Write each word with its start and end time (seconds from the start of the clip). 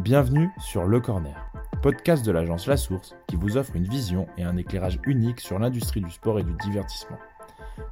Bienvenue 0.00 0.48
sur 0.58 0.86
Le 0.86 0.98
Corner, 0.98 1.52
podcast 1.82 2.24
de 2.24 2.32
l'agence 2.32 2.66
La 2.66 2.78
Source 2.78 3.14
qui 3.26 3.36
vous 3.36 3.58
offre 3.58 3.76
une 3.76 3.84
vision 3.84 4.26
et 4.38 4.44
un 4.44 4.56
éclairage 4.56 4.98
unique 5.04 5.40
sur 5.40 5.58
l'industrie 5.58 6.00
du 6.00 6.10
sport 6.10 6.38
et 6.38 6.42
du 6.42 6.54
divertissement. 6.54 7.18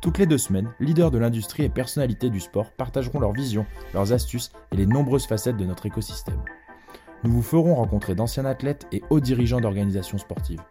Toutes 0.01 0.17
les 0.17 0.25
deux 0.25 0.39
semaines, 0.39 0.73
leaders 0.81 1.11
de 1.11 1.19
l'industrie 1.19 1.65
et 1.65 1.69
personnalités 1.69 2.31
du 2.31 2.41
sport 2.41 2.71
partageront 2.73 3.21
leurs 3.21 3.35
visions, 3.35 3.67
leurs 3.93 4.15
astuces 4.15 4.53
et 4.73 4.77
les 4.77 4.87
nombreuses 4.87 5.27
facettes 5.27 5.59
de 5.59 5.67
notre 5.67 5.85
écosystème. 5.85 6.43
Nous 7.25 7.31
vous 7.31 7.43
ferons 7.43 7.75
rencontrer 7.75 8.15
d'anciens 8.15 8.47
athlètes 8.47 8.87
et 8.91 9.03
hauts 9.11 9.21
dirigeants 9.21 9.61
d'organisations 9.61 10.17
sportives, 10.17 10.63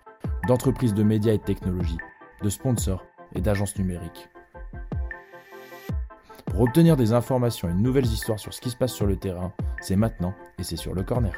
d'entreprises 0.47 0.95
de 0.95 1.03
médias 1.03 1.33
et 1.33 1.37
de 1.37 1.43
technologies, 1.43 1.99
de 2.41 2.49
sponsors 2.49 3.05
et 3.35 3.41
d'agences 3.41 3.77
numériques. 3.77 4.27
Pour 6.57 6.63
obtenir 6.63 6.97
des 6.97 7.13
informations 7.13 7.69
et 7.69 7.71
de 7.71 7.77
nouvelles 7.77 8.07
histoires 8.07 8.39
sur 8.39 8.51
ce 8.51 8.59
qui 8.59 8.71
se 8.71 8.75
passe 8.75 8.91
sur 8.91 9.05
le 9.05 9.15
terrain, 9.15 9.53
c'est 9.79 9.95
maintenant 9.95 10.33
et 10.57 10.63
c'est 10.63 10.75
sur 10.75 10.95
le 10.95 11.03
corner. 11.03 11.31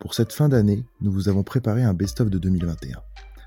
Pour 0.00 0.14
cette 0.14 0.32
fin 0.32 0.48
d'année, 0.48 0.84
nous 1.00 1.12
vous 1.12 1.28
avons 1.28 1.44
préparé 1.44 1.84
un 1.84 1.94
best-of 1.94 2.30
de 2.30 2.38
2021. 2.38 3.00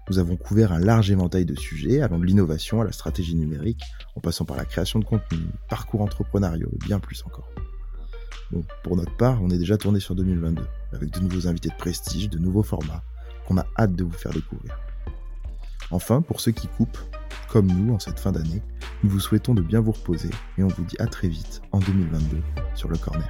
Nous 0.09 0.19
avons 0.19 0.35
couvert 0.35 0.71
un 0.71 0.79
large 0.79 1.09
éventail 1.09 1.45
de 1.45 1.55
sujets, 1.55 2.01
allant 2.01 2.19
de 2.19 2.25
l'innovation 2.25 2.79
à 2.81 2.83
la 2.83 2.91
stratégie 2.91 3.35
numérique, 3.35 3.81
en 4.15 4.19
passant 4.19 4.45
par 4.45 4.55
la 4.55 4.65
création 4.65 4.99
de 4.99 5.05
contenu, 5.05 5.39
parcours 5.67 6.01
entrepreneuriaux 6.01 6.69
et 6.73 6.85
bien 6.85 6.99
plus 6.99 7.23
encore. 7.25 7.49
Pour 8.83 8.95
notre 8.95 9.15
part, 9.17 9.41
on 9.41 9.49
est 9.49 9.57
déjà 9.57 9.77
tourné 9.77 9.99
sur 9.99 10.15
2022, 10.15 10.63
avec 10.93 11.09
de 11.09 11.19
nouveaux 11.19 11.47
invités 11.47 11.69
de 11.69 11.75
prestige, 11.75 12.29
de 12.29 12.37
nouveaux 12.37 12.61
formats, 12.61 13.03
qu'on 13.47 13.57
a 13.57 13.65
hâte 13.77 13.93
de 13.93 14.03
vous 14.03 14.11
faire 14.11 14.31
découvrir. 14.31 14.77
Enfin, 15.89 16.21
pour 16.21 16.39
ceux 16.39 16.51
qui 16.51 16.67
coupent, 16.67 16.99
comme 17.49 17.67
nous 17.67 17.93
en 17.93 17.99
cette 17.99 18.19
fin 18.19 18.31
d'année, 18.31 18.61
nous 19.03 19.09
vous 19.09 19.19
souhaitons 19.19 19.55
de 19.55 19.61
bien 19.61 19.81
vous 19.81 19.91
reposer 19.91 20.29
et 20.57 20.63
on 20.63 20.67
vous 20.67 20.83
dit 20.83 20.97
à 20.99 21.07
très 21.07 21.27
vite 21.27 21.61
en 21.71 21.79
2022 21.79 22.41
sur 22.75 22.89
le 22.89 22.97
corner. 22.97 23.27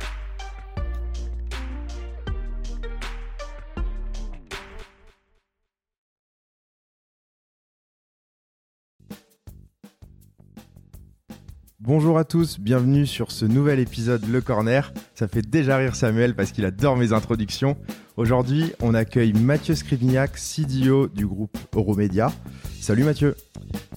Bonjour 11.87 12.17
à 12.17 12.23
tous, 12.23 12.59
bienvenue 12.59 13.05
sur 13.05 13.31
ce 13.31 13.45
nouvel 13.45 13.79
épisode 13.79 14.27
Le 14.27 14.41
Corner. 14.41 14.91
Ça 15.13 15.27
fait 15.27 15.43
déjà 15.43 15.77
rire 15.77 15.95
Samuel 15.95 16.33
parce 16.33 16.51
qu'il 16.51 16.65
adore 16.65 16.97
mes 16.97 17.13
introductions. 17.13 17.77
Aujourd'hui, 18.17 18.71
on 18.81 18.95
accueille 18.95 19.33
Mathieu 19.33 19.75
Scrivignac, 19.75 20.35
CDO 20.35 21.05
du 21.07 21.27
groupe 21.27 21.55
Euromédia. 21.75 22.31
Salut 22.81 23.03
Mathieu. 23.03 23.35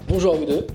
Bonjour 0.06 0.34
à 0.34 0.36
vous 0.36 0.44
deux. 0.44 0.66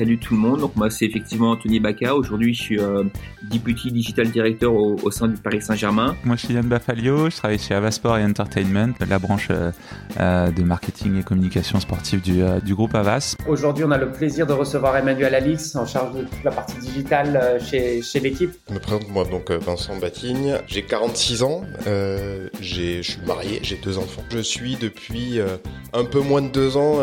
Salut 0.00 0.16
tout 0.16 0.32
le 0.32 0.40
monde. 0.40 0.60
Donc 0.60 0.76
moi 0.76 0.88
c'est 0.88 1.04
effectivement 1.04 1.50
Anthony 1.50 1.78
Baca. 1.78 2.14
Aujourd'hui 2.14 2.54
je 2.54 2.62
suis 2.62 2.80
euh, 2.80 3.04
Deputy 3.42 3.92
Digital 3.92 4.30
Director 4.30 4.74
au, 4.74 5.10
sein 5.10 5.28
du 5.28 5.36
Paris 5.36 5.60
Saint-Germain. 5.60 6.16
Moi 6.24 6.36
je 6.36 6.46
suis 6.46 6.54
Yann 6.54 6.66
Bafalio. 6.66 7.28
Je 7.28 7.36
travaille 7.36 7.58
chez 7.58 7.74
Avasport 7.74 8.16
et 8.16 8.24
Entertainment, 8.24 8.94
la 9.06 9.18
branche 9.18 9.48
euh, 9.50 9.70
euh, 10.18 10.50
de 10.52 10.62
marketing 10.62 11.20
et 11.20 11.22
communication 11.22 11.80
sportive 11.80 12.22
du, 12.22 12.40
du 12.64 12.74
groupe 12.74 12.94
Avas. 12.94 13.36
Aujourd'hui 13.46 13.84
on 13.84 13.90
a 13.90 13.98
le 13.98 14.10
plaisir 14.10 14.46
de 14.46 14.54
recevoir 14.54 14.96
Emmanuel 14.96 15.34
Alix 15.34 15.76
en 15.76 15.84
charge 15.84 16.14
de 16.14 16.22
toute 16.22 16.44
la 16.44 16.50
partie 16.50 16.78
digitale 16.78 17.60
chez, 17.60 18.00
chez 18.00 18.20
l'équipe. 18.20 18.52
Je 18.70 18.74
me 18.76 18.78
présente 18.78 19.06
moi 19.10 19.26
donc 19.26 19.50
Vincent 19.50 19.98
Batigne. 19.98 20.54
J'ai 20.66 20.80
46 20.80 21.42
ans. 21.42 21.60
je 21.84 23.02
suis 23.02 23.20
marié. 23.26 23.58
J'ai 23.62 23.76
deux 23.76 23.98
enfants. 23.98 24.22
Je 24.30 24.38
suis 24.38 24.76
depuis 24.76 25.40
un 25.92 26.04
peu 26.04 26.20
moins 26.20 26.40
de 26.40 26.48
deux 26.48 26.78
ans 26.78 27.00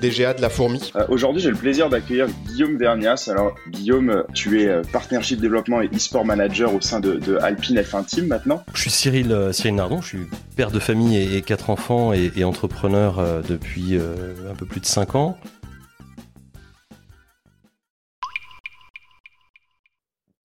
DGA 0.00 0.34
de 0.34 0.42
la 0.42 0.48
Fourmi. 0.48 0.92
Aujourd'hui 1.08 1.40
j'ai 1.40 1.50
le 1.50 1.56
plaisir 1.56 1.88
d'accueillir 1.88 2.26
Guillaume 2.46 2.76
Vernias. 2.76 3.28
Alors 3.30 3.54
Guillaume, 3.70 4.24
tu 4.34 4.60
es 4.60 4.68
euh, 4.68 4.82
Partnership 4.92 5.40
Développement 5.40 5.80
et 5.80 5.88
e-sport 5.88 6.24
manager 6.24 6.74
au 6.74 6.80
sein 6.80 7.00
de, 7.00 7.36
Alpine 7.38 7.78
F1 7.78 8.04
Team 8.04 8.26
maintenant. 8.26 8.62
Je 8.74 8.80
suis 8.80 8.90
Cyril, 8.90 9.32
euh, 9.32 9.52
Cyril 9.52 9.74
Nardon, 9.74 10.00
je 10.00 10.08
suis 10.08 10.26
père 10.56 10.70
de 10.70 10.78
famille 10.78 11.16
et, 11.16 11.42
quatre 11.42 11.70
enfants 11.70 12.12
et, 12.12 12.44
entrepreneur 12.44 13.18
euh, 13.18 13.42
depuis 13.48 13.96
un 13.96 14.54
peu 14.54 14.66
plus 14.66 14.80
de 14.80 14.86
cinq 14.86 15.14
ans. 15.14 15.38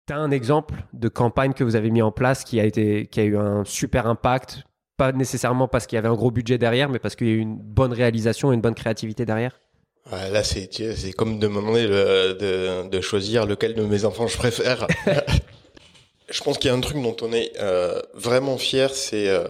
Tu 0.08 0.14
as 0.14 0.18
un 0.18 0.31
exemple 0.31 0.75
de 0.94 1.09
campagne 1.09 1.52
que 1.52 1.66
vous 1.66 1.75
avez 1.75 1.92
mis 1.92 2.02
en 2.02 2.12
place 2.12 2.46
qui 2.46 2.62
a, 2.62 2.66
été, 2.66 3.08
qui 3.08 3.19
a 3.19 3.24
eu 3.24 3.38
un 3.38 3.66
super 3.66 4.08
impact, 4.08 4.64
pas 4.96 5.12
nécessairement 5.12 5.68
parce 5.68 5.86
qu'il 5.86 5.98
y 5.98 6.00
avait 6.00 6.08
un 6.08 6.16
gros 6.16 6.31
budget 6.31 6.58
derrière, 6.58 6.90
mais 6.90 7.00
parce 7.00 7.18
qu'il 7.18 7.28
y 7.28 7.31
a 7.31 7.34
eu 7.34 7.40
une 7.40 7.58
bonne 7.58 7.92
réalisation 7.92 8.52
et 8.52 8.56
une 8.56 8.62
bonne 8.62 8.75
créativité 8.75 9.25
derrière? 9.25 9.59
Là, 10.12 10.44
c'est 10.44 10.69
c'est 10.73 11.12
comme 11.12 11.40
de 11.40 11.47
me 11.47 11.56
demander 11.56 11.88
de, 11.88 12.88
de, 12.88 13.01
choisir 13.01 13.45
lequel 13.45 13.73
de 13.73 13.84
mes 13.84 14.06
enfants 14.06 14.28
je 14.28 14.38
préfère. 14.38 14.88
je 16.29 16.44
pense 16.44 16.57
qu'il 16.57 16.69
y 16.69 16.73
a 16.73 16.75
un 16.75 16.81
truc 16.81 17.01
dont 17.01 17.16
on 17.22 17.34
est 17.34 17.51
euh, 17.59 18.01
vraiment 18.13 18.57
fier, 18.57 18.94
c'est 18.94 19.28
euh, 19.28 19.47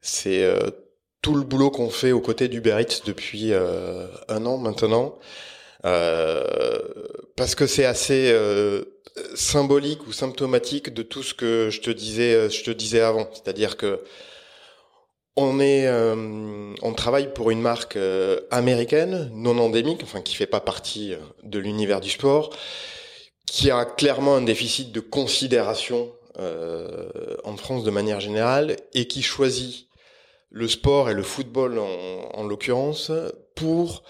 c'est 0.00 0.42
euh, 0.42 0.70
tout 1.20 1.34
le 1.34 1.42
boulot 1.42 1.70
qu'on 1.70 1.90
fait 1.90 2.12
aux 2.12 2.20
côtés 2.20 2.48
d'Uber 2.48 2.76
Eats 2.80 3.02
depuis 3.04 3.52
un 3.52 4.46
an 4.46 4.56
maintenant, 4.56 5.18
parce 5.82 7.54
que 7.54 7.66
c'est 7.66 7.84
assez 7.84 8.34
symbolique 9.34 10.06
ou 10.06 10.12
symptomatique 10.12 10.94
de 10.94 11.02
tout 11.02 11.22
ce 11.22 11.34
que 11.34 11.68
je 11.70 11.82
te 11.82 11.90
disais, 11.90 12.48
je 12.48 12.64
te 12.64 12.70
disais 12.70 13.00
avant, 13.00 13.28
c'est-à-dire 13.34 13.76
que 13.76 14.00
euh, 15.38 16.74
on 16.82 16.92
travaille 16.94 17.32
pour 17.32 17.50
une 17.50 17.60
marque 17.60 17.96
euh, 17.96 18.40
américaine, 18.50 19.30
non 19.34 19.58
endémique, 19.58 20.00
enfin 20.02 20.22
qui 20.22 20.34
fait 20.34 20.46
pas 20.46 20.60
partie 20.60 21.14
euh, 21.14 21.18
de 21.42 21.58
l'univers 21.58 22.00
du 22.00 22.10
sport, 22.10 22.50
qui 23.46 23.70
a 23.70 23.84
clairement 23.84 24.36
un 24.36 24.42
déficit 24.42 24.92
de 24.92 25.00
considération 25.00 26.12
en 27.44 27.56
France 27.58 27.84
de 27.84 27.90
manière 27.90 28.20
générale 28.20 28.76
et 28.94 29.06
qui 29.06 29.20
choisit 29.20 29.88
le 30.48 30.68
sport 30.68 31.10
et 31.10 31.14
le 31.14 31.22
football 31.22 31.78
en, 31.78 32.30
en 32.32 32.44
l'occurrence 32.44 33.12
pour 33.54 34.04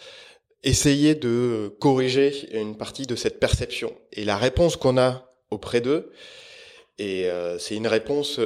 essayer 0.63 1.17
de 1.17 1.75
corriger 1.81 2.57
une 2.57 2.77
partie 2.77 3.07
de 3.07 3.17
cette 3.17 3.41
perception. 3.41 3.93
Et 4.13 4.25
la 4.25 4.37
réponse 4.37 4.77
qu'on 4.77 4.97
a 4.97 5.33
auprès 5.51 5.81
d'eux, 5.81 6.13
et 6.99 7.29
c'est 7.59 7.75
une 7.75 7.89
réponse 7.89 8.39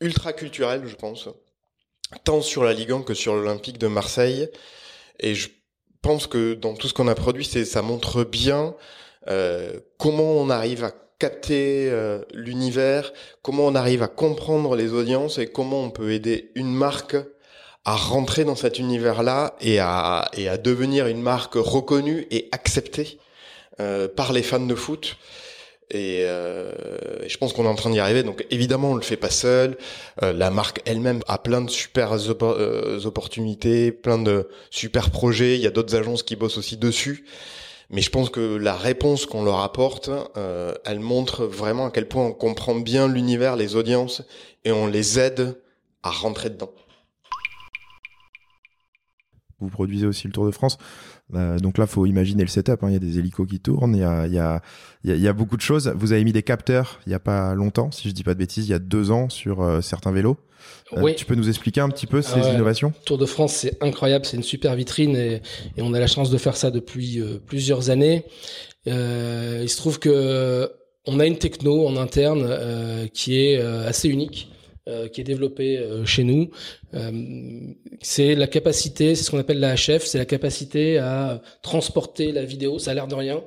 ultra 0.00 0.34
culturelle, 0.34 0.82
je 0.84 0.96
pense 0.96 1.30
tant 2.24 2.42
sur 2.42 2.64
la 2.64 2.72
Ligue 2.72 2.92
1 2.92 3.02
que 3.02 3.14
sur 3.14 3.34
l'Olympique 3.34 3.78
de 3.78 3.86
Marseille. 3.86 4.48
Et 5.20 5.34
je 5.34 5.48
pense 6.02 6.26
que 6.26 6.54
dans 6.54 6.74
tout 6.74 6.88
ce 6.88 6.94
qu'on 6.94 7.08
a 7.08 7.14
produit, 7.14 7.44
c'est 7.44 7.64
ça 7.64 7.82
montre 7.82 8.24
bien 8.24 8.74
euh, 9.28 9.78
comment 9.98 10.32
on 10.32 10.50
arrive 10.50 10.84
à 10.84 10.92
capter 11.18 11.88
euh, 11.90 12.22
l'univers, 12.34 13.12
comment 13.42 13.66
on 13.66 13.76
arrive 13.76 14.02
à 14.02 14.08
comprendre 14.08 14.74
les 14.74 14.92
audiences 14.92 15.38
et 15.38 15.46
comment 15.46 15.84
on 15.84 15.90
peut 15.90 16.10
aider 16.10 16.50
une 16.56 16.74
marque 16.74 17.16
à 17.84 17.94
rentrer 17.94 18.44
dans 18.44 18.56
cet 18.56 18.78
univers-là 18.78 19.54
et 19.60 19.78
à, 19.78 20.28
et 20.34 20.48
à 20.48 20.56
devenir 20.56 21.06
une 21.06 21.22
marque 21.22 21.54
reconnue 21.54 22.26
et 22.30 22.48
acceptée 22.52 23.18
euh, 23.80 24.08
par 24.08 24.32
les 24.32 24.42
fans 24.42 24.60
de 24.60 24.74
foot. 24.74 25.16
Euh, 25.94 26.72
et, 27.22 27.28
je 27.28 27.38
pense 27.38 27.52
qu'on 27.52 27.64
est 27.64 27.68
en 27.68 27.74
train 27.74 27.90
d'y 27.90 28.00
arriver. 28.00 28.22
Donc 28.22 28.46
évidemment, 28.50 28.92
on 28.92 28.94
le 28.94 29.02
fait 29.02 29.16
pas 29.16 29.30
seul. 29.30 29.76
Euh, 30.22 30.32
la 30.32 30.50
marque 30.50 30.80
elle-même 30.84 31.20
a 31.28 31.38
plein 31.38 31.60
de 31.60 31.70
super 31.70 32.12
euh, 32.12 33.00
opportunités, 33.04 33.92
plein 33.92 34.18
de 34.18 34.48
super 34.70 35.10
projets. 35.10 35.56
Il 35.56 35.62
y 35.62 35.66
a 35.66 35.70
d'autres 35.70 35.94
agences 35.94 36.22
qui 36.22 36.36
bossent 36.36 36.58
aussi 36.58 36.76
dessus. 36.76 37.24
Mais 37.90 38.00
je 38.00 38.10
pense 38.10 38.30
que 38.30 38.56
la 38.56 38.74
réponse 38.74 39.26
qu'on 39.26 39.44
leur 39.44 39.60
apporte, 39.60 40.08
elle 40.86 41.00
montre 41.00 41.44
vraiment 41.44 41.86
à 41.86 41.90
quel 41.90 42.08
point 42.08 42.24
on 42.24 42.32
comprend 42.32 42.74
bien 42.74 43.06
l'univers, 43.06 43.54
les 43.54 43.76
audiences, 43.76 44.22
et 44.64 44.72
on 44.72 44.86
les 44.86 45.18
aide 45.18 45.60
à 46.02 46.10
rentrer 46.10 46.48
dedans. 46.48 46.72
Vous 49.60 49.68
produisez 49.68 50.06
aussi 50.06 50.26
le 50.26 50.32
Tour 50.32 50.46
de 50.46 50.50
France. 50.50 50.78
Euh, 51.34 51.58
donc 51.58 51.78
là, 51.78 51.86
faut 51.86 52.06
imaginer 52.06 52.42
le 52.42 52.48
setup. 52.48 52.82
Hein. 52.82 52.88
Il 52.88 52.92
y 52.92 52.96
a 52.96 52.98
des 52.98 53.18
hélicos 53.18 53.46
qui 53.48 53.60
tournent, 53.60 53.94
il 53.94 54.00
y 54.00 54.04
a, 54.04 54.26
y, 54.26 54.38
a, 54.38 54.62
il 55.04 55.16
y 55.16 55.28
a, 55.28 55.32
beaucoup 55.32 55.56
de 55.56 55.62
choses. 55.62 55.92
Vous 55.96 56.12
avez 56.12 56.24
mis 56.24 56.32
des 56.32 56.42
capteurs 56.42 57.00
il 57.06 57.12
y 57.12 57.14
a 57.14 57.18
pas 57.18 57.54
longtemps, 57.54 57.90
si 57.90 58.08
je 58.08 58.14
dis 58.14 58.22
pas 58.22 58.34
de 58.34 58.38
bêtises, 58.38 58.68
il 58.68 58.70
y 58.70 58.74
a 58.74 58.78
deux 58.78 59.10
ans 59.10 59.28
sur 59.28 59.62
euh, 59.62 59.80
certains 59.80 60.12
vélos. 60.12 60.36
Euh, 60.92 61.02
oui. 61.02 61.14
Tu 61.14 61.24
peux 61.24 61.34
nous 61.34 61.48
expliquer 61.48 61.80
un 61.80 61.88
petit 61.88 62.06
peu 62.06 62.22
ces 62.22 62.38
innovations? 62.38 62.92
Tour 63.04 63.18
de 63.18 63.26
France, 63.26 63.54
c'est 63.54 63.82
incroyable, 63.82 64.24
c'est 64.24 64.36
une 64.36 64.42
super 64.42 64.74
vitrine 64.74 65.16
et, 65.16 65.42
et, 65.76 65.82
on 65.82 65.94
a 65.94 66.00
la 66.00 66.06
chance 66.06 66.30
de 66.30 66.38
faire 66.38 66.56
ça 66.56 66.70
depuis 66.70 67.20
plusieurs 67.46 67.90
années. 67.90 68.24
il 68.86 69.68
se 69.68 69.76
trouve 69.76 69.98
que 69.98 70.70
on 71.04 71.18
a 71.18 71.26
une 71.26 71.38
techno 71.38 71.86
en 71.88 71.96
interne 71.96 73.08
qui 73.12 73.38
est 73.38 73.60
assez 73.60 74.08
unique 74.08 74.52
euh, 74.88 75.06
qui 75.06 75.20
est 75.20 75.24
développé 75.24 75.78
euh, 75.78 76.04
chez 76.04 76.24
nous. 76.24 76.50
Euh, 76.94 77.12
c'est 78.00 78.34
la 78.34 78.48
capacité, 78.48 79.14
c'est 79.14 79.22
ce 79.22 79.30
qu'on 79.30 79.38
appelle 79.38 79.60
la 79.60 79.76
HF, 79.76 80.04
c'est 80.04 80.18
la 80.18 80.24
capacité 80.24 80.98
à 80.98 81.40
transporter 81.62 82.32
la 82.32 82.44
vidéo. 82.44 82.80
Ça 82.80 82.90
a 82.90 82.94
l'air 82.94 83.06
de 83.06 83.14
rien, 83.14 83.44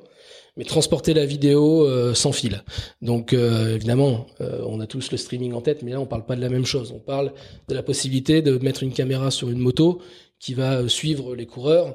mais 0.56 0.64
transporter 0.64 1.12
la 1.12 1.26
vidéo 1.26 2.14
sans 2.14 2.32
fil. 2.32 2.64
Donc 3.02 3.34
évidemment, 3.34 4.26
on 4.40 4.80
a 4.80 4.86
tous 4.86 5.10
le 5.10 5.18
streaming 5.18 5.52
en 5.52 5.60
tête, 5.60 5.82
mais 5.82 5.90
là 5.90 6.00
on 6.00 6.06
parle 6.06 6.24
pas 6.24 6.36
de 6.36 6.40
la 6.40 6.48
même 6.48 6.64
chose. 6.64 6.90
On 6.96 7.00
parle 7.00 7.34
de 7.68 7.74
la 7.74 7.82
possibilité 7.82 8.40
de 8.40 8.56
mettre 8.56 8.82
une 8.82 8.94
caméra 8.94 9.30
sur 9.30 9.50
une 9.50 9.58
moto 9.58 10.00
qui 10.40 10.54
va 10.54 10.88
suivre 10.88 11.36
les 11.36 11.44
coureurs, 11.44 11.94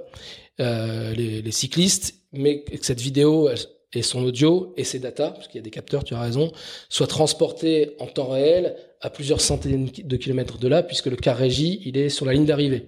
les, 0.59 1.41
les, 1.41 1.51
cyclistes, 1.51 2.13
mais 2.31 2.61
que 2.61 2.85
cette 2.85 3.01
vidéo 3.01 3.49
et 3.93 4.01
son 4.01 4.23
audio 4.23 4.73
et 4.77 4.83
ses 4.83 4.99
data, 4.99 5.31
parce 5.31 5.47
qu'il 5.47 5.57
y 5.57 5.59
a 5.59 5.63
des 5.63 5.71
capteurs, 5.71 6.03
tu 6.03 6.13
as 6.13 6.21
raison, 6.21 6.51
soient 6.89 7.07
transportés 7.07 7.95
en 7.99 8.07
temps 8.07 8.29
réel 8.29 8.75
à 9.01 9.09
plusieurs 9.09 9.41
centaines 9.41 9.89
de 10.03 10.17
kilomètres 10.17 10.57
de 10.57 10.67
là, 10.67 10.83
puisque 10.83 11.07
le 11.07 11.15
car 11.15 11.37
régie, 11.37 11.81
il 11.85 11.97
est 11.97 12.09
sur 12.09 12.25
la 12.25 12.33
ligne 12.33 12.45
d'arrivée. 12.45 12.85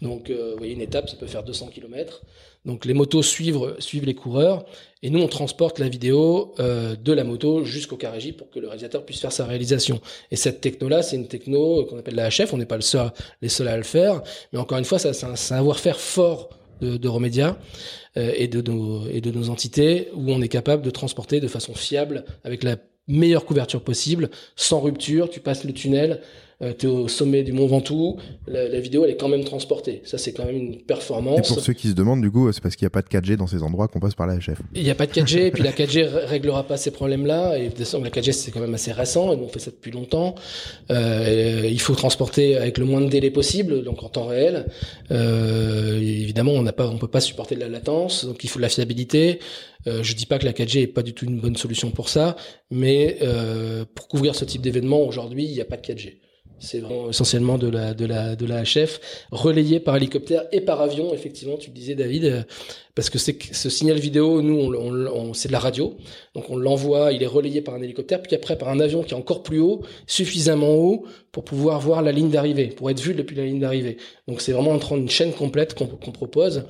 Donc, 0.00 0.30
euh, 0.30 0.52
vous 0.52 0.58
voyez, 0.58 0.72
une 0.72 0.80
étape, 0.80 1.10
ça 1.10 1.16
peut 1.16 1.26
faire 1.26 1.42
200 1.42 1.68
km. 1.74 2.22
Donc, 2.64 2.84
les 2.84 2.94
motos 2.94 3.22
suivent, 3.22 3.74
suivent 3.78 4.06
les 4.06 4.14
coureurs, 4.14 4.64
et 5.02 5.10
nous, 5.10 5.20
on 5.20 5.28
transporte 5.28 5.78
la 5.78 5.88
vidéo 5.88 6.54
euh, 6.58 6.94
de 6.96 7.12
la 7.12 7.24
moto 7.24 7.64
jusqu'au 7.64 7.96
car 7.96 8.12
régie 8.12 8.32
pour 8.32 8.50
que 8.50 8.58
le 8.58 8.68
réalisateur 8.68 9.04
puisse 9.04 9.20
faire 9.20 9.32
sa 9.32 9.44
réalisation. 9.44 10.00
Et 10.30 10.36
cette 10.36 10.60
techno-là, 10.60 11.02
c'est 11.02 11.16
une 11.16 11.28
techno 11.28 11.84
qu'on 11.86 11.98
appelle 11.98 12.14
la 12.14 12.28
HF. 12.28 12.52
On 12.52 12.58
n'est 12.58 12.66
pas 12.66 12.76
le 12.76 12.82
seul, 12.82 13.10
les 13.42 13.48
seuls 13.48 13.68
à 13.68 13.76
le 13.76 13.82
faire, 13.82 14.22
mais 14.52 14.58
encore 14.58 14.78
une 14.78 14.84
fois, 14.84 14.98
ça, 14.98 15.12
c'est 15.12 15.26
un 15.26 15.36
savoir-faire 15.36 15.98
fort 15.98 16.50
de, 16.80 16.96
de 16.96 17.08
euh, 17.08 18.32
et, 18.36 18.48
de 18.48 18.60
nos, 18.60 19.06
et 19.08 19.20
de 19.20 19.30
nos 19.30 19.50
entités 19.50 20.08
où 20.14 20.30
on 20.30 20.42
est 20.42 20.48
capable 20.48 20.82
de 20.82 20.90
transporter 20.90 21.40
de 21.40 21.48
façon 21.48 21.74
fiable 21.74 22.24
avec 22.44 22.62
la 22.62 22.76
meilleure 23.08 23.44
couverture 23.44 23.82
possible, 23.82 24.30
sans 24.56 24.80
rupture, 24.80 25.30
tu 25.30 25.40
passes 25.40 25.64
le 25.64 25.72
tunnel, 25.72 26.20
euh, 26.62 26.72
tu 26.78 26.86
es 26.86 26.88
au 26.88 27.08
sommet 27.08 27.42
du 27.42 27.52
Mont 27.52 27.66
Ventoux, 27.66 28.16
la, 28.46 28.68
la, 28.68 28.80
vidéo 28.80 29.04
elle 29.04 29.12
est 29.12 29.16
quand 29.16 29.28
même 29.28 29.44
transportée. 29.44 30.02
Ça 30.04 30.18
c'est 30.18 30.32
quand 30.32 30.44
même 30.44 30.56
une 30.56 30.76
performance. 30.82 31.38
Et 31.38 31.54
pour 31.54 31.60
ceux 31.62 31.72
qui 31.72 31.88
se 31.88 31.94
demandent 31.94 32.20
du 32.20 32.30
coup, 32.30 32.50
c'est 32.52 32.62
parce 32.62 32.76
qu'il 32.76 32.84
n'y 32.84 32.88
a 32.88 32.90
pas 32.90 33.02
de 33.02 33.08
4G 33.08 33.36
dans 33.36 33.46
ces 33.46 33.62
endroits 33.62 33.88
qu'on 33.88 34.00
passe 34.00 34.14
par 34.14 34.26
la 34.26 34.36
HF. 34.36 34.60
Il 34.74 34.82
n'y 34.82 34.90
a 34.90 34.94
pas 34.94 35.06
de 35.06 35.12
4G, 35.12 35.46
et 35.46 35.50
puis 35.50 35.62
la 35.62 35.72
4G 35.72 36.06
réglera 36.26 36.64
pas 36.64 36.76
ces 36.76 36.90
problèmes-là. 36.90 37.58
Et 37.58 37.68
de 37.68 38.02
la 38.02 38.10
4G 38.10 38.32
c'est 38.32 38.50
quand 38.50 38.60
même 38.60 38.74
assez 38.74 38.92
récent, 38.92 39.32
et 39.32 39.36
on 39.36 39.48
fait 39.48 39.58
ça 39.58 39.70
depuis 39.70 39.90
longtemps. 39.90 40.34
Euh, 40.90 41.68
il 41.70 41.80
faut 41.80 41.94
transporter 41.94 42.56
avec 42.56 42.78
le 42.78 42.84
moins 42.84 43.00
de 43.00 43.08
délai 43.08 43.30
possible, 43.30 43.82
donc 43.82 44.02
en 44.02 44.08
temps 44.08 44.26
réel. 44.26 44.66
Euh, 45.10 45.98
évidemment, 45.98 46.52
on 46.52 46.62
n'a 46.62 46.72
pas, 46.72 46.86
on 46.86 46.98
peut 46.98 47.08
pas 47.08 47.20
supporter 47.20 47.54
de 47.54 47.60
la 47.60 47.68
latence, 47.68 48.24
donc 48.24 48.44
il 48.44 48.50
faut 48.50 48.58
de 48.58 48.62
la 48.62 48.68
fiabilité. 48.68 49.40
Euh, 49.86 50.02
je 50.02 50.14
dis 50.14 50.26
pas 50.26 50.38
que 50.38 50.44
la 50.44 50.52
4G 50.52 50.82
est 50.82 50.86
pas 50.86 51.02
du 51.02 51.14
tout 51.14 51.24
une 51.24 51.40
bonne 51.40 51.56
solution 51.56 51.90
pour 51.90 52.08
ça, 52.08 52.36
mais 52.70 53.18
euh, 53.22 53.84
pour 53.94 54.08
couvrir 54.08 54.34
ce 54.34 54.44
type 54.44 54.60
d'événement 54.62 55.00
aujourd'hui, 55.00 55.44
il 55.44 55.52
n'y 55.52 55.60
a 55.60 55.64
pas 55.64 55.76
de 55.76 55.82
4G. 55.82 56.19
C'est 56.60 56.80
vraiment 56.80 57.08
essentiellement 57.08 57.56
de 57.56 57.68
la, 57.68 58.62
HF, 58.62 59.00
relayé 59.32 59.80
par 59.80 59.96
hélicoptère 59.96 60.44
et 60.52 60.60
par 60.60 60.80
avion, 60.80 61.14
effectivement, 61.14 61.56
tu 61.56 61.70
le 61.70 61.74
disais, 61.74 61.94
David, 61.94 62.24
euh, 62.26 62.42
parce 62.94 63.08
que 63.08 63.18
ce 63.18 63.70
signal 63.70 63.98
vidéo, 63.98 64.42
nous, 64.42 65.32
c'est 65.32 65.48
de 65.48 65.52
la 65.52 65.58
radio, 65.58 65.96
donc 66.34 66.50
on 66.50 66.56
l'envoie, 66.56 67.12
il 67.12 67.22
est 67.22 67.26
relayé 67.26 67.62
par 67.62 67.74
un 67.74 67.82
hélicoptère, 67.82 68.20
puis 68.20 68.36
après 68.36 68.58
par 68.58 68.68
un 68.68 68.78
avion 68.78 69.02
qui 69.02 69.14
est 69.14 69.16
encore 69.16 69.42
plus 69.42 69.58
haut, 69.58 69.80
suffisamment 70.06 70.74
haut 70.74 71.06
pour 71.32 71.44
pouvoir 71.44 71.80
voir 71.80 72.02
la 72.02 72.12
ligne 72.12 72.28
d'arrivée, 72.28 72.66
pour 72.66 72.90
être 72.90 73.00
vu 73.00 73.14
depuis 73.14 73.36
la 73.36 73.46
ligne 73.46 73.60
d'arrivée. 73.60 73.96
Donc 74.28 74.42
c'est 74.42 74.52
vraiment 74.52 74.78
une 74.90 75.08
chaîne 75.08 75.32
complète 75.32 75.74
qu'on 75.74 75.86
propose. 75.86 76.64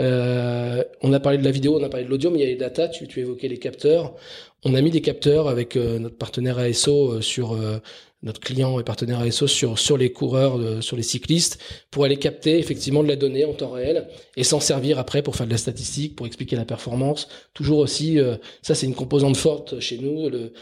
Euh, 0.00 0.82
on 1.02 1.12
a 1.12 1.20
parlé 1.20 1.38
de 1.38 1.44
la 1.44 1.50
vidéo, 1.50 1.78
on 1.78 1.82
a 1.84 1.88
parlé 1.88 2.06
de 2.06 2.10
l'audio, 2.10 2.30
mais 2.30 2.38
il 2.38 2.42
y 2.42 2.44
a 2.44 2.48
les 2.48 2.56
data, 2.56 2.88
tu, 2.88 3.06
tu 3.06 3.20
évoquais 3.20 3.48
les 3.48 3.58
capteurs. 3.58 4.14
On 4.64 4.74
a 4.74 4.80
mis 4.80 4.90
des 4.90 5.00
capteurs 5.00 5.48
avec 5.48 5.76
euh, 5.76 5.98
notre 5.98 6.16
partenaire 6.16 6.58
ASO 6.58 7.20
sur 7.20 7.56
notre 8.22 8.40
client 8.40 8.80
et 8.80 8.82
partenaire 8.82 9.20
ASO 9.20 9.46
sur, 9.46 9.78
sur 9.78 9.96
les 9.96 10.10
coureurs, 10.10 10.82
sur 10.82 10.96
les 10.96 11.02
cyclistes, 11.02 11.58
pour 11.90 12.04
aller 12.04 12.16
capter 12.16 12.58
effectivement 12.58 13.02
de 13.02 13.08
la 13.08 13.16
donnée 13.16 13.44
en 13.44 13.52
temps 13.52 13.70
réel 13.70 14.08
et 14.36 14.44
s'en 14.44 14.60
servir 14.60 14.98
après 14.98 15.22
pour 15.22 15.36
faire 15.36 15.46
de 15.46 15.52
la 15.52 15.58
statistique, 15.58 16.16
pour 16.16 16.26
expliquer 16.26 16.56
la 16.56 16.64
performance. 16.64 17.28
Toujours 17.54 17.78
aussi, 17.78 18.18
euh, 18.18 18.36
ça 18.62 18.74
c'est 18.74 18.86
une 18.86 18.94
composante 18.94 19.36
forte 19.36 19.78
chez 19.80 19.98
nous, 19.98 20.28
le, 20.28 20.52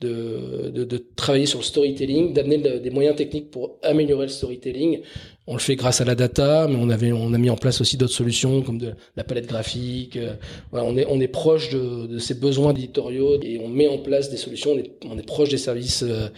de, 0.00 1.06
travailler 1.16 1.46
sur 1.46 1.60
le 1.60 1.64
storytelling, 1.64 2.32
d'amener 2.32 2.58
des 2.58 2.90
moyens 2.90 3.16
techniques 3.16 3.50
pour 3.50 3.78
améliorer 3.82 4.26
le 4.26 4.32
storytelling. 4.32 5.00
On 5.48 5.54
le 5.54 5.60
fait 5.60 5.76
grâce 5.76 6.00
à 6.00 6.04
la 6.04 6.16
data, 6.16 6.66
mais 6.68 6.76
on 6.76 6.90
avait, 6.90 7.12
on 7.12 7.32
a 7.32 7.38
mis 7.38 7.50
en 7.50 7.56
place 7.56 7.80
aussi 7.80 7.96
d'autres 7.96 8.12
solutions 8.12 8.62
comme 8.62 8.78
de 8.78 8.94
la 9.14 9.22
palette 9.22 9.46
graphique. 9.46 10.16
Euh, 10.16 10.34
voilà, 10.72 10.86
on 10.86 10.96
est, 10.96 11.06
on 11.08 11.20
est 11.20 11.28
proche 11.28 11.70
de, 11.70 12.06
de 12.06 12.18
ces 12.18 12.34
besoins 12.34 12.72
éditoriaux 12.72 13.40
et 13.40 13.60
on 13.62 13.68
met 13.68 13.86
en 13.86 13.98
place 13.98 14.28
des 14.28 14.36
solutions. 14.38 14.72
On 15.04 15.18
est, 15.18 15.26
proche 15.26 15.50
des 15.50 15.58
services, 15.58 16.02
euh, 16.02 16.28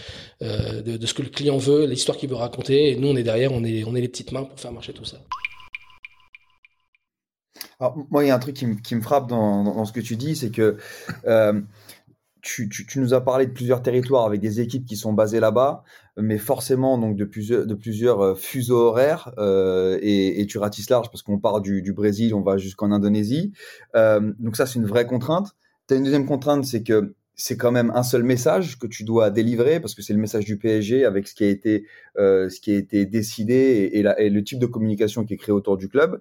euh 0.43 0.83
de, 0.83 1.07
ce 1.07 1.15
que 1.15 1.23
le 1.23 1.31
client 1.31 1.57
veut, 1.57 1.87
l'histoire 1.87 2.19
qu'il 2.19 2.29
veut 2.29 2.37
raconter. 2.37 2.91
Et 2.91 2.97
nous, 2.97 3.09
on 3.09 3.17
est 3.17 3.23
derrière, 3.23 3.53
on 3.53 3.65
est, 3.65 3.83
on 3.85 3.97
est 3.97 4.01
les 4.03 4.09
petites 4.09 4.33
mains 4.33 4.45
pour 4.45 4.61
faire 4.61 4.73
marcher 4.73 4.93
tout 4.93 5.07
ça. 5.07 5.17
Alors, 7.81 7.97
moi, 8.11 8.25
il 8.25 8.29
y 8.29 8.31
a 8.31 8.35
un 8.35 8.41
truc 8.41 8.57
qui, 8.57 8.95
me, 8.95 9.01
frappe 9.01 9.29
dans, 9.29 9.85
ce 9.87 9.93
que 9.93 10.01
tu 10.01 10.17
dis, 10.17 10.37
c'est 10.37 10.51
que 10.51 10.77
tu, 12.49 13.01
nous 13.01 13.15
as 13.15 13.21
parlé 13.21 13.47
de 13.47 13.53
plusieurs 13.53 13.83
territoires 13.83 14.25
avec 14.25 14.41
des 14.41 14.61
équipes 14.61 14.87
qui 14.87 14.97
sont 14.97 15.13
basées 15.13 15.41
là-bas, 15.41 15.85
mais 16.17 16.39
forcément 16.39 16.97
donc 16.97 17.17
de 17.17 17.25
plusieurs, 17.25 17.67
de 17.67 17.75
plusieurs 17.75 18.21
euh, 18.21 18.35
fuseaux 18.35 18.79
horaires 18.79 19.33
euh, 19.39 19.99
et, 20.01 20.47
tu 20.49 20.59
ratisses 20.59 20.89
large 20.89 21.11
parce 21.11 21.23
qu'on 21.23 21.39
part 21.39 21.61
du, 21.61 21.93
Brésil, 21.93 22.35
on 22.35 22.41
va 22.41 22.57
jusqu'en 22.57 22.91
Indonésie. 22.91 23.53
Euh, 23.95 24.33
donc 24.39 24.57
ça, 24.57 24.67
c'est 24.67 24.79
une 24.79 24.87
vraie 24.87 25.07
contrainte. 25.07 25.57
Tu 25.87 25.95
as 25.95 25.97
une 25.99 26.05
deuxième 26.05 26.27
contrainte, 26.27 26.65
c'est 26.65 26.83
que 26.83 27.15
c'est 27.35 27.57
quand 27.57 27.71
même 27.71 27.93
un 27.95 28.03
seul 28.03 28.23
message 28.23 28.79
que 28.79 28.87
tu 28.87 29.05
dois 29.05 29.31
délivrer 29.31 29.79
parce 29.79 29.95
que 29.95 30.03
c'est 30.03 30.13
le 30.13 30.19
message 30.19 30.45
du 30.45 30.59
PSG 30.59 31.05
avec 31.05 31.29
ce 31.29 31.35
qui 31.35 31.45
a 31.45 31.49
été, 31.49 31.85
ce 32.17 32.61
qui 32.61 32.73
a 32.73 32.77
été 32.77 33.07
décidé 33.07 33.91
et, 33.93 34.01
et 34.01 34.31
le 34.31 34.43
type 34.43 34.59
de 34.59 34.67
communication 34.67 35.25
qui 35.25 35.35
est 35.35 35.37
créé 35.37 35.53
autour 35.53 35.77
du 35.77 35.89
club. 35.89 36.21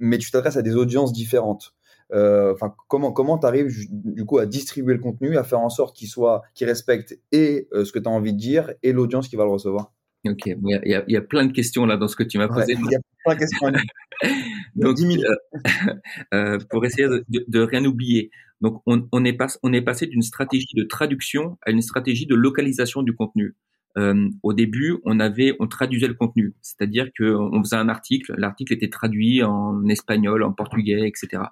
Mais 0.00 0.18
tu 0.18 0.30
t'adresses 0.30 0.58
à 0.58 0.62
des 0.62 0.76
audiences 0.76 1.14
différentes. 1.14 1.74
Euh, 2.12 2.52
enfin, 2.52 2.74
comment 2.88 3.12
comment 3.12 3.38
t'arrives 3.38 3.72
du 3.90 4.24
coup 4.24 4.38
à 4.38 4.46
distribuer 4.46 4.94
le 4.94 5.00
contenu, 5.00 5.36
à 5.36 5.44
faire 5.44 5.60
en 5.60 5.70
sorte 5.70 5.96
qu'il 5.96 6.08
soit, 6.08 6.42
qu'il 6.54 6.66
respecte 6.66 7.18
et 7.32 7.68
euh, 7.72 7.84
ce 7.84 7.92
que 7.92 7.98
tu 7.98 8.08
as 8.08 8.12
envie 8.12 8.32
de 8.32 8.38
dire 8.38 8.72
et 8.82 8.92
l'audience 8.92 9.28
qui 9.28 9.36
va 9.36 9.44
le 9.44 9.50
recevoir? 9.50 9.92
Ok, 10.26 10.46
il 10.46 10.58
y, 10.84 10.94
a, 10.94 11.04
y, 11.08 11.16
a, 11.16 11.20
plein 11.22 11.46
de 11.46 11.52
questions 11.52 11.86
là 11.86 11.96
dans 11.96 12.08
ce 12.08 12.14
que 12.14 12.22
tu 12.22 12.36
m'as 12.36 12.48
posé. 12.48 12.74
Il 12.74 12.90
y 12.90 12.94
a 12.94 13.00
plein 13.24 13.34
de 13.34 13.38
questions. 13.38 13.72
Donc, 14.76 14.96
10 14.96 15.20
000. 15.20 15.22
Euh, 16.34 16.58
pour 16.70 16.84
essayer 16.84 17.08
de, 17.08 17.24
de, 17.28 17.60
rien 17.60 17.84
oublier. 17.84 18.30
Donc, 18.60 18.82
on, 18.86 19.08
on, 19.12 19.24
est, 19.24 19.32
pas, 19.32 19.46
on 19.62 19.72
est 19.72 19.82
passé 19.82 20.06
d'une 20.06 20.22
stratégie 20.22 20.74
de 20.74 20.84
traduction 20.84 21.56
à 21.62 21.70
une 21.70 21.82
stratégie 21.82 22.26
de 22.26 22.34
localisation 22.34 23.02
du 23.02 23.14
contenu. 23.14 23.56
Euh, 23.98 24.28
au 24.42 24.52
début, 24.52 24.98
on 25.04 25.18
avait, 25.18 25.56
on 25.58 25.66
traduisait 25.66 26.06
le 26.06 26.14
contenu, 26.14 26.54
c'est-à-dire 26.60 27.08
qu'on 27.16 27.62
faisait 27.62 27.76
un 27.76 27.88
article, 27.88 28.34
l'article 28.38 28.74
était 28.74 28.88
traduit 28.88 29.42
en 29.42 29.84
espagnol, 29.88 30.42
en 30.44 30.52
portugais, 30.52 31.08
etc. 31.08 31.42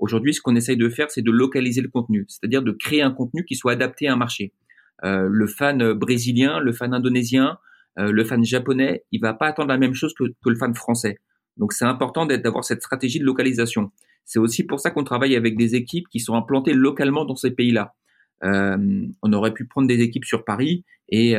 Aujourd'hui, 0.00 0.32
ce 0.34 0.40
qu'on 0.40 0.56
essaye 0.56 0.78
de 0.78 0.88
faire, 0.88 1.10
c'est 1.10 1.22
de 1.22 1.30
localiser 1.30 1.82
le 1.82 1.88
contenu, 1.88 2.24
c'est-à-dire 2.26 2.62
de 2.62 2.72
créer 2.72 3.02
un 3.02 3.10
contenu 3.10 3.44
qui 3.44 3.54
soit 3.54 3.72
adapté 3.72 4.08
à 4.08 4.14
un 4.14 4.16
marché. 4.16 4.52
Euh, 5.04 5.28
le 5.30 5.46
fan 5.46 5.92
brésilien, 5.92 6.58
le 6.58 6.72
fan 6.72 6.94
indonésien, 6.94 7.58
euh, 7.98 8.10
le 8.10 8.24
fan 8.24 8.42
japonais, 8.44 9.04
il 9.12 9.20
va 9.20 9.34
pas 9.34 9.46
attendre 9.46 9.68
la 9.68 9.78
même 9.78 9.94
chose 9.94 10.14
que, 10.14 10.24
le 10.24 10.56
fan 10.56 10.74
français. 10.74 11.18
Donc 11.56 11.72
c'est 11.74 11.84
important 11.84 12.24
d'avoir 12.24 12.64
cette 12.64 12.80
stratégie 12.80 13.18
de 13.18 13.24
localisation. 13.24 13.92
C'est 14.24 14.38
aussi 14.38 14.64
pour 14.64 14.80
ça 14.80 14.90
qu'on 14.90 15.04
travaille 15.04 15.36
avec 15.36 15.56
des 15.56 15.74
équipes 15.74 16.08
qui 16.08 16.20
sont 16.20 16.34
implantées 16.34 16.72
localement 16.72 17.24
dans 17.24 17.36
ces 17.36 17.50
pays-là. 17.50 17.94
Euh, 18.42 19.06
on 19.22 19.32
aurait 19.34 19.52
pu 19.52 19.66
prendre 19.66 19.86
des 19.86 20.00
équipes 20.00 20.24
sur 20.24 20.44
Paris 20.44 20.84
et, 21.10 21.36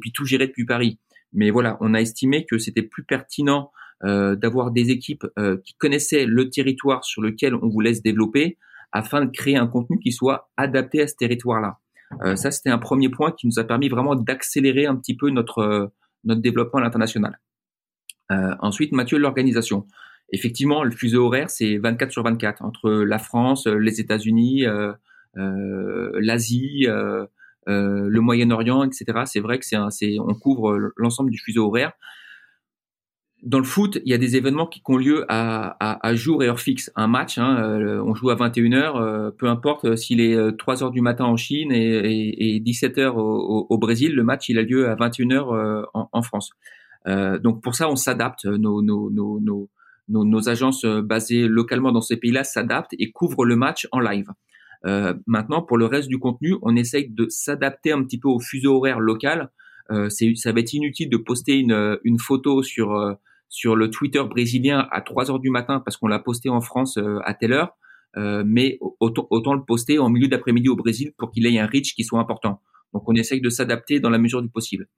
puis 0.00 0.12
tout 0.12 0.24
gérer 0.24 0.46
depuis 0.46 0.64
Paris. 0.64 0.98
Mais 1.34 1.50
voilà, 1.50 1.76
on 1.80 1.92
a 1.92 2.00
estimé 2.00 2.46
que 2.46 2.58
c'était 2.58 2.82
plus 2.82 3.04
pertinent 3.04 3.70
euh, 3.70 3.81
d'avoir 4.02 4.72
des 4.72 4.90
équipes 4.90 5.26
euh, 5.38 5.58
qui 5.64 5.74
connaissaient 5.74 6.24
le 6.26 6.50
territoire 6.50 7.04
sur 7.04 7.22
lequel 7.22 7.54
on 7.54 7.68
vous 7.68 7.80
laisse 7.80 8.02
développer 8.02 8.58
afin 8.90 9.24
de 9.24 9.30
créer 9.30 9.56
un 9.56 9.68
contenu 9.68 9.98
qui 10.00 10.12
soit 10.12 10.50
adapté 10.56 11.02
à 11.02 11.06
ce 11.06 11.14
territoire-là. 11.14 11.78
Euh, 12.22 12.36
ça, 12.36 12.50
c'était 12.50 12.70
un 12.70 12.78
premier 12.78 13.08
point 13.08 13.32
qui 13.32 13.46
nous 13.46 13.58
a 13.58 13.64
permis 13.64 13.88
vraiment 13.88 14.16
d'accélérer 14.16 14.86
un 14.86 14.96
petit 14.96 15.16
peu 15.16 15.30
notre 15.30 15.92
notre 16.24 16.40
développement 16.40 16.78
à 16.78 16.82
l'international. 16.82 17.40
ensuite, 18.30 18.92
Mathieu, 18.92 19.18
l'organisation. 19.18 19.86
Effectivement, 20.32 20.84
le 20.84 20.92
fuseau 20.92 21.26
horaire, 21.26 21.50
c'est 21.50 21.78
24 21.78 22.12
sur 22.12 22.22
24 22.22 22.62
entre 22.62 22.90
la 22.90 23.18
France, 23.18 23.66
les 23.66 24.00
États-Unis, 24.00 24.64
l'Asie, 25.34 26.86
le 27.66 28.20
Moyen-Orient, 28.20 28.84
etc. 28.84 29.22
C'est 29.24 29.40
vrai 29.40 29.58
que 29.58 29.64
c'est, 29.66 30.18
on 30.20 30.34
couvre 30.34 30.92
l'ensemble 30.96 31.30
du 31.30 31.38
fuseau 31.38 31.66
horaire 31.66 31.92
dans 33.42 33.58
le 33.58 33.64
foot, 33.64 33.98
il 34.04 34.10
y 34.10 34.14
a 34.14 34.18
des 34.18 34.36
événements 34.36 34.66
qui 34.66 34.80
ont 34.86 34.96
lieu 34.96 35.24
à, 35.28 35.76
à, 35.80 36.14
jour 36.14 36.44
et 36.44 36.46
heure 36.46 36.60
fixe. 36.60 36.92
Un 36.94 37.08
match, 37.08 37.38
hein, 37.38 37.58
euh, 37.58 38.00
on 38.04 38.14
joue 38.14 38.30
à 38.30 38.36
21h, 38.36 39.02
euh, 39.02 39.30
peu 39.32 39.48
importe 39.48 39.84
euh, 39.84 39.96
s'il 39.96 40.20
est 40.20 40.36
3h 40.36 40.92
du 40.92 41.00
matin 41.00 41.24
en 41.24 41.36
Chine 41.36 41.72
et, 41.72 41.82
et, 41.82 42.56
et 42.56 42.60
17h 42.60 43.14
au, 43.16 43.78
Brésil, 43.78 44.14
le 44.14 44.22
match 44.22 44.48
il 44.48 44.58
a 44.58 44.62
lieu 44.62 44.88
à 44.88 44.94
21h 44.94 45.86
en, 45.92 46.08
en, 46.12 46.22
France. 46.22 46.50
donc 47.06 47.62
pour 47.62 47.74
ça, 47.74 47.90
on 47.90 47.96
s'adapte. 47.96 48.44
Nos, 48.44 48.80
nos, 48.80 49.10
nos, 49.10 49.40
nos, 49.40 49.68
nos, 50.08 50.48
agences 50.48 50.84
basées 50.84 51.48
localement 51.48 51.90
dans 51.90 52.00
ces 52.00 52.16
pays-là 52.16 52.44
s'adaptent 52.44 52.94
et 52.96 53.10
couvrent 53.10 53.44
le 53.44 53.56
match 53.56 53.88
en 53.90 53.98
live. 53.98 54.28
maintenant, 55.26 55.62
pour 55.62 55.78
le 55.78 55.86
reste 55.86 56.08
du 56.08 56.18
contenu, 56.18 56.54
on 56.62 56.76
essaye 56.76 57.10
de 57.10 57.26
s'adapter 57.28 57.90
un 57.90 58.04
petit 58.04 58.20
peu 58.20 58.28
au 58.28 58.38
fuseau 58.38 58.76
horaire 58.76 59.00
local. 59.00 59.50
c'est, 60.10 60.32
ça 60.36 60.52
va 60.52 60.60
être 60.60 60.74
inutile 60.74 61.10
de 61.10 61.16
poster 61.16 61.58
une, 61.58 61.98
une 62.04 62.20
photo 62.20 62.62
sur 62.62 63.16
sur 63.52 63.76
le 63.76 63.90
Twitter 63.90 64.22
brésilien 64.24 64.88
à 64.90 65.02
3 65.02 65.30
heures 65.30 65.38
du 65.38 65.50
matin 65.50 65.80
parce 65.84 65.98
qu'on 65.98 66.08
l'a 66.08 66.18
posté 66.18 66.48
en 66.48 66.62
France 66.62 66.96
euh, 66.96 67.18
à 67.24 67.34
telle 67.34 67.52
heure. 67.52 67.76
mais 68.16 68.78
autant, 68.98 69.54
le 69.54 69.64
poster 69.64 69.98
en 69.98 70.08
milieu 70.08 70.28
d'après-midi 70.28 70.68
au 70.68 70.76
Brésil 70.76 71.12
pour 71.18 71.30
qu'il 71.30 71.46
ait 71.46 71.58
un 71.58 71.66
reach 71.66 71.94
qui 71.94 72.02
soit 72.02 72.18
important. 72.18 72.60
Donc 72.92 73.04
on 73.06 73.14
essaye 73.14 73.40
de 73.40 73.50
s'adapter 73.50 74.00
dans 74.00 74.10
la 74.10 74.18
mesure 74.18 74.42
du 74.42 74.48
possible. 74.48 74.88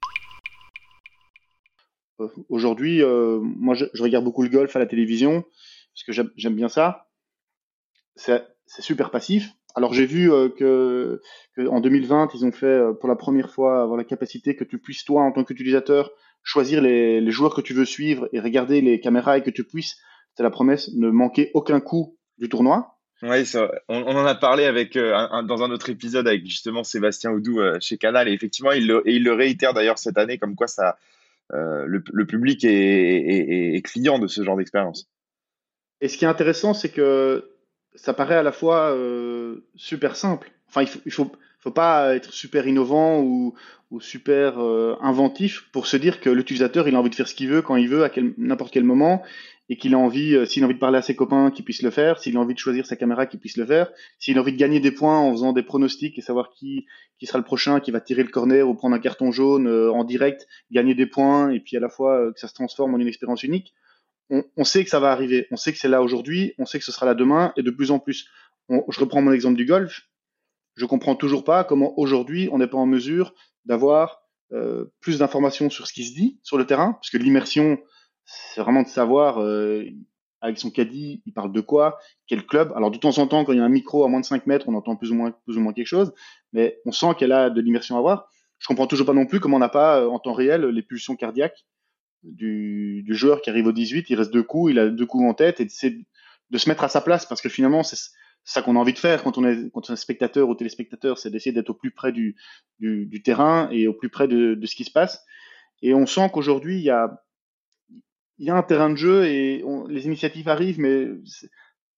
Aujourd'hui, 2.49 3.03
moi 3.41 3.75
je, 3.75 3.85
regarde 4.01 4.25
beaucoup 4.25 4.43
le 4.43 4.49
golf 4.49 4.75
à 4.75 4.81
la 4.81 4.87
télévision 4.87 5.43
parce 5.43 6.05
que 6.07 6.31
j'aime 6.37 6.55
bien 6.55 6.69
ça. 6.69 7.09
C'est 8.17 8.43
super 8.81 9.11
passif. 9.11 9.49
Alors 9.77 9.93
j'ai 9.93 10.07
vu 10.07 10.29
que, 10.59 11.21
que, 11.57 11.69
en 11.69 11.81
2020, 11.81 12.31
ils 12.35 12.45
ont 12.45 12.53
fait 12.53 12.81
pour 13.01 13.09
la 13.09 13.17
première 13.17 13.51
fois 13.51 13.83
avoir 13.83 13.97
la 13.97 14.05
capacité 14.05 14.57
que 14.57 14.65
tu 14.65 14.79
puisses 14.79 15.05
toi 15.05 15.23
en 15.23 15.31
tant 15.31 15.45
qu'utilisateur 15.45 16.11
choisir 16.45 16.81
les, 16.81 17.21
les, 17.21 17.31
joueurs 17.33 17.55
que 17.55 17.61
tu 17.61 17.75
veux 17.75 17.85
suivre 17.85 18.29
et 18.33 18.39
regarder 18.39 18.81
les 18.81 19.01
caméras 19.01 19.39
et 19.39 19.43
que 19.43 19.51
tu 19.51 19.65
puisses, 19.65 19.97
c'est 20.37 20.43
la 20.45 20.51
promesse, 20.51 20.91
ne 20.95 21.11
manquer 21.11 21.51
aucun 21.55 21.81
coup 21.81 22.17
du 22.39 22.49
tournoi. 22.49 22.95
Oui, 23.23 23.51
on, 23.89 24.03
on, 24.03 24.17
en 24.17 24.27
a 24.27 24.35
parlé 24.35 24.65
avec 24.65 24.97
euh, 24.97 25.43
dans 25.45 25.63
un 25.63 25.71
autre 25.71 25.89
épisode 25.89 26.29
avec 26.29 26.45
justement 26.45 26.85
Sébastien 26.85 27.31
Oudou 27.31 27.59
euh, 27.61 27.79
chez 27.81 27.97
Canal 27.97 28.29
et 28.29 28.33
effectivement 28.33 28.73
il 28.73 28.87
le, 28.87 29.03
et 29.09 29.15
il 29.15 29.25
le 29.25 29.33
réitère 29.33 29.73
d'ailleurs 29.73 29.99
cette 29.99 30.19
année 30.19 30.37
comme 30.37 30.57
quoi 30.57 30.67
ça 30.67 30.99
euh, 31.53 31.87
le, 31.87 32.03
le, 32.13 32.27
public 32.27 32.65
est, 32.65 32.71
est, 32.71 33.77
est, 33.77 33.83
client 33.83 34.19
de 34.19 34.27
ce 34.27 34.43
genre 34.43 34.57
d'expérience. 34.57 35.09
Et 36.01 36.09
ce 36.09 36.19
qui 36.19 36.25
est 36.25 36.29
intéressant, 36.29 36.75
c'est 36.75 36.91
que 36.91 37.51
ça 37.95 38.13
paraît 38.13 38.37
à 38.37 38.43
la 38.43 38.53
fois 38.53 38.97
super 39.77 40.17
simple. 40.17 40.51
Enfin, 40.69 40.83
il 40.83 40.89
faut, 40.89 41.01
il 41.07 41.13
faut, 41.13 41.31
faut 41.65 41.71
pas 41.71 42.15
être 42.15 42.33
super 42.33 42.69
innovant 42.69 43.21
ou, 43.21 43.55
super 44.01 44.59
euh, 44.59 44.97
inventif 45.01 45.71
pour 45.71 45.87
se 45.87 45.97
dire 45.97 46.19
que 46.21 46.29
l'utilisateur 46.29 46.89
il 46.89 46.97
a 46.97 46.99
envie 46.99 47.11
de 47.11 47.15
faire 47.15 47.29
ce 47.29 47.35
qu'il 47.37 47.49
veut 47.49 47.63
quand 47.63 47.77
il 47.77 47.89
veut 47.89 48.03
à 48.03 48.11
n'importe 48.39 48.73
quel 48.73 48.83
moment 48.83 49.23
et 49.69 49.77
qu'il 49.77 49.95
a 49.95 49.99
envie 49.99 50.35
euh, 50.35 50.47
s'il 50.47 50.65
a 50.65 50.67
envie 50.67 50.75
de 50.75 50.81
parler 50.81 50.99
à 50.99 51.03
ses 51.03 51.15
copains 51.15 51.53
qu'il 51.53 51.65
puisse 51.65 51.81
le 51.81 51.91
faire 51.91 52.19
s'il 52.19 52.37
a 52.37 52.41
envie 52.41 52.55
de 52.55 52.59
choisir 52.59 52.87
sa 52.87 52.97
caméra 52.97 53.27
qu'il 53.27 53.39
puisse 53.39 53.57
le 53.57 53.65
faire 53.65 53.93
s'il 54.19 54.37
a 54.37 54.41
envie 54.41 54.51
de 54.51 54.57
gagner 54.57 54.81
des 54.81 54.91
points 54.91 55.21
en 55.21 55.31
faisant 55.31 55.53
des 55.53 55.63
pronostics 55.63 56.19
et 56.19 56.23
savoir 56.23 56.51
qui 56.51 56.87
qui 57.21 57.27
sera 57.27 57.39
le 57.39 57.45
prochain 57.45 57.79
qui 57.79 57.93
va 57.93 58.01
tirer 58.01 58.25
le 58.25 58.31
corner 58.31 58.69
ou 58.69 58.75
prendre 58.75 58.97
un 58.97 58.99
carton 58.99 59.31
jaune 59.31 59.69
euh, 59.69 59.93
en 59.93 60.03
direct 60.03 60.49
gagner 60.73 60.97
des 60.97 61.07
points 61.07 61.51
et 61.51 61.61
puis 61.61 61.77
à 61.77 61.81
la 61.81 61.89
fois 61.89 62.33
que 62.33 62.41
ça 62.41 62.49
se 62.49 62.55
transforme 62.55 62.97
en 62.97 62.99
une 62.99 63.07
expérience 63.07 63.45
unique 63.45 63.75
on, 64.31 64.65
sait 64.65 64.83
que 64.83 64.91
ça 64.91 65.01
va 65.01 65.13
arriver. 65.13 65.47
On 65.51 65.57
sait 65.57 65.71
que 65.71 65.79
c'est 65.79 65.87
là 65.87 66.03
aujourd'hui 66.03 66.55
on 66.59 66.67
sait 66.67 66.81
que 66.81 66.85
ce 66.85 66.91
sera 66.91 67.07
là 67.07 67.15
demain 67.15 67.53
et 67.57 67.63
de 67.63 67.71
plus 67.71 67.93
en 67.93 68.01
plus. 68.01 68.27
Je 68.69 68.99
reprends 68.99 69.23
mon 69.23 69.31
exemple 69.31 69.57
du 69.57 69.67
golf 69.67 70.09
je 70.77 70.87
comprends 70.87 71.15
toujours 71.15 71.45
pas 71.45 71.65
comment 71.65 71.99
aujourd'hui 71.99 72.49
on 72.53 72.59
n'est 72.59 72.67
pas 72.67 72.79
en 72.79 72.87
mesure 72.87 73.35
d'avoir 73.65 74.23
euh, 74.53 74.87
plus 75.01 75.19
d'informations 75.19 75.71
sur 75.71 75.87
ce 75.87 75.93
qui 75.93 76.05
se 76.05 76.15
dit 76.15 76.39
sur 76.43 76.59
le 76.59 76.67
terrain, 76.67 76.93
parce 76.93 77.11
que 77.11 77.17
l'immersion, 77.17 77.79
c'est 78.25 78.61
vraiment 78.61 78.83
de 78.83 78.89
savoir 78.89 79.41
euh, 79.41 79.85
avec 80.41 80.59
son 80.59 80.71
caddie, 80.71 81.23
il 81.27 81.33
parle 81.33 81.53
de 81.53 81.61
quoi, 81.61 81.99
quel 82.27 82.45
club. 82.47 82.73
Alors 82.77 82.91
de 82.91 82.99
temps 82.99 83.19
en 83.19 83.27
temps, 83.27 83.45
quand 83.45 83.53
il 83.53 83.59
y 83.59 83.63
a 83.63 83.65
un 83.65 83.71
micro 83.71 84.05
à 84.05 84.09
moins 84.09 84.21
de 84.21 84.27
5 84.27 84.47
mètres, 84.47 84.69
on 84.69 84.75
entend 84.75 84.97
plus 84.97 85.11
ou 85.11 85.15
moins, 85.15 85.33
plus 85.47 85.57
ou 85.57 85.61
moins 85.61 85.73
quelque 85.73 85.87
chose, 85.87 86.13
mais 86.53 86.79
on 86.85 86.93
sent 86.93 87.15
qu'elle 87.19 87.33
a 87.33 87.51
de 87.51 87.61
l'immersion 87.61 87.97
à 87.97 87.99
avoir. 87.99 88.29
Je 88.59 88.67
comprends 88.67 88.87
toujours 88.87 89.07
pas 89.07 89.13
non 89.13 89.27
plus 89.27 89.41
comment 89.41 89.57
on 89.57 89.61
n'a 89.61 89.69
pas 89.69 90.01
euh, 90.01 90.09
en 90.09 90.19
temps 90.19 90.35
réel 90.35 90.67
les 90.67 90.83
pulsions 90.83 91.17
cardiaques 91.17 91.65
du, 92.23 93.03
du, 93.05 93.15
joueur 93.15 93.43
qui 93.43 93.51
arrive 93.51 93.67
au 93.67 93.73
18, 93.73 94.09
il 94.09 94.15
reste 94.15 94.33
deux 94.33 94.43
coups, 94.43 94.73
il 94.73 94.79
a 94.79 94.89
deux 94.89 95.07
coups 95.07 95.25
en 95.25 95.35
tête, 95.35 95.61
et 95.61 95.65
de, 95.65 95.71
de 96.51 96.59
se 96.59 96.69
mettre 96.69 96.85
à 96.85 96.89
sa 96.89 97.01
place, 97.01 97.27
parce 97.27 97.43
que 97.43 97.49
finalement, 97.49 97.83
c'est 97.83 97.97
c'est 97.97 98.11
ça 98.45 98.63
qu'on 98.63 98.77
a 98.77 98.79
envie 98.79 98.93
de 98.93 98.99
faire 98.99 99.23
quand 99.25 99.39
on 99.39 99.45
est, 99.45 99.71
quand 99.73 99.89
on 99.91 99.95
est 99.95 99.97
spectateur 99.97 100.49
ou 100.49 100.55
téléspectateur, 100.55 101.19
c'est 101.19 101.31
d'essayer 101.31 101.53
d'être 101.53 101.71
au 101.71 101.75
plus 101.75 101.91
près 101.91 102.13
du, 102.13 102.37
terrain 103.25 103.69
et 103.71 103.89
au 103.89 103.95
plus 103.95 104.11
près 104.11 104.29
de, 104.29 104.59
ce 104.65 104.75
qui 104.75 104.85
se 104.85 104.91
passe. 104.91 105.25
Et 105.83 105.95
on 105.95 106.07
sent 106.07 106.31
qu'aujourd'hui, 106.33 106.77
il 106.77 106.85
y 106.85 106.91
a, 106.91 107.25
y 108.39 108.51
a 108.51 108.55
un 108.55 108.63
terrain 108.63 108.91
de 108.91 108.97
jeu 108.97 109.25
et 109.25 109.65
les 109.89 110.07
initiatives 110.07 110.49
arrivent, 110.49 110.79
mais 110.79 111.09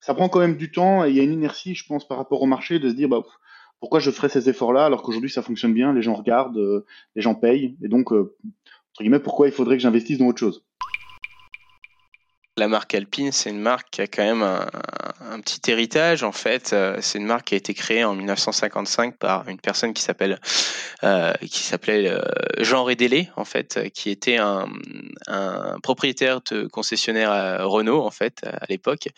ça 0.00 0.14
prend 0.14 0.28
quand 0.28 0.38
même 0.38 0.56
du 0.56 0.70
temps 0.70 1.04
et 1.04 1.10
il 1.10 1.16
y 1.16 1.20
a 1.20 1.24
une 1.24 1.32
inertie, 1.32 1.74
je 1.74 1.84
pense, 1.86 2.06
par 2.06 2.16
rapport 2.16 2.42
au 2.42 2.46
marché 2.46 2.78
de 2.78 2.88
se 2.88 2.94
dire, 2.94 3.08
bah, 3.08 3.22
pourquoi 3.80 3.98
je 3.98 4.10
ferais 4.10 4.28
ces 4.28 4.48
efforts-là 4.48 4.84
alors 4.86 5.02
qu'aujourd'hui 5.02 5.30
ça 5.30 5.42
fonctionne 5.42 5.74
bien, 5.74 5.92
les 5.92 6.02
gens 6.02 6.14
regardent, 6.14 6.58
euh, 6.58 6.86
les 7.14 7.22
gens 7.22 7.34
payent, 7.34 7.76
et 7.82 7.88
donc, 7.88 8.12
euh, 8.12 8.34
entre 8.44 9.02
guillemets, 9.02 9.20
pourquoi 9.20 9.48
il 9.48 9.52
faudrait 9.52 9.76
que 9.76 9.82
j'investisse 9.82 10.18
dans 10.18 10.26
autre 10.26 10.38
chose? 10.38 10.64
La 12.58 12.68
marque 12.68 12.94
Alpine, 12.94 13.32
c'est 13.32 13.50
une 13.50 13.60
marque 13.60 13.90
qui 13.90 14.00
a 14.00 14.06
quand 14.06 14.24
même 14.24 14.42
un, 14.42 15.40
petit 15.40 15.70
héritage. 15.70 16.22
En 16.22 16.32
fait, 16.32 16.72
euh, 16.72 16.96
c'est 17.02 17.18
une 17.18 17.26
marque 17.26 17.48
qui 17.48 17.54
a 17.54 17.58
été 17.58 17.74
créée 17.74 18.02
en 18.04 18.14
1955 18.14 19.18
par 19.18 19.46
une 19.48 19.60
personne 19.60 19.92
qui 19.92 20.02
s'appelle 20.02 20.40
euh, 21.04 21.34
qui 21.42 21.62
s'appelait 21.62 22.08
euh, 22.08 22.22
Jean 22.58 22.84
Rédélé, 22.84 23.28
en 23.36 23.44
fait, 23.44 23.90
qui 23.92 24.08
était 24.08 24.38
un, 24.38 24.66
propriétaire 25.82 26.40
de 26.50 26.66
concessionnaire 26.66 27.66
Renault, 27.68 28.02
en 28.02 28.10
fait, 28.10 28.40
à 28.44 28.64
l'époque, 28.70 29.08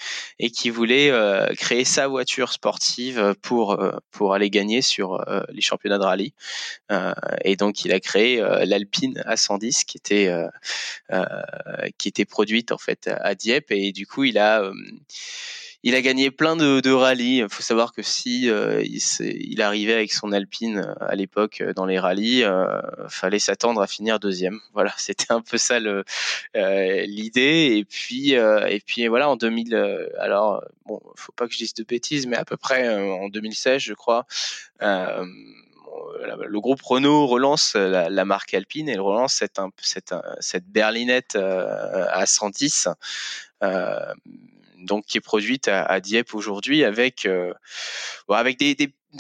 et 0.41 0.51
qui 0.51 0.71
voulait 0.71 1.13
créer 1.57 1.85
sa 1.85 2.09
voiture 2.09 2.53
sportive 2.53 3.35
pour 3.43 3.79
pour 4.11 4.35
aller 4.35 4.51
gagner 4.51 4.83
sur 4.83 5.25
les 5.51 5.61
championnats 5.61 5.99
de 5.99 6.05
rallye. 6.05 6.33
et 7.45 7.57
donc, 7.57 7.85
il 7.85 7.93
a 7.93 8.01
créé 8.01 8.41
l'Alpine 8.65 9.23
A110, 9.27 9.85
qui 9.85 9.99
était 9.99 10.35
qui 11.99 12.09
était 12.09 12.25
produite 12.25 12.73
en 12.73 12.79
fait 12.79 13.09
à 13.09 13.28
Dieppe, 13.35 13.71
et 13.71 13.93
du 13.93 14.07
coup, 14.07 14.25
il 14.25 14.39
a 14.39 14.63
il 15.85 15.95
a 15.95 16.03
gagné 16.03 16.31
plein 16.31 16.57
de, 16.57 16.91
rallyes. 16.91 17.39
Il 17.39 17.49
faut 17.49 17.63
savoir 17.63 17.93
que 17.93 18.03
si 18.03 18.51
euh, 18.51 18.83
il, 18.83 19.63
arrivait 19.63 19.95
avec 19.95 20.13
son 20.13 20.33
Alpine 20.33 20.79
euh, 20.79 20.95
à 21.01 21.15
l'époque 21.15 21.61
euh, 21.61 21.73
dans 21.73 21.87
les 21.87 22.01
rallyes, 22.01 22.43
euh, 22.43 22.81
fallait 23.09 23.39
s'attendre 23.39 23.81
à 23.81 23.87
finir 23.87 24.19
deuxième. 24.19 24.61
Voilà, 24.75 24.93
c'était 24.97 25.33
un 25.33 25.41
peu 25.41 25.59
ça 25.59 25.79
l'idée. 26.55 27.77
et 27.77 27.85
puis 27.85 28.33
et 28.33 28.83
puis 28.85 29.07
voilà 29.09 29.29
en 29.29 29.37
2000. 29.37 29.75
alors 30.19 30.65
bon, 30.87 31.01
faut 31.17 31.33
pas 31.33 31.47
que 31.47 31.53
je 31.53 31.59
dise 31.59 31.75
de 31.75 31.85
bêtises, 31.85 32.27
mais 32.27 32.37
à 32.37 32.45
peu 32.45 32.57
près 32.57 32.89
en 32.89 33.29
2016, 33.29 33.81
je 33.81 33.95
crois. 33.95 34.27
Le 36.47 36.61
groupe 36.61 36.83
Renault 36.83 37.27
relance 37.27 37.75
la, 37.75 38.09
la, 38.09 38.25
marque 38.25 38.55
Alpine 38.55 38.89
et 38.89 38.93
il 38.93 39.01
relance 39.01 39.35
cette, 39.35 39.61
cette, 39.81 40.15
cette 40.41 40.67
berlinette 40.67 41.37
à 41.37 42.27
110 42.27 42.89
donc 44.79 45.05
qui 45.07 45.19
est 45.19 45.23
produite 45.23 45.69
à, 45.69 46.01
Dieppe 46.01 46.35
aujourd'hui 46.35 46.85
avec 46.85 47.27
euh, 47.27 47.53
avec 48.29 48.59
des, 48.59 48.77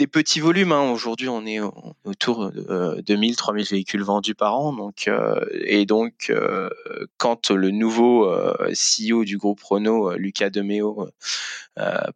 petits 0.06 0.40
volumes. 0.40 0.72
Hein. 0.72 0.90
Aujourd'hui, 0.90 1.28
on 1.28 1.44
est 1.46 1.60
autour 2.04 2.50
de 2.50 2.66
euh, 2.68 3.02
2000, 3.02 3.36
3000 3.36 3.66
véhicules 3.66 4.02
vendus 4.02 4.34
par 4.34 4.58
an. 4.58 4.72
Donc 4.72 5.08
euh, 5.08 5.44
et 5.52 5.86
donc 5.86 6.30
euh, 6.30 6.68
quand 7.16 7.50
le 7.50 7.70
nouveau 7.70 8.28
euh, 8.30 8.72
CEO 8.72 9.24
du 9.24 9.38
groupe 9.38 9.62
Renault, 9.62 10.14
Lucas 10.14 10.50
Demeo, 10.50 11.08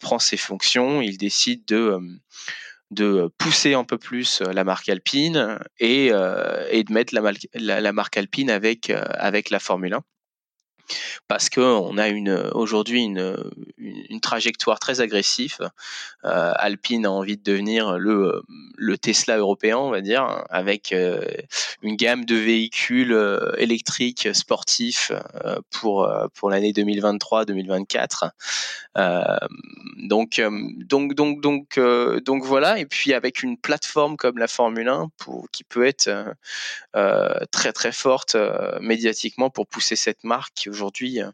prend 0.01 0.19
ses 0.19 0.37
fonctions, 0.37 1.01
il 1.03 1.19
décide 1.19 1.65
de 1.67 1.99
de 2.93 3.31
pousser 3.39 3.75
un 3.75 3.85
peu 3.85 3.99
plus 3.99 4.43
la 4.43 4.65
marque 4.65 4.89
Alpine 4.89 5.59
et, 5.79 6.07
et 6.07 6.85
de 6.85 6.93
mettre 6.93 7.15
la, 7.15 7.33
la, 7.55 7.81
la, 7.81 7.93
marque 7.93 8.17
Alpine 8.17 8.51
avec, 8.51 8.91
avec 8.91 9.51
la 9.51 9.59
Formule 9.59 9.95
1 9.95 10.03
parce 11.29 11.49
qu'on 11.49 11.99
a 11.99 12.13
aujourd'hui 12.53 13.03
une, 13.03 13.37
trajectoire 14.21 14.79
très 14.79 15.01
agressive. 15.01 15.59
Euh, 16.25 16.53
Alpine 16.57 17.07
a 17.07 17.11
envie 17.11 17.37
de 17.37 17.43
devenir 17.43 17.99
le, 17.99 18.43
Tesla 18.99 19.37
européen, 19.37 19.79
on 19.79 19.91
va 19.91 20.01
dire, 20.01 20.45
avec 20.49 20.93
euh, 20.93 21.25
une 21.83 21.97
gamme 21.97 22.25
de 22.25 22.37
véhicules 22.37 23.13
euh, 23.13 23.53
électriques 23.59 24.29
sportifs 24.33 25.11
pour 25.71 26.09
pour 26.35 26.51
l'année 26.51 26.73
2023-2024. 26.73 28.31
donc 30.09 30.41
donc 30.41 31.15
donc 31.15 31.41
donc 31.41 31.81
donc 32.25 32.45
voilà. 32.45 32.79
Et 32.79 32.87
puis 32.87 33.13
avec 33.13 33.43
une 33.43 33.57
plateforme 33.57 34.17
comme 34.17 34.39
la 34.39 34.49
Formule 34.49 34.89
1 34.89 35.11
pour 35.19 35.49
qui 35.51 35.65
peut 35.65 35.85
être 35.85 36.11
très 37.51 37.73
très 37.73 37.93
forte 37.93 38.37
médiatiquement 38.81 39.51
pour 39.51 39.67
pousser 39.67 39.97
cette 39.97 40.23
marque 40.25 40.69
aujourd'hui 40.73 41.21
euh, 41.21 41.31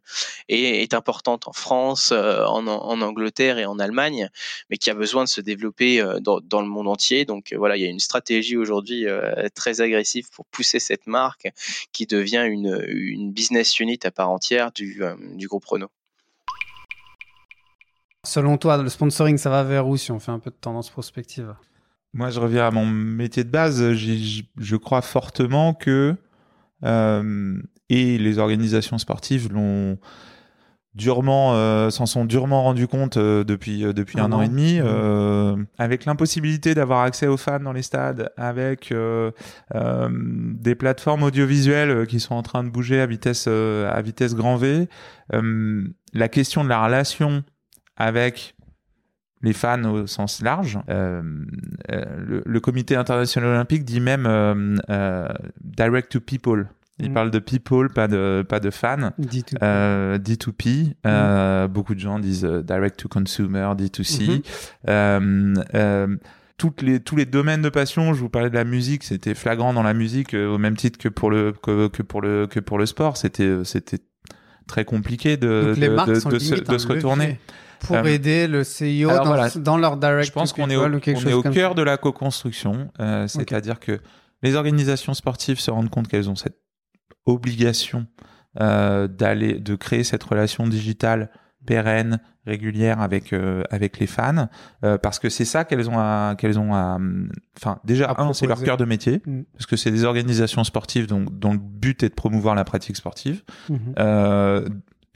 est, 0.49 0.83
est, 0.83 0.95
importante 0.95 1.49
en 1.49 1.52
France, 1.52 2.11
euh, 2.12 2.45
en, 2.45 2.66
en, 2.66 3.00
Angleterre 3.00 3.59
et 3.59 3.64
en 3.64 3.78
Allemagne, 3.78 4.28
mais 4.68 4.76
qui 4.76 4.90
a 4.90 4.95
besoin 4.95 5.25
de 5.25 5.28
se 5.28 5.40
développer 5.40 6.00
euh, 6.00 6.21
dans, 6.21 6.40
dans 6.40 6.61
le 6.61 6.68
monde 6.68 6.88
entier. 6.88 7.25
Donc 7.25 7.54
voilà, 7.57 7.76
il 7.76 7.83
y 7.83 7.87
a 7.87 7.88
une 7.88 8.00
stratégie 8.00 8.57
aujourd'hui 8.57 9.07
très 9.54 9.80
agressive 9.80 10.28
pour 10.30 10.45
pousser 10.47 10.80
cette 10.80 11.07
marque 11.07 11.49
qui 11.92 12.07
devient 12.07 12.47
une, 12.49 12.85
une 12.88 13.33
business 13.33 13.78
unit 13.80 13.99
à 14.04 14.11
part 14.11 14.30
entière 14.30 14.73
du, 14.73 15.00
du 15.35 15.49
groupe 15.49 15.64
Renault. 15.64 15.90
Selon 18.25 18.59
toi, 18.59 18.76
le 18.76 18.88
sponsoring, 18.88 19.38
ça 19.38 19.50
va 19.50 19.62
vers 19.62 19.87
où 19.88 19.97
si 19.97 20.11
on 20.12 20.18
fait 20.18 20.33
un 20.33 20.38
peu 20.38 20.50
de 20.50 20.57
tendance 20.57 20.90
prospective? 20.90 21.54
Moi, 22.12 22.30
je 22.30 22.40
reviens 22.40 22.66
à 22.66 22.71
mon 22.71 22.87
métier 22.87 23.45
de 23.45 23.50
base. 23.50 23.92
Je 23.92 24.76
crois 24.76 25.02
fortement 25.02 25.75
que 25.75 26.16
euh, 26.85 27.61
et 27.90 28.18
les 28.18 28.38
organisations 28.38 28.99
sportives 28.99 29.52
l'ont 29.52 29.99
durement 30.99 31.54
euh, 31.54 31.90
s'en 31.90 32.07
sont 32.07 32.25
durement 32.25 32.62
rendu 32.64 32.88
compte 32.88 33.16
euh, 33.16 33.45
depuis 33.45 33.85
euh, 33.85 33.92
depuis 33.92 34.18
un 34.21 34.33
an 34.33 34.42
et 34.42 34.49
demi 34.49 34.78
euh, 34.80 35.57
avec 35.78 36.04
l'impossibilité 36.04 36.75
d'avoir 36.75 37.02
accès 37.02 37.28
aux 37.28 37.37
fans 37.37 37.61
dans 37.61 37.73
les 37.73 37.83
stades 37.83 38.33
avec 38.37 38.92
des 39.73 40.75
plateformes 40.75 41.23
audiovisuelles 41.23 42.07
qui 42.07 42.21
sont 42.21 42.35
en 42.35 42.42
train 42.42 42.64
de 42.64 42.68
bouger 42.68 43.00
à 43.00 43.07
vitesse 43.07 43.47
à 43.47 44.02
vitesse 44.02 44.35
grand 44.35 44.57
V 44.57 44.88
la 45.30 46.28
question 46.28 46.64
de 46.64 46.68
la 46.68 46.85
relation 46.85 47.45
avec 47.97 48.54
les 49.40 49.52
fans 49.52 49.85
au 49.85 50.07
sens 50.09 50.42
large. 50.42 50.80
Euh, 50.88 51.23
le, 51.87 52.42
le, 52.45 52.61
comité 52.61 52.97
international 52.97 53.50
olympique 53.50 53.85
dit 53.85 54.00
même 54.00 54.26
direct 55.61 56.11
to 56.11 56.21
people. 56.21 56.66
Il 57.00 57.11
mm. 57.11 57.14
parle 57.14 57.31
de 57.31 57.38
people, 57.38 57.88
pas 57.90 58.09
de, 58.09 58.45
pas 58.49 58.61
de 58.61 58.71
fans. 58.71 59.12
D2P. 59.21 59.57
Euh, 59.62 60.19
D2P. 60.19 60.95
Euh, 61.07 61.67
mm. 61.67 61.71
beaucoup 61.71 61.95
de 61.95 62.00
gens 62.00 62.19
disent 62.19 62.45
euh, 62.45 62.62
direct 62.62 62.99
to 62.99 63.09
consumer, 63.09 63.73
D2C. 63.76 64.43
Mm-hmm. 64.87 66.19
toutes 66.57 66.83
les, 66.83 67.00
tous 67.00 67.17
les 67.17 67.26
domaines 67.26 67.62
de 67.62 67.69
passion, 67.69 68.14
je 68.14 68.21
vous 68.21 68.28
parlais 68.28 68.50
de 68.50 68.55
la 68.55 68.64
musique, 68.64 69.05
c'était 69.05 69.35
flagrant 69.35 69.73
dans 69.73 69.85
la 69.85 69.95
musique 69.95 70.35
au 70.35 70.59
même 70.59 70.76
titre 70.76 70.99
que 70.99 71.09
pour 71.09 71.31
le, 71.31 71.52
que, 71.52 71.88
que 71.88 72.02
pour 72.02 72.21
le, 72.21 72.47
que 72.47 72.61
pour 72.61 72.78
le 72.78 72.87
sport. 72.87 73.17
C'était, 73.17 73.64
c'était 73.64 74.00
très 74.67 74.85
compliqué 74.85 75.37
de, 75.37 75.75
de, 75.76 75.87
de, 75.87 76.31
de, 76.31 76.78
se, 76.78 76.87
retourner 76.87 77.38
pour 77.81 78.07
aider 78.07 78.47
le 78.47 78.64
CIO 78.64 79.09
dans, 79.09 79.49
dans, 79.57 79.76
leur 79.76 79.97
direct. 79.97 80.26
Je 80.26 80.33
pense 80.33 80.52
qu'on 80.52 80.71
est 80.71 80.76
au, 80.76 80.85
on 80.85 80.99
est 80.99 81.33
au 81.33 81.43
cœur 81.43 81.75
de 81.75 81.83
la 81.83 81.97
co-construction, 81.97 82.90
euh, 83.00 83.26
c'est-à-dire 83.26 83.81
que 83.81 84.00
les 84.43 84.55
organisations 84.55 85.14
sportives 85.14 85.59
se 85.59 85.71
rendent 85.71 85.90
compte 85.90 86.09
qu'elles 86.09 86.31
ont 86.31 86.37
cette 86.37 86.59
obligation 87.28 88.06
euh, 88.61 89.06
d'aller 89.06 89.61
de 89.61 89.76
créer 89.76 90.02
cette 90.02 90.25
relation 90.25 90.66
digitale 90.66 91.30
pérenne, 91.66 92.18
régulière 92.47 93.00
avec 93.00 93.32
euh, 93.35 93.62
avec 93.70 93.99
les 93.99 94.06
fans, 94.06 94.49
euh, 94.85 94.97
parce 94.97 95.18
que 95.18 95.28
c'est 95.28 95.44
ça 95.44 95.64
qu'elles 95.64 95.90
ont 95.90 95.99
à 95.99 96.35
qu'elles 96.38 96.58
ont 96.58 96.75
à, 96.75 96.99
enfin 97.58 97.78
déjà 97.85 98.14
un 98.16 98.32
c'est 98.32 98.47
leur 98.47 98.62
cœur 98.62 98.78
de 98.78 98.87
métier, 98.87 99.20
mm. 99.26 99.42
parce 99.52 99.66
que 99.66 99.76
c'est 99.76 99.90
des 99.90 100.04
organisations 100.04 100.64
sportives 100.64 101.06
dont, 101.06 101.26
dont 101.30 101.52
le 101.52 101.58
but 101.58 102.02
est 102.02 102.08
de 102.08 102.14
promouvoir 102.14 102.54
la 102.54 102.64
pratique 102.64 102.97
sportive. 102.97 103.42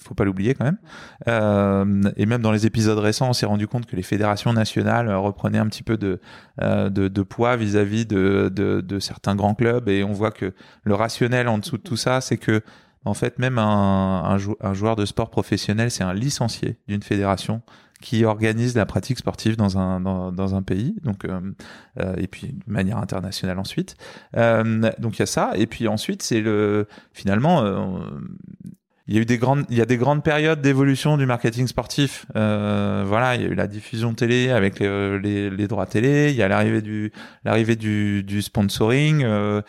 Mm-hmm 0.02 0.12
faut 0.12 0.14
pas 0.14 0.25
l'oublier 0.25 0.54
quand 0.54 0.64
même. 0.64 0.78
Euh, 1.28 2.11
et 2.16 2.26
même 2.26 2.42
dans 2.42 2.52
les 2.52 2.66
épisodes 2.66 2.99
récents, 2.99 3.30
on 3.30 3.32
s'est 3.32 3.47
rendu 3.47 3.66
compte 3.66 3.87
que 3.87 3.97
les 3.97 4.02
fédérations 4.02 4.52
nationales 4.52 5.12
reprenaient 5.14 5.59
un 5.59 5.66
petit 5.66 5.82
peu 5.82 5.97
de, 5.97 6.21
euh, 6.61 6.90
de, 6.90 7.23
poids 7.23 7.56
vis-à-vis 7.56 8.04
de, 8.06 8.50
de, 8.52 8.99
certains 8.99 9.35
grands 9.35 9.54
clubs. 9.54 9.88
Et 9.88 10.04
on 10.04 10.12
voit 10.12 10.30
que 10.30 10.52
le 10.85 10.94
rationnel 10.94 11.49
en 11.49 11.59
dessous 11.59 11.78
de 11.78 11.82
tout 11.82 11.97
ça, 11.97 12.21
c'est 12.21 12.38
que 12.38 12.62
en 13.04 13.14
fait, 13.14 13.40
même 13.40 13.59
un, 13.59 14.38
un, 14.61 14.75
joueur 14.75 14.94
de 14.94 15.04
sport 15.06 15.30
professionnel, 15.30 15.90
c'est 15.90 16.04
un 16.04 16.14
licencié 16.14 16.78
d'une 16.87 17.02
fédération 17.02 17.62
qui 18.00 18.25
organise 18.25 18.76
la 18.76 18.87
pratique 18.87 19.18
sportive 19.18 19.56
dans 19.56 19.78
un 19.78 20.00
dans, 20.00 20.32
dans 20.32 20.56
un 20.56 20.62
pays 20.62 20.97
donc 21.04 21.25
euh, 21.25 21.40
et 22.16 22.26
puis 22.26 22.49
de 22.49 22.73
manière 22.73 22.99
internationale 22.99 23.61
ensuite 23.61 23.94
donc 24.35 25.16
il 25.16 25.18
y 25.21 25.23
a 25.23 25.26
ça 25.26 25.52
et 25.54 25.68
puis 25.68 25.87
ensuite 25.87 26.25
c'est 26.25 26.40
le 26.40 26.88
finalement 27.12 27.62
il 29.12 29.16
y 29.16 29.19
a 29.19 29.23
eu 29.23 29.26
des 29.26 29.37
grandes, 29.37 29.66
il 29.69 29.76
y 29.76 29.83
a 29.83 29.85
des 29.85 29.99
grandes 29.99 30.23
périodes 30.23 30.62
d'évolution 30.62 31.19
du 31.19 31.26
marketing 31.26 31.66
sportif. 31.66 32.25
Euh, 32.35 33.04
voilà, 33.07 33.35
il 33.35 33.42
y 33.42 33.45
a 33.45 33.49
eu 33.49 33.54
la 33.54 33.66
diffusion 33.66 34.14
télé 34.14 34.49
avec 34.49 34.78
les, 34.78 35.19
les, 35.19 35.50
les 35.50 35.69
droits 35.69 35.85
télé. 35.85 36.31
Il 36.31 36.37
y 36.37 36.42
a 36.42 36.49
l'arrivée 36.49 36.81
du, 36.81 37.12
l'arrivée 37.45 37.76
du, 37.76 38.23
du 38.23 38.40
sponsoring. 38.40 39.23
Euh, 39.23 39.61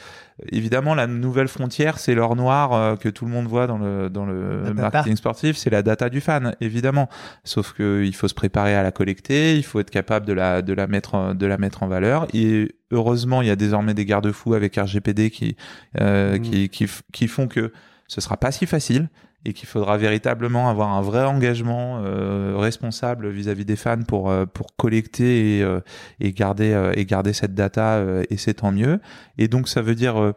évidemment, 0.49 0.95
la 0.95 1.07
nouvelle 1.07 1.49
frontière, 1.49 1.99
c'est 1.99 2.15
l'or 2.15 2.37
noir 2.37 2.71
euh, 2.71 2.95
que 2.95 3.09
tout 3.09 3.25
le 3.25 3.31
monde 3.31 3.47
voit 3.47 3.67
dans 3.67 3.77
le 3.77 4.09
dans 4.09 4.25
le 4.25 4.73
marketing 4.73 5.17
sportif. 5.17 5.57
C'est 5.57 5.69
la 5.69 5.81
data 5.81 6.09
du 6.09 6.21
fan, 6.21 6.55
évidemment. 6.61 7.09
Sauf 7.43 7.73
que 7.73 8.01
il 8.05 8.15
faut 8.15 8.29
se 8.29 8.33
préparer 8.33 8.75
à 8.75 8.81
la 8.81 8.93
collecter. 8.93 9.57
Il 9.57 9.63
faut 9.63 9.81
être 9.81 9.91
capable 9.91 10.25
de 10.25 10.31
la 10.31 10.61
de 10.61 10.71
la 10.71 10.87
mettre 10.87 11.33
de 11.33 11.45
la 11.45 11.57
mettre 11.57 11.83
en 11.83 11.89
valeur. 11.89 12.27
Et 12.33 12.75
heureusement, 12.91 13.41
il 13.41 13.49
y 13.49 13.51
a 13.51 13.57
désormais 13.57 13.93
des 13.93 14.05
garde-fous 14.05 14.53
avec 14.53 14.77
RGPD 14.77 15.31
qui, 15.31 15.57
euh, 15.99 16.37
mmh. 16.37 16.41
qui, 16.41 16.69
qui 16.69 16.87
qui 17.11 17.27
font 17.27 17.49
que 17.49 17.73
ce 18.07 18.21
sera 18.21 18.37
pas 18.37 18.53
si 18.53 18.65
facile 18.65 19.09
et 19.45 19.53
qu'il 19.53 19.67
faudra 19.67 19.97
véritablement 19.97 20.69
avoir 20.69 20.89
un 20.93 21.01
vrai 21.01 21.25
engagement 21.25 22.01
euh, 22.03 22.53
responsable 22.57 23.29
vis-à-vis 23.29 23.65
des 23.65 23.75
fans 23.75 24.03
pour 24.03 24.29
euh, 24.29 24.45
collecter 24.77 25.57
et, 25.57 25.63
euh, 25.63 25.81
et 26.19 26.31
garder 26.31 26.91
et 26.95 27.05
garder 27.05 27.33
cette 27.33 27.53
data 27.53 28.03
et 28.29 28.37
c'est 28.37 28.55
tant 28.55 28.71
mieux. 28.71 28.99
Et 29.37 29.47
donc 29.47 29.67
ça 29.67 29.81
veut 29.81 29.95
dire 29.95 30.33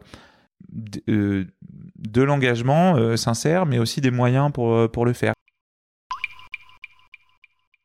de 0.69 2.21
l'engagement 2.21 3.15
sincère 3.15 3.65
mais 3.65 3.79
aussi 3.79 4.01
des 4.01 4.11
moyens 4.11 4.51
pour 4.51 5.05
le 5.05 5.13
faire 5.13 5.33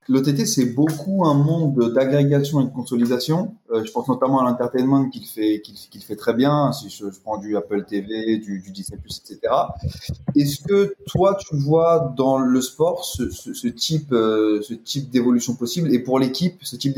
L'OTT, 0.09 0.47
c'est 0.47 0.67
beaucoup 0.67 1.25
un 1.25 1.35
monde 1.35 1.93
d'agrégation 1.95 2.61
et 2.61 2.65
de 2.65 2.71
consolidation. 2.71 3.55
Euh, 3.71 3.85
je 3.85 3.93
pense 3.93 4.09
notamment 4.09 4.41
à 4.41 4.45
l'entertainment 4.45 5.09
qu'il 5.09 5.25
fait, 5.25 5.63
qu'il 5.63 6.03
fait 6.03 6.17
très 6.17 6.35
bien. 6.35 6.73
Si 6.73 6.91
je, 6.91 7.07
prends 7.23 7.39
du 7.39 7.57
Apple 7.57 7.85
TV, 7.85 8.39
du, 8.39 8.61
du 8.61 8.71
Disney+, 8.73 8.99
etc. 8.99 9.39
Est-ce 10.35 10.61
que 10.61 10.95
toi, 11.07 11.37
tu 11.39 11.57
vois 11.57 12.13
dans 12.17 12.39
le 12.39 12.61
sport 12.61 13.05
ce, 13.05 13.31
ce, 13.31 13.69
type, 13.69 14.13
euh, 14.13 14.61
type 14.85 15.09
d'évolution 15.09 15.55
possible? 15.55 15.95
Et 15.95 16.01
pour 16.01 16.19
l'équipe, 16.19 16.59
ce 16.63 16.75
type 16.75 16.95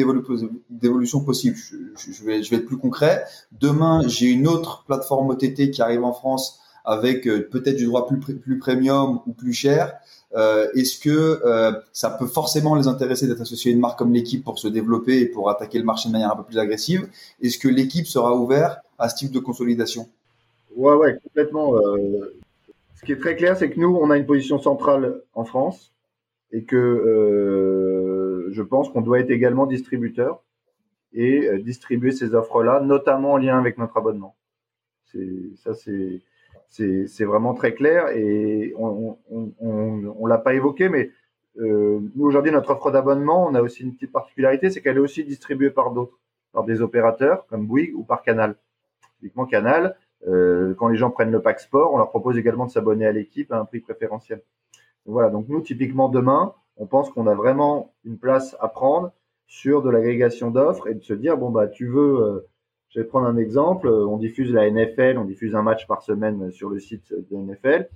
d'évolution 0.71 1.21
possible? 1.21 1.57
Je, 1.57 2.11
je, 2.11 2.25
vais, 2.25 2.43
je 2.43 2.51
vais 2.51 2.57
être 2.57 2.67
plus 2.67 2.79
concret. 2.79 3.25
Demain, 3.61 4.03
j'ai 4.07 4.31
une 4.31 4.49
autre 4.49 4.85
plateforme 4.87 5.29
OTT 5.29 5.71
qui 5.71 5.83
arrive 5.83 6.05
en 6.05 6.15
France 6.15 6.61
avec 6.85 7.27
euh, 7.27 7.49
peut-être 7.51 7.77
du 7.77 7.87
droit 7.87 8.07
plus, 8.07 8.19
plus 8.19 8.59
premium 8.59 9.21
ou 9.27 9.33
plus 9.33 9.53
cher. 9.53 9.95
Euh, 10.35 10.69
Est-ce 10.75 10.99
que 10.99 11.41
euh, 11.45 11.73
ça 11.93 12.11
peut 12.11 12.27
forcément 12.27 12.75
les 12.75 12.89
intéresser 12.89 13.27
d'être 13.29 13.41
associé 13.41 13.71
à 13.71 13.75
une 13.75 13.81
marque 13.81 13.99
comme 13.99 14.13
l'équipe 14.13 14.43
pour 14.43 14.59
se 14.59 14.67
développer 14.67 15.21
et 15.21 15.27
pour 15.27 15.49
attaquer 15.49 15.79
le 15.79 15.85
marché 15.85 16.09
de 16.09 16.13
manière 16.13 16.33
un 16.33 16.37
peu 16.37 16.43
plus 16.43 16.59
agressive? 16.59 17.09
Est-ce 17.41 17.59
que 17.59 17.69
l'équipe 17.69 18.07
sera 18.07 18.35
ouverte 18.35 18.81
à 18.99 19.09
ce 19.09 19.17
type 19.17 19.31
de 19.31 19.39
consolidation? 19.39 20.09
Ouais, 20.75 20.95
ouais, 20.95 21.19
complètement. 21.23 21.77
Euh, 21.77 22.37
ce 22.97 23.05
qui 23.05 23.13
est 23.13 23.21
très 23.21 23.37
clair, 23.37 23.57
c'est 23.57 23.71
que 23.71 23.79
nous, 23.79 23.97
on 24.01 24.11
a 24.11 24.17
une 24.17 24.27
position 24.27 24.59
centrale 24.59 25.21
en 25.35 25.45
France 25.45 25.93
et 26.51 26.65
que 26.65 28.51
je 28.51 28.63
pense 28.63 28.89
qu'on 28.91 29.01
doit 29.01 29.21
être 29.21 29.31
également 29.31 29.67
distributeur 29.67 30.43
et 31.13 31.49
distribuer 31.59 32.13
ces 32.13 32.35
offres-là, 32.35 32.81
notamment 32.81 33.33
en 33.33 33.37
lien 33.37 33.59
avec 33.59 33.79
notre 33.79 33.97
abonnement. 33.97 34.35
Ça, 35.63 35.75
c'est 35.75 36.21
c'est 36.69 37.25
vraiment 37.25 37.55
très 37.55 37.75
clair 37.75 38.09
et 38.09 38.75
on 38.77 39.17
on, 39.31 40.27
l'a 40.27 40.39
pas 40.39 40.55
évoqué, 40.55 40.89
mais 40.89 41.11
euh, 41.59 42.01
nous 42.15 42.25
aujourd'hui 42.25 42.51
notre 42.51 42.71
offre 42.71 42.91
d'abonnement, 42.91 43.47
on 43.47 43.55
a 43.55 43.63
aussi 43.63 43.83
une 43.83 43.95
petite 43.95 44.13
particularité, 44.13 44.71
c'est 44.71 44.81
qu'elle 44.81 44.97
est 44.97 45.01
aussi 45.01 45.25
distribuée 45.25 45.71
par 45.71 45.93
d'autres, 45.93 46.19
par 46.53 46.65
des 46.65 46.83
opérateurs 46.83 47.47
comme 47.47 47.67
Bouygues 47.67 47.95
ou 47.95 48.03
par 48.03 48.23
Canal. 48.23 48.57
Typiquement 49.21 49.47
Canal, 49.47 49.97
euh, 50.27 50.75
quand 50.75 50.89
les 50.89 50.97
gens 50.97 51.11
prennent 51.11 51.31
le 51.31 51.43
pack 51.43 51.61
sport, 51.61 51.93
on 51.93 51.99
leur 51.99 52.11
propose 52.11 52.39
également 52.39 52.67
de 52.67 52.71
s'abonner 52.71 53.07
à 53.07 53.13
l'équipe 53.13 53.53
à 53.53 53.59
un 53.59 53.65
prix 53.65 53.81
préférentiel. 53.81 54.43
voilà, 55.07 55.31
donc 55.31 55.49
nous 55.49 55.61
typiquement 55.61 56.09
demain, 56.09 56.55
on 56.77 56.87
pense 56.87 57.11
qu'on 57.11 57.27
a 57.27 57.35
vraiment 57.35 57.93
une 58.05 58.19
place 58.19 58.57
à 58.61 58.69
prendre 58.69 59.13
sur 59.47 59.83
de 59.83 59.91
l'agrégation 59.91 60.51
d'offres 60.51 60.89
et 60.89 60.95
de 60.95 61.03
se 61.03 61.15
dire 61.15 61.37
bon 61.37 61.51
bah 61.51 61.69
tu 61.69 61.87
veux 61.87 62.21
euh, 62.21 62.49
je 62.95 63.01
vais 63.01 63.07
prendre 63.07 63.27
un 63.27 63.37
exemple. 63.37 63.89
On 63.89 64.17
diffuse 64.17 64.53
la 64.53 64.71
NFL, 64.71 65.19
on 65.19 65.25
diffuse 65.25 65.57
un 65.57 65.63
match 65.63 65.87
par 65.87 66.03
semaine 66.03 66.51
sur 66.53 66.71
le 66.71 66.79
site 66.79 67.13
de 67.13 67.37
NFL. 67.37 67.89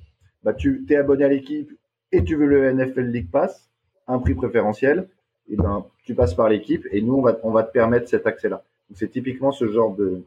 Bah, 0.43 0.53
tu 0.53 0.85
es 0.89 0.97
abonné 0.97 1.25
à 1.25 1.29
l'équipe 1.29 1.71
et 2.11 2.25
tu 2.25 2.35
veux 2.35 2.47
le 2.47 2.73
NFL 2.73 3.07
League 3.07 3.31
Pass, 3.31 3.71
un 4.09 4.19
prix 4.19 4.35
préférentiel. 4.35 5.09
Et 5.49 5.57
ben, 5.57 5.87
tu 6.05 6.15
passes 6.15 6.35
par 6.35 6.49
l'équipe 6.49 6.87
et 6.91 7.01
nous, 7.01 7.15
on 7.15 7.23
va, 7.23 7.39
on 7.43 7.53
va 7.53 7.63
te 7.63 7.73
permettre 7.73 8.09
cet 8.09 8.27
accès-là. 8.27 8.65
C'est 8.95 9.11
typiquement 9.11 9.53
ce 9.53 9.69
genre 9.69 9.95
de, 9.95 10.23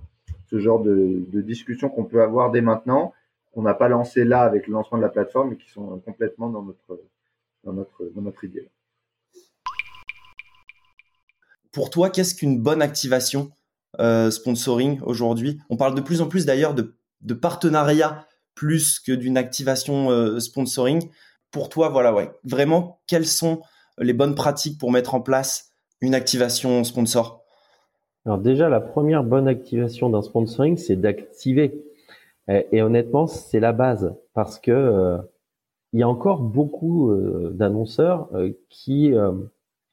ce 0.48 0.60
genre 0.60 0.82
de, 0.82 1.42
discussion 1.42 1.90
qu'on 1.90 2.06
peut 2.06 2.22
avoir 2.22 2.52
dès 2.52 2.62
maintenant, 2.62 3.14
qu'on 3.52 3.62
n'a 3.62 3.74
pas 3.74 3.90
lancé 3.90 4.24
là 4.24 4.42
avec 4.42 4.68
le 4.68 4.74
lancement 4.74 4.98
de 4.98 5.04
la 5.04 5.10
plateforme, 5.10 5.50
mais 5.50 5.58
qui 5.58 5.70
sont 5.70 6.00
complètement 6.00 6.50
dans 6.50 6.64
notre, 6.64 7.02
dans 7.64 7.74
notre, 7.74 8.06
dans 8.16 8.22
notre 8.22 8.44
idée. 8.46 8.70
Pour 11.72 11.90
toi, 11.90 12.10
qu'est-ce 12.10 12.36
qu'une 12.36 12.60
bonne 12.60 12.82
activation? 12.82 13.52
Sponsoring 14.00 15.00
aujourd'hui. 15.04 15.60
On 15.70 15.78
parle 15.78 15.96
de 15.96 16.02
plus 16.02 16.22
en 16.22 16.28
plus 16.28 16.46
d'ailleurs 16.46 16.74
de, 16.74 16.96
de 17.22 17.34
partenariat 17.34 18.26
plus 18.56 19.00
que 19.00 19.12
d'une 19.12 19.38
activation 19.38 20.12
euh, 20.12 20.40
sponsoring. 20.40 21.10
Pour 21.52 21.70
toi, 21.70 21.90
voilà, 21.90 22.14
ouais, 22.14 22.32
vraiment, 22.44 23.00
quelles 23.08 23.26
sont 23.26 23.62
les 23.98 24.14
bonnes 24.14 24.36
pratiques 24.36 24.80
pour 24.80 24.92
mettre 24.92 25.16
en 25.16 25.22
place 25.22 25.72
une 26.00 26.16
activation 26.16 26.84
sponsor? 26.84 27.44
Alors 28.26 28.38
déjà, 28.38 28.70
la 28.70 28.80
première 28.80 29.24
bonne 29.24 29.48
activation 29.48 30.10
d'un 30.10 30.22
sponsoring, 30.22 30.78
c'est 30.78 30.96
d'activer. 30.96 31.84
Et, 32.48 32.82
honnêtement, 32.82 33.28
c'est 33.28 33.60
la 33.60 33.72
base 33.72 34.14
parce 34.34 34.60
que 34.60 34.72
euh, 34.72 35.18
il 35.94 36.00
y 36.00 36.04
a 36.04 36.08
encore 36.08 36.42
beaucoup 36.42 37.14
d'annonceurs 37.54 38.30
qui 38.70 39.14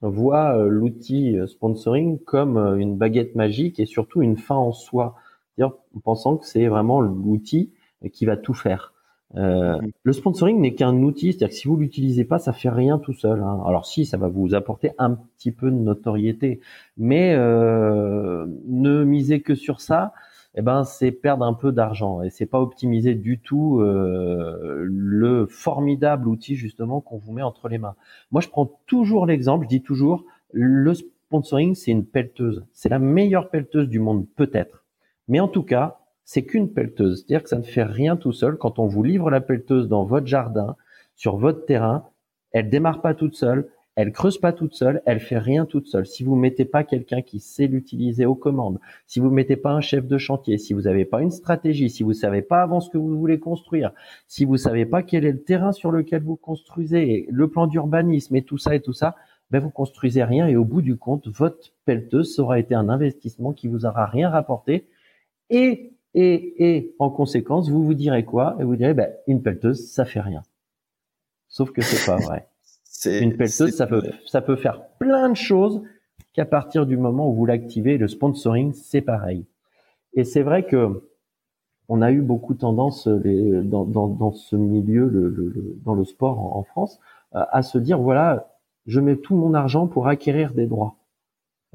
voit 0.00 0.56
euh, 0.56 0.68
l'outil 0.68 1.36
euh, 1.36 1.46
sponsoring 1.46 2.18
comme 2.20 2.56
euh, 2.56 2.76
une 2.76 2.96
baguette 2.96 3.34
magique 3.34 3.80
et 3.80 3.86
surtout 3.86 4.22
une 4.22 4.36
fin 4.36 4.56
en 4.56 4.72
soi, 4.72 5.16
c'est-à-dire 5.56 5.76
en 5.96 6.00
pensant 6.00 6.36
que 6.36 6.46
c'est 6.46 6.66
vraiment 6.68 7.00
l'outil 7.00 7.72
qui 8.12 8.26
va 8.26 8.36
tout 8.36 8.54
faire. 8.54 8.92
Euh, 9.36 9.78
le 10.04 10.12
sponsoring 10.12 10.58
n'est 10.60 10.74
qu'un 10.74 11.02
outil, 11.02 11.32
c'est-à-dire 11.32 11.48
que 11.48 11.54
si 11.54 11.68
vous 11.68 11.76
l'utilisez 11.76 12.24
pas, 12.24 12.38
ça 12.38 12.52
fait 12.52 12.70
rien 12.70 12.98
tout 12.98 13.12
seul. 13.12 13.40
Hein. 13.42 13.62
Alors 13.66 13.86
si, 13.86 14.06
ça 14.06 14.16
va 14.16 14.28
vous 14.28 14.54
apporter 14.54 14.92
un 14.98 15.14
petit 15.14 15.52
peu 15.52 15.70
de 15.70 15.76
notoriété, 15.76 16.60
mais 16.96 17.34
euh, 17.34 18.46
ne 18.66 19.04
misez 19.04 19.42
que 19.42 19.54
sur 19.54 19.80
ça 19.80 20.12
eh 20.58 20.62
ben 20.62 20.82
c'est 20.82 21.12
perdre 21.12 21.44
un 21.44 21.54
peu 21.54 21.70
d'argent 21.70 22.22
et 22.22 22.30
c'est 22.30 22.46
pas 22.46 22.60
optimiser 22.60 23.14
du 23.14 23.38
tout 23.38 23.80
euh, 23.80 24.84
le 24.88 25.46
formidable 25.46 26.28
outil 26.28 26.56
justement 26.56 27.00
qu'on 27.00 27.16
vous 27.16 27.32
met 27.32 27.42
entre 27.42 27.68
les 27.68 27.78
mains. 27.78 27.94
Moi, 28.32 28.40
je 28.40 28.48
prends 28.48 28.80
toujours 28.86 29.24
l'exemple, 29.24 29.64
je 29.64 29.68
dis 29.68 29.82
toujours 29.82 30.24
le, 30.52 30.94
sponsoring, 31.28 31.74
c'est 31.74 31.90
une 31.90 32.06
pelleteuse. 32.06 32.64
C'est 32.72 32.88
la 32.88 32.98
meilleure 32.98 33.50
pelleteuse 33.50 33.88
du 33.88 33.98
monde, 33.98 34.26
peut-être. 34.34 34.84
Mais 35.28 35.40
en 35.40 35.48
tout 35.48 35.62
cas, 35.62 36.00
c'est 36.24 36.44
qu'une 36.44 36.72
pelleteuse. 36.72 37.18
C'est-à-dire 37.18 37.42
que 37.42 37.50
ça 37.50 37.58
ne 37.58 37.62
fait 37.62 37.84
rien 37.84 38.16
tout 38.16 38.32
seul. 38.32 38.56
Quand 38.56 38.78
on 38.78 38.86
vous 38.86 39.02
livre 39.02 39.30
la 39.30 39.42
pelleteuse 39.42 39.88
dans 39.88 40.04
votre 40.04 40.26
jardin, 40.26 40.76
sur 41.16 41.36
votre 41.36 41.66
terrain, 41.66 42.08
elle 42.52 42.70
démarre 42.70 43.02
pas 43.02 43.12
toute 43.12 43.34
seule, 43.34 43.68
elle 43.98 44.12
creuse 44.12 44.38
pas 44.38 44.52
toute 44.52 44.74
seule, 44.74 45.02
elle 45.06 45.18
fait 45.18 45.40
rien 45.40 45.66
toute 45.66 45.88
seule. 45.88 46.06
Si 46.06 46.22
vous 46.22 46.36
mettez 46.36 46.64
pas 46.64 46.84
quelqu'un 46.84 47.20
qui 47.20 47.40
sait 47.40 47.66
l'utiliser 47.66 48.26
aux 48.26 48.36
commandes, 48.36 48.78
si 49.08 49.18
vous 49.18 49.28
mettez 49.28 49.56
pas 49.56 49.72
un 49.72 49.80
chef 49.80 50.06
de 50.06 50.18
chantier, 50.18 50.56
si 50.56 50.72
vous 50.72 50.82
n'avez 50.82 51.04
pas 51.04 51.20
une 51.20 51.32
stratégie, 51.32 51.90
si 51.90 52.04
vous 52.04 52.12
savez 52.12 52.40
pas 52.40 52.62
avant 52.62 52.78
ce 52.78 52.90
que 52.90 52.96
vous 52.96 53.18
voulez 53.18 53.40
construire, 53.40 53.90
si 54.28 54.44
vous 54.44 54.56
savez 54.56 54.86
pas 54.86 55.02
quel 55.02 55.24
est 55.24 55.32
le 55.32 55.42
terrain 55.42 55.72
sur 55.72 55.90
lequel 55.90 56.22
vous 56.22 56.36
construisez, 56.36 57.26
le 57.28 57.48
plan 57.48 57.66
d'urbanisme 57.66 58.36
et 58.36 58.42
tout 58.42 58.56
ça 58.56 58.72
et 58.76 58.80
tout 58.80 58.92
ça, 58.92 59.16
ben 59.50 59.58
vous 59.58 59.70
construisez 59.70 60.22
rien 60.22 60.46
et 60.46 60.54
au 60.54 60.64
bout 60.64 60.80
du 60.80 60.96
compte, 60.96 61.26
votre 61.26 61.72
pelleteuse 61.84 62.38
aura 62.38 62.60
été 62.60 62.76
un 62.76 62.88
investissement 62.88 63.52
qui 63.52 63.66
vous 63.66 63.84
aura 63.84 64.06
rien 64.06 64.30
rapporté 64.30 64.86
et 65.50 65.90
et 66.14 66.54
et 66.64 66.94
en 67.00 67.10
conséquence, 67.10 67.68
vous 67.68 67.82
vous 67.82 67.94
direz 67.94 68.24
quoi? 68.24 68.56
Et 68.60 68.64
vous 68.64 68.76
direz 68.76 68.94
ben 68.94 69.10
une 69.26 69.42
pelleteuse, 69.42 69.90
ça 69.90 70.04
fait 70.04 70.20
rien. 70.20 70.44
Sauf 71.48 71.72
que 71.72 71.82
c'est 71.82 72.06
pas 72.06 72.18
vrai. 72.18 72.46
Une 73.06 73.36
pelleteuse, 73.36 73.74
ça 73.74 73.86
peut, 73.86 74.02
ça 74.26 74.40
peut 74.40 74.56
faire 74.56 74.82
plein 74.98 75.28
de 75.30 75.36
choses 75.36 75.82
qu'à 76.32 76.44
partir 76.44 76.86
du 76.86 76.96
moment 76.96 77.30
où 77.30 77.34
vous 77.34 77.46
l'activez, 77.46 77.98
le 77.98 78.08
sponsoring, 78.08 78.72
c'est 78.72 79.00
pareil. 79.00 79.46
Et 80.14 80.24
c'est 80.24 80.42
vrai 80.42 80.64
que 80.64 81.02
on 81.88 82.02
a 82.02 82.12
eu 82.12 82.20
beaucoup 82.20 82.54
tendance 82.54 83.06
les, 83.06 83.62
dans, 83.62 83.84
dans, 83.84 84.08
dans, 84.08 84.32
ce 84.32 84.56
milieu, 84.56 85.08
le, 85.08 85.28
le, 85.28 85.76
dans 85.84 85.94
le 85.94 86.04
sport 86.04 86.56
en, 86.56 86.62
France, 86.62 87.00
euh, 87.34 87.44
à 87.50 87.62
se 87.62 87.78
dire 87.78 87.98
voilà, 87.98 88.52
je 88.86 89.00
mets 89.00 89.16
tout 89.16 89.36
mon 89.36 89.54
argent 89.54 89.86
pour 89.86 90.06
acquérir 90.06 90.52
des 90.52 90.66
droits. 90.66 90.96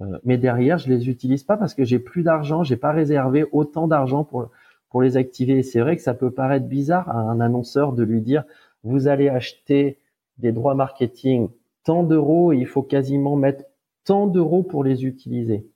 Euh, 0.01 0.19
mais 0.23 0.37
derrière, 0.37 0.77
je 0.77 0.89
les 0.89 1.09
utilise 1.09 1.43
pas 1.43 1.57
parce 1.57 1.73
que 1.73 1.83
j'ai 1.83 1.99
plus 1.99 2.23
d'argent, 2.23 2.63
j'ai 2.63 2.77
pas 2.77 2.91
réservé 2.91 3.45
autant 3.51 3.87
d'argent 3.87 4.23
pour 4.23 4.49
pour 4.89 5.01
les 5.01 5.17
activer. 5.17 5.57
Et 5.57 5.63
c'est 5.63 5.79
vrai 5.79 5.95
que 5.95 6.03
ça 6.03 6.13
peut 6.13 6.31
paraître 6.31 6.67
bizarre 6.67 7.09
à 7.09 7.17
un 7.17 7.39
annonceur 7.39 7.93
de 7.93 8.03
lui 8.03 8.21
dire 8.21 8.43
vous 8.83 9.07
allez 9.07 9.29
acheter 9.29 9.97
des 10.37 10.51
droits 10.51 10.75
marketing 10.75 11.49
tant 11.83 12.03
d'euros 12.03 12.53
il 12.53 12.65
faut 12.65 12.83
quasiment 12.83 13.35
mettre 13.35 13.65
tant 14.05 14.27
d'euros 14.27 14.63
pour 14.63 14.83
les 14.83 15.05
utiliser. 15.05 15.67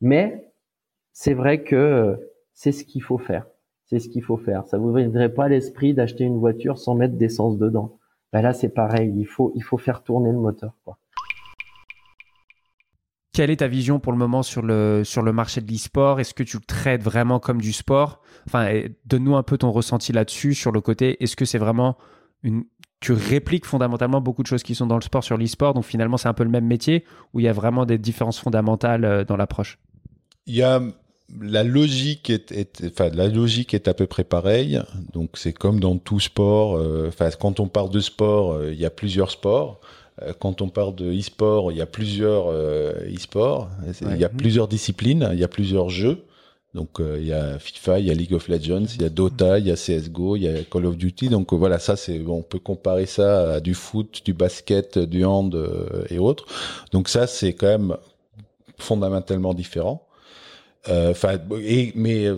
Mais 0.00 0.52
c'est 1.12 1.34
vrai 1.34 1.62
que 1.62 2.18
c'est 2.52 2.72
ce 2.72 2.84
qu'il 2.84 3.02
faut 3.02 3.18
faire. 3.18 3.46
C'est 3.84 4.00
ce 4.00 4.08
qu'il 4.08 4.22
faut 4.22 4.36
faire. 4.36 4.66
Ça 4.66 4.78
vous 4.78 4.92
viendrait 4.92 5.32
pas 5.32 5.44
à 5.44 5.48
l'esprit 5.48 5.94
d'acheter 5.94 6.24
une 6.24 6.38
voiture 6.38 6.78
sans 6.78 6.94
mettre 6.94 7.14
d'essence 7.14 7.58
dedans. 7.58 7.98
Ben 8.32 8.42
là, 8.42 8.52
c'est 8.52 8.68
pareil. 8.68 9.12
Il 9.16 9.26
faut, 9.26 9.52
il 9.54 9.62
faut 9.62 9.78
faire 9.78 10.02
tourner 10.02 10.32
le 10.32 10.38
moteur. 10.38 10.72
Quelle 13.32 13.50
est 13.50 13.56
ta 13.56 13.68
vision 13.68 14.00
pour 14.00 14.12
le 14.12 14.18
moment 14.18 14.42
sur 14.42 14.62
le, 14.62 15.04
sur 15.04 15.22
le 15.22 15.32
marché 15.32 15.60
de 15.60 15.70
l'e-sport? 15.70 16.18
Est-ce 16.18 16.34
que 16.34 16.42
tu 16.42 16.56
le 16.56 16.64
traites 16.64 17.02
vraiment 17.02 17.38
comme 17.38 17.60
du 17.60 17.72
sport? 17.72 18.22
Enfin, 18.46 18.82
donne-nous 19.04 19.36
un 19.36 19.42
peu 19.42 19.58
ton 19.58 19.70
ressenti 19.70 20.12
là-dessus, 20.12 20.54
sur 20.54 20.72
le 20.72 20.80
côté. 20.80 21.22
Est-ce 21.22 21.36
que 21.36 21.44
c'est 21.44 21.58
vraiment 21.58 21.96
une, 22.42 22.64
tu 23.00 23.12
répliques 23.12 23.66
fondamentalement 23.66 24.20
beaucoup 24.20 24.42
de 24.42 24.46
choses 24.46 24.62
qui 24.62 24.74
sont 24.74 24.86
dans 24.86 24.96
le 24.96 25.02
sport 25.02 25.22
sur 25.22 25.36
l'e-sport, 25.36 25.74
donc 25.74 25.84
finalement 25.84 26.16
c'est 26.16 26.28
un 26.28 26.34
peu 26.34 26.44
le 26.44 26.50
même 26.50 26.66
métier, 26.66 27.04
où 27.34 27.40
il 27.40 27.44
y 27.44 27.48
a 27.48 27.52
vraiment 27.52 27.86
des 27.86 27.98
différences 27.98 28.38
fondamentales 28.38 29.04
euh, 29.04 29.24
dans 29.24 29.36
l'approche 29.36 29.78
Il 30.46 30.56
y 30.56 30.62
a 30.62 30.80
la 31.40 31.64
logique 31.64 32.30
est, 32.30 32.84
enfin 32.86 33.10
la 33.12 33.26
logique 33.26 33.74
est 33.74 33.88
à 33.88 33.94
peu 33.94 34.06
près 34.06 34.22
pareille. 34.22 34.80
Donc 35.12 35.30
c'est 35.34 35.52
comme 35.52 35.80
dans 35.80 35.98
tout 35.98 36.20
sport. 36.20 36.76
Euh, 36.76 37.08
enfin 37.08 37.30
quand 37.38 37.58
on 37.58 37.66
parle 37.66 37.90
de 37.90 37.98
sport, 37.98 38.52
euh, 38.52 38.72
il 38.72 38.78
y 38.78 38.86
a 38.86 38.90
plusieurs 38.90 39.32
sports. 39.32 39.80
quand 40.38 40.62
on 40.62 40.68
parle 40.68 40.94
de 40.94 41.12
e-sport, 41.12 41.72
il 41.72 41.78
y 41.78 41.82
a 41.82 41.86
plusieurs 41.86 42.48
e-sports. 42.48 43.68
Il 44.02 44.16
y 44.16 44.24
a 44.24 44.28
plusieurs 44.28 44.68
disciplines. 44.68 45.28
Il 45.32 45.38
y 45.40 45.44
a 45.44 45.48
plusieurs 45.48 45.88
jeux. 45.88 46.24
Donc 46.76 47.00
euh, 47.00 47.16
il 47.18 47.26
y 47.26 47.32
a 47.32 47.58
FIFA, 47.58 48.00
il 48.00 48.06
y 48.06 48.10
a 48.10 48.14
League 48.14 48.34
of 48.34 48.48
Legends, 48.48 48.84
il 48.94 49.00
y 49.00 49.06
a 49.06 49.08
Dota, 49.08 49.58
il 49.58 49.66
y 49.66 49.70
a 49.70 49.76
CS:GO, 49.76 50.36
il 50.36 50.42
y 50.42 50.48
a 50.48 50.62
Call 50.62 50.84
of 50.84 50.98
Duty. 50.98 51.30
Donc 51.30 51.54
euh, 51.54 51.56
voilà, 51.56 51.78
ça 51.78 51.96
c'est 51.96 52.20
on 52.28 52.42
peut 52.42 52.58
comparer 52.58 53.06
ça 53.06 53.54
à 53.54 53.60
du 53.60 53.72
foot, 53.72 54.20
du 54.26 54.34
basket, 54.34 54.98
du 54.98 55.24
hand 55.24 55.54
euh, 55.54 56.04
et 56.10 56.18
autres. 56.18 56.44
Donc 56.92 57.08
ça 57.08 57.26
c'est 57.26 57.54
quand 57.54 57.66
même 57.66 57.96
fondamentalement 58.78 59.54
différent. 59.54 60.02
Enfin, 60.88 61.38
mais 61.96 62.32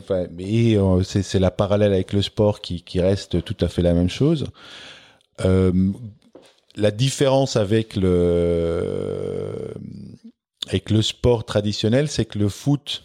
c'est 1.02 1.38
la 1.38 1.50
parallèle 1.50 1.92
avec 1.92 2.14
le 2.14 2.22
sport 2.22 2.62
qui, 2.62 2.82
reste 2.98 3.44
tout 3.44 3.56
à 3.60 3.68
fait 3.68 3.82
la 3.82 3.92
même 3.92 4.08
chose. 4.08 4.46
la 6.76 6.90
différence 6.90 7.56
avec 7.56 7.96
le 7.96 9.74
sport 11.02 11.44
traditionnel, 11.44 12.08
c'est 12.08 12.24
que 12.24 12.38
le 12.38 12.48
foot 12.48 13.02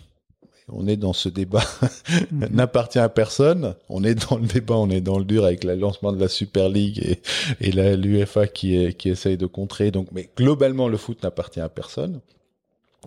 on 0.70 0.88
est 0.88 0.96
dans 0.96 1.14
ce 1.14 1.30
débat, 1.30 1.64
mhm. 2.32 2.48
n'appartient 2.52 3.00
à 3.00 3.10
personne. 3.10 3.76
On 3.90 4.04
est 4.04 4.30
dans 4.30 4.38
le 4.38 4.48
débat, 4.48 4.76
on 4.76 4.90
est 4.90 5.02
dans 5.02 5.20
le 5.20 5.26
dur 5.26 5.46
avec 5.46 5.64
le 5.64 5.76
lancement 5.76 6.12
de 6.12 6.20
la 6.20 6.28
Super 6.28 6.70
League 6.70 7.00
et, 7.00 7.22
et 7.68 7.72
l'UFA 7.96 8.48
qui, 8.48 8.94
qui 8.96 9.10
essaye 9.10 9.38
de 9.38 9.46
contrer. 9.46 9.92
Donc, 9.92 10.08
mais 10.12 10.30
globalement, 10.38 10.88
le 10.88 10.98
foot 10.98 11.22
n'appartient 11.24 11.60
à 11.62 11.70
personne. 11.70 12.22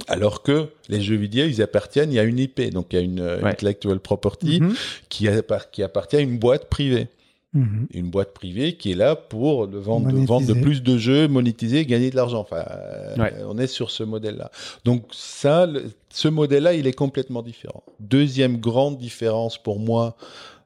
Alors 0.08 0.42
que 0.42 0.68
les 0.90 1.00
jeux 1.00 1.16
vidéo, 1.16 1.46
ils 1.46 1.62
appartiennent, 1.62 2.12
il 2.12 2.16
y 2.16 2.18
a 2.18 2.24
une 2.24 2.38
IP, 2.38 2.60
donc 2.70 2.88
il 2.90 2.96
y 2.96 2.98
a 2.98 3.02
une 3.02 3.20
intellectual 3.42 3.98
property 3.98 4.60
mhm. 4.60 4.74
qui, 5.08 5.28
qui 5.72 5.82
appartient 5.82 6.16
à 6.16 6.20
une 6.20 6.38
boîte 6.38 6.68
privée. 6.68 7.08
Mhm. 7.56 7.86
Une 7.92 8.10
boîte 8.10 8.34
privée 8.34 8.76
qui 8.76 8.92
est 8.92 8.94
là 8.94 9.16
pour 9.16 9.66
le 9.66 9.78
vendre, 9.78 10.12
de, 10.12 10.26
vendre 10.26 10.46
de 10.46 10.52
plus 10.52 10.82
de 10.82 10.98
jeux, 10.98 11.26
monétiser, 11.26 11.86
gagner 11.86 12.10
de 12.10 12.16
l'argent. 12.16 12.40
Enfin, 12.40 12.64
euh, 12.68 13.30
on 13.48 13.56
est 13.56 13.66
sur 13.66 13.90
ce 13.90 14.02
modèle-là. 14.02 14.50
Donc 14.84 15.04
ça, 15.10 15.66
ce 16.10 16.28
modèle-là, 16.28 16.74
il 16.74 16.86
est 16.86 16.92
complètement 16.92 17.42
différent. 17.42 17.82
Deuxième 17.98 18.58
grande 18.58 18.98
différence 18.98 19.56
pour 19.56 19.80
moi 19.80 20.16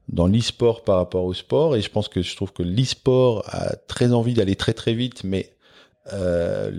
dans 0.09 0.27
l'e-sport 0.27 0.83
par 0.83 0.97
rapport 0.97 1.25
au 1.25 1.35
sport, 1.35 1.77
et 1.77 1.81
je 1.81 1.89
pense 1.89 2.09
que 2.09 2.23
je 2.23 2.35
trouve 2.35 2.53
que 2.53 2.65
l'e-sport 2.65 3.45
a 3.47 3.77
très 3.77 4.13
envie 4.13 4.35
d'aller 4.35 4.57
très 4.57 4.73
très 4.73 4.93
vite, 4.93 5.23
mais 5.23 5.51
euh, 6.13 6.71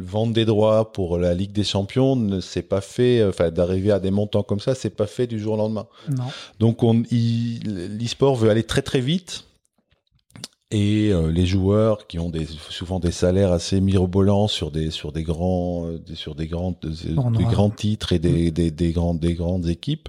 vendre 0.00 0.32
des 0.32 0.44
droits 0.44 0.92
pour 0.92 1.18
la 1.18 1.34
Ligue 1.34 1.52
des 1.52 1.64
Champions 1.64 2.16
ne 2.16 2.40
s'est 2.40 2.62
pas 2.62 2.80
fait, 2.80 3.24
enfin 3.24 3.50
d'arriver 3.50 3.90
à 3.90 3.98
des 3.98 4.10
montants 4.10 4.42
comme 4.42 4.60
ça, 4.60 4.74
c'est 4.74 4.90
pas 4.90 5.06
fait 5.06 5.26
du 5.26 5.38
jour 5.38 5.54
au 5.54 5.56
lendemain. 5.56 5.86
Non. 6.10 6.24
Donc 6.58 6.82
on, 6.82 7.02
l'e-sport 7.10 8.36
veut 8.36 8.50
aller 8.50 8.64
très 8.64 8.82
très 8.82 9.00
vite. 9.00 9.44
Et 10.72 11.10
euh, 11.12 11.30
les 11.30 11.46
joueurs 11.46 12.08
qui 12.08 12.18
ont 12.18 12.28
des, 12.28 12.46
souvent 12.70 12.98
des 12.98 13.12
salaires 13.12 13.52
assez 13.52 13.80
mirobolants 13.80 14.48
sur 14.48 14.72
des 14.72 14.90
sur 14.90 15.12
des 15.12 15.22
grands 15.22 15.86
sur 16.14 16.34
des 16.34 16.48
grands 16.48 16.76
des, 16.82 17.44
grands 17.44 17.70
titres 17.70 18.12
et 18.12 18.18
des, 18.18 18.50
des, 18.50 18.72
des 18.72 18.90
grandes 18.90 19.20
des 19.20 19.34
grandes 19.34 19.68
équipes 19.68 20.08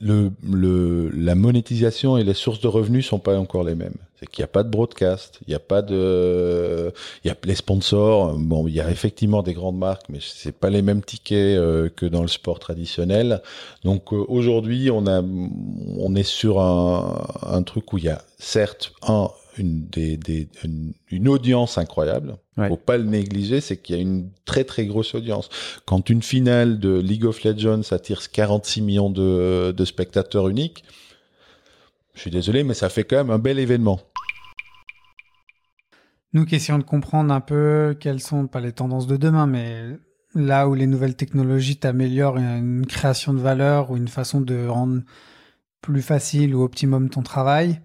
le, 0.00 0.30
le, 0.42 1.08
la 1.10 1.34
monétisation 1.34 2.16
et 2.16 2.24
les 2.24 2.34
sources 2.34 2.60
de 2.60 2.68
revenus 2.68 3.06
sont 3.06 3.18
pas 3.18 3.38
encore 3.38 3.64
les 3.64 3.74
mêmes. 3.74 3.94
C'est 4.18 4.28
qu'il 4.28 4.42
n'y 4.42 4.44
a 4.44 4.48
pas 4.48 4.62
de 4.62 4.68
broadcast, 4.68 5.40
il 5.46 5.50
n'y 5.50 5.54
a 5.54 5.60
pas 5.60 5.82
de, 5.82 6.92
il 7.24 7.28
y 7.28 7.30
a 7.30 7.36
les 7.44 7.54
sponsors. 7.54 8.34
Bon, 8.38 8.66
il 8.68 8.74
y 8.74 8.80
a 8.80 8.90
effectivement 8.90 9.42
des 9.42 9.54
grandes 9.54 9.78
marques, 9.78 10.08
mais 10.08 10.18
c'est 10.20 10.56
pas 10.56 10.70
les 10.70 10.82
mêmes 10.82 11.02
tickets 11.02 11.58
euh, 11.58 11.88
que 11.88 12.06
dans 12.06 12.22
le 12.22 12.28
sport 12.28 12.58
traditionnel. 12.58 13.42
Donc 13.82 14.12
euh, 14.12 14.24
aujourd'hui, 14.28 14.90
on 14.90 15.06
a, 15.06 15.20
on 15.20 16.14
est 16.14 16.22
sur 16.22 16.60
un, 16.60 17.26
un 17.42 17.62
truc 17.62 17.92
où 17.92 17.98
il 17.98 18.04
y 18.04 18.08
a 18.08 18.22
certes 18.38 18.92
un 19.06 19.30
une, 19.58 19.86
des, 19.88 20.16
des, 20.16 20.48
une, 21.10 21.28
audience 21.28 21.78
incroyable. 21.78 22.36
Ouais. 22.56 22.68
Faut 22.68 22.76
pas 22.76 22.96
le 22.96 23.04
négliger, 23.04 23.60
c'est 23.60 23.76
qu'il 23.76 23.96
y 23.96 23.98
a 23.98 24.02
une 24.02 24.30
très 24.44 24.64
très 24.64 24.86
grosse 24.86 25.14
audience. 25.14 25.48
Quand 25.86 26.10
une 26.10 26.22
finale 26.22 26.78
de 26.78 26.98
League 26.98 27.24
of 27.24 27.42
Legends 27.44 27.82
attire 27.90 28.30
46 28.30 28.82
millions 28.82 29.10
de, 29.10 29.72
de 29.76 29.84
spectateurs 29.84 30.48
uniques, 30.48 30.84
je 32.14 32.20
suis 32.20 32.30
désolé, 32.30 32.64
mais 32.64 32.74
ça 32.74 32.88
fait 32.88 33.04
quand 33.04 33.16
même 33.16 33.30
un 33.30 33.38
bel 33.38 33.58
événement. 33.58 34.00
Nous 36.32 36.44
qui 36.44 36.56
essayons 36.56 36.78
de 36.78 36.84
comprendre 36.84 37.32
un 37.32 37.40
peu 37.40 37.96
quelles 37.98 38.20
sont, 38.20 38.46
pas 38.46 38.60
les 38.60 38.72
tendances 38.72 39.06
de 39.06 39.16
demain, 39.16 39.46
mais 39.46 39.84
là 40.34 40.68
où 40.68 40.74
les 40.74 40.86
nouvelles 40.86 41.14
technologies 41.14 41.76
t'améliorent 41.76 42.38
une 42.38 42.86
création 42.86 43.32
de 43.32 43.38
valeur 43.38 43.90
ou 43.90 43.96
une 43.96 44.08
façon 44.08 44.40
de 44.40 44.66
rendre 44.66 45.02
plus 45.80 46.02
facile 46.02 46.54
ou 46.54 46.62
optimum 46.62 47.08
ton 47.08 47.22
travail, 47.22 47.80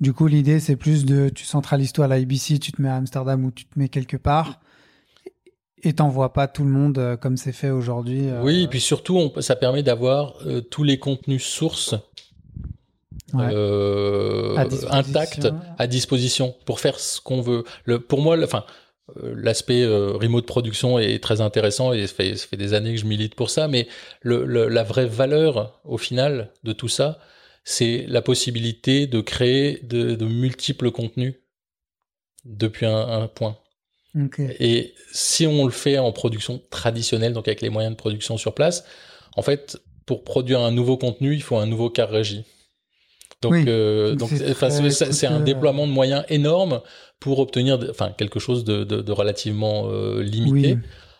du 0.00 0.12
coup, 0.12 0.26
l'idée, 0.26 0.60
c'est 0.60 0.76
plus 0.76 1.04
de 1.04 1.28
tu 1.28 1.44
centralises 1.44 1.92
toi 1.92 2.06
à 2.06 2.08
la 2.08 2.18
IBC, 2.18 2.58
tu 2.58 2.72
te 2.72 2.82
mets 2.82 2.88
à 2.88 2.96
Amsterdam 2.96 3.44
ou 3.44 3.50
tu 3.50 3.64
te 3.64 3.78
mets 3.78 3.88
quelque 3.88 4.16
part 4.16 4.60
et 5.84 5.92
t'envoies 5.92 6.32
pas 6.32 6.48
tout 6.48 6.64
le 6.64 6.70
monde 6.70 6.98
euh, 6.98 7.16
comme 7.16 7.36
c'est 7.36 7.52
fait 7.52 7.70
aujourd'hui. 7.70 8.28
Euh, 8.28 8.42
oui, 8.42 8.64
et 8.64 8.68
puis 8.68 8.80
surtout, 8.80 9.16
on, 9.16 9.40
ça 9.40 9.54
permet 9.54 9.82
d'avoir 9.82 10.34
euh, 10.46 10.60
tous 10.60 10.82
les 10.82 10.98
contenus 10.98 11.44
sources 11.44 11.94
intacts 14.90 15.48
à 15.78 15.86
disposition 15.86 16.54
pour 16.64 16.80
faire 16.80 16.98
ce 16.98 17.20
qu'on 17.20 17.40
veut. 17.40 17.64
Le, 17.84 18.00
pour 18.00 18.20
moi, 18.20 18.36
enfin. 18.42 18.64
L'aspect 19.22 19.84
remote 19.86 20.46
production 20.46 20.98
est 20.98 21.22
très 21.22 21.42
intéressant 21.42 21.92
et 21.92 22.06
ça 22.06 22.14
fait, 22.14 22.36
ça 22.36 22.46
fait, 22.46 22.56
des 22.56 22.72
années 22.72 22.94
que 22.94 23.00
je 23.02 23.04
milite 23.04 23.34
pour 23.34 23.50
ça, 23.50 23.68
mais 23.68 23.86
le, 24.22 24.46
la 24.46 24.82
vraie 24.82 25.04
valeur 25.04 25.78
au 25.84 25.98
final 25.98 26.52
de 26.62 26.72
tout 26.72 26.88
ça, 26.88 27.18
c'est 27.64 28.04
la 28.08 28.22
possibilité 28.22 29.06
de 29.06 29.20
créer 29.20 29.80
de, 29.82 30.24
multiples 30.24 30.90
contenus 30.90 31.34
depuis 32.44 32.86
un, 32.86 33.26
point. 33.26 33.56
Et 34.60 34.94
si 35.12 35.46
on 35.46 35.64
le 35.64 35.72
fait 35.72 35.98
en 35.98 36.12
production 36.12 36.62
traditionnelle, 36.70 37.32
donc 37.32 37.48
avec 37.48 37.62
les 37.62 37.70
moyens 37.70 37.94
de 37.94 37.98
production 37.98 38.36
sur 38.36 38.54
place, 38.54 38.84
en 39.36 39.42
fait, 39.42 39.78
pour 40.06 40.22
produire 40.22 40.60
un 40.60 40.70
nouveau 40.70 40.98
contenu, 40.98 41.34
il 41.34 41.42
faut 41.42 41.56
un 41.56 41.66
nouveau 41.66 41.90
car 41.90 42.10
régie. 42.10 42.44
Donc, 43.40 43.66
euh, 43.66 44.14
donc 44.14 44.30
c'est 44.30 45.26
un 45.26 45.40
déploiement 45.40 45.86
de 45.86 45.92
moyens 45.92 46.24
énorme 46.28 46.80
pour 47.18 47.38
obtenir 47.40 47.78
enfin, 47.90 48.14
quelque 48.16 48.38
chose 48.38 48.64
de, 48.64 48.84
de, 48.84 49.00
de 49.00 49.12
relativement 49.12 49.88
euh, 49.88 50.22
limité. 50.22 50.78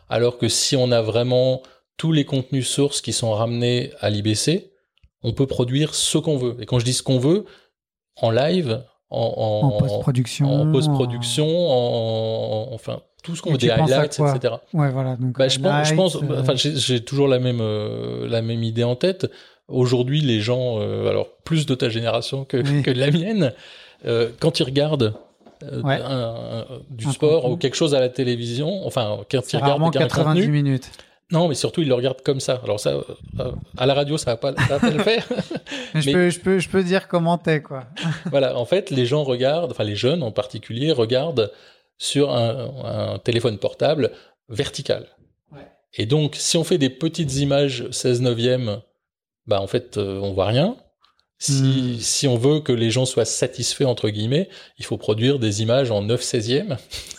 Alors 0.08 0.38
que 0.38 0.48
si 0.48 0.76
on 0.76 0.92
a 0.92 1.00
vraiment 1.00 1.62
tous 1.96 2.12
les 2.12 2.24
contenus 2.24 2.68
sources 2.68 3.00
qui 3.00 3.12
sont 3.12 3.32
ramenés 3.32 3.90
à 4.00 4.10
l'IBC, 4.10 4.73
on 5.24 5.32
peut 5.32 5.46
produire 5.46 5.94
ce 5.94 6.18
qu'on 6.18 6.36
veut. 6.36 6.56
Et 6.60 6.66
quand 6.66 6.78
je 6.78 6.84
dis 6.84 6.92
ce 6.92 7.02
qu'on 7.02 7.18
veut, 7.18 7.46
en 8.20 8.30
live, 8.30 8.84
en, 9.10 9.18
en, 9.18 9.78
post-production, 9.78 10.52
en, 10.52 10.72
post-production, 10.72 11.46
en, 11.46 12.72
enfin 12.72 13.00
tout 13.22 13.34
ce 13.34 13.42
qu'on 13.42 13.52
veut, 13.52 13.58
des 13.58 13.70
highlights, 13.70 14.20
etc. 14.20 14.54
Ouais, 14.74 14.90
voilà. 14.90 15.16
Donc, 15.16 15.38
bah, 15.38 15.48
je 15.48 15.58
pense, 15.58 15.88
je 15.88 15.94
pense, 15.94 16.16
euh, 16.16 16.40
enfin, 16.40 16.54
j'ai 16.56 17.00
toujours 17.00 17.26
la 17.26 17.38
même 17.38 17.60
euh, 17.60 18.28
la 18.28 18.42
même 18.42 18.62
idée 18.62 18.84
en 18.84 18.96
tête. 18.96 19.30
Aujourd'hui, 19.66 20.20
les 20.20 20.40
gens, 20.40 20.78
euh, 20.78 21.08
alors 21.08 21.28
plus 21.42 21.64
de 21.64 21.74
ta 21.74 21.88
génération 21.88 22.44
que, 22.44 22.58
que 22.82 22.90
de 22.90 23.00
la 23.00 23.10
mienne, 23.10 23.52
quand 24.40 24.60
ils 24.60 24.64
regardent 24.64 25.14
du 26.90 27.10
sport 27.10 27.50
ou 27.50 27.56
quelque 27.56 27.76
chose 27.76 27.94
à 27.94 28.00
la 28.00 28.10
télévision, 28.10 28.86
enfin, 28.86 29.20
quand 29.30 29.52
ils 29.52 29.56
regardent 29.56 29.90
90 29.90 30.40
contenu, 30.40 30.52
minutes. 30.52 30.90
Non, 31.30 31.48
mais 31.48 31.54
surtout, 31.54 31.80
ils 31.80 31.88
le 31.88 31.94
regardent 31.94 32.22
comme 32.22 32.40
ça. 32.40 32.60
Alors 32.64 32.78
ça, 32.78 33.00
à 33.76 33.86
la 33.86 33.94
radio, 33.94 34.18
ça 34.18 34.32
va 34.32 34.36
pas, 34.36 34.52
va 34.52 34.78
pas 34.78 34.90
le 34.90 35.02
faire. 35.02 35.26
mais 35.94 36.02
je, 36.02 36.12
Peux, 36.12 36.30
je, 36.30 36.40
peux, 36.40 36.58
je 36.58 36.68
peux 36.68 36.84
dire 36.84 37.08
comment 37.08 37.38
t'es, 37.38 37.62
quoi. 37.62 37.84
voilà, 38.30 38.56
en 38.58 38.64
fait, 38.64 38.90
les 38.90 39.06
gens 39.06 39.24
regardent, 39.24 39.70
enfin 39.70 39.84
les 39.84 39.96
jeunes 39.96 40.22
en 40.22 40.32
particulier, 40.32 40.92
regardent 40.92 41.50
sur 41.96 42.32
un, 42.32 43.18
téléphone 43.18 43.58
portable 43.58 44.10
vertical. 44.48 45.06
Et 45.96 46.06
donc, 46.06 46.34
si 46.36 46.56
on 46.56 46.64
fait 46.64 46.78
des 46.78 46.90
petites 46.90 47.36
images 47.36 47.88
16 47.90 48.20
neuvième, 48.22 48.80
bah 49.46 49.60
en 49.60 49.68
fait, 49.68 49.96
euh, 49.96 50.18
on 50.20 50.32
voit 50.32 50.46
rien. 50.46 50.76
Si, 51.38 51.62
hmm. 51.62 51.98
si, 51.98 52.28
on 52.28 52.36
veut 52.36 52.60
que 52.60 52.72
les 52.72 52.90
gens 52.90 53.04
soient 53.04 53.24
satisfaits, 53.24 53.84
entre 53.84 54.08
guillemets, 54.08 54.48
il 54.78 54.84
faut 54.84 54.96
produire 54.96 55.38
des 55.38 55.62
images 55.62 55.90
en 55.90 56.02
9 56.02 56.22
16e 56.22 56.76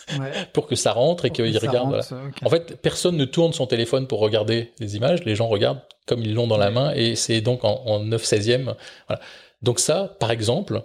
pour 0.52 0.66
que 0.66 0.74
ça 0.74 0.92
rentre 0.92 1.26
et 1.26 1.30
qu'ils 1.30 1.58
regardent. 1.58 2.00
En 2.42 2.48
fait, 2.48 2.80
personne 2.80 3.16
ne 3.16 3.24
tourne 3.24 3.52
son 3.52 3.66
téléphone 3.66 4.06
pour 4.06 4.20
regarder 4.20 4.72
les 4.80 4.96
images. 4.96 5.24
Les 5.24 5.34
gens 5.34 5.48
regardent 5.48 5.82
comme 6.06 6.22
ils 6.22 6.34
l'ont 6.34 6.46
dans 6.46 6.56
la 6.56 6.70
main 6.70 6.92
et 6.94 7.14
c'est 7.14 7.40
donc 7.40 7.64
en, 7.64 7.82
en 7.86 8.00
9 8.00 8.22
16e. 8.22 8.74
Voilà. 9.06 9.22
Donc 9.62 9.80
ça, 9.80 10.16
par 10.18 10.30
exemple, 10.30 10.82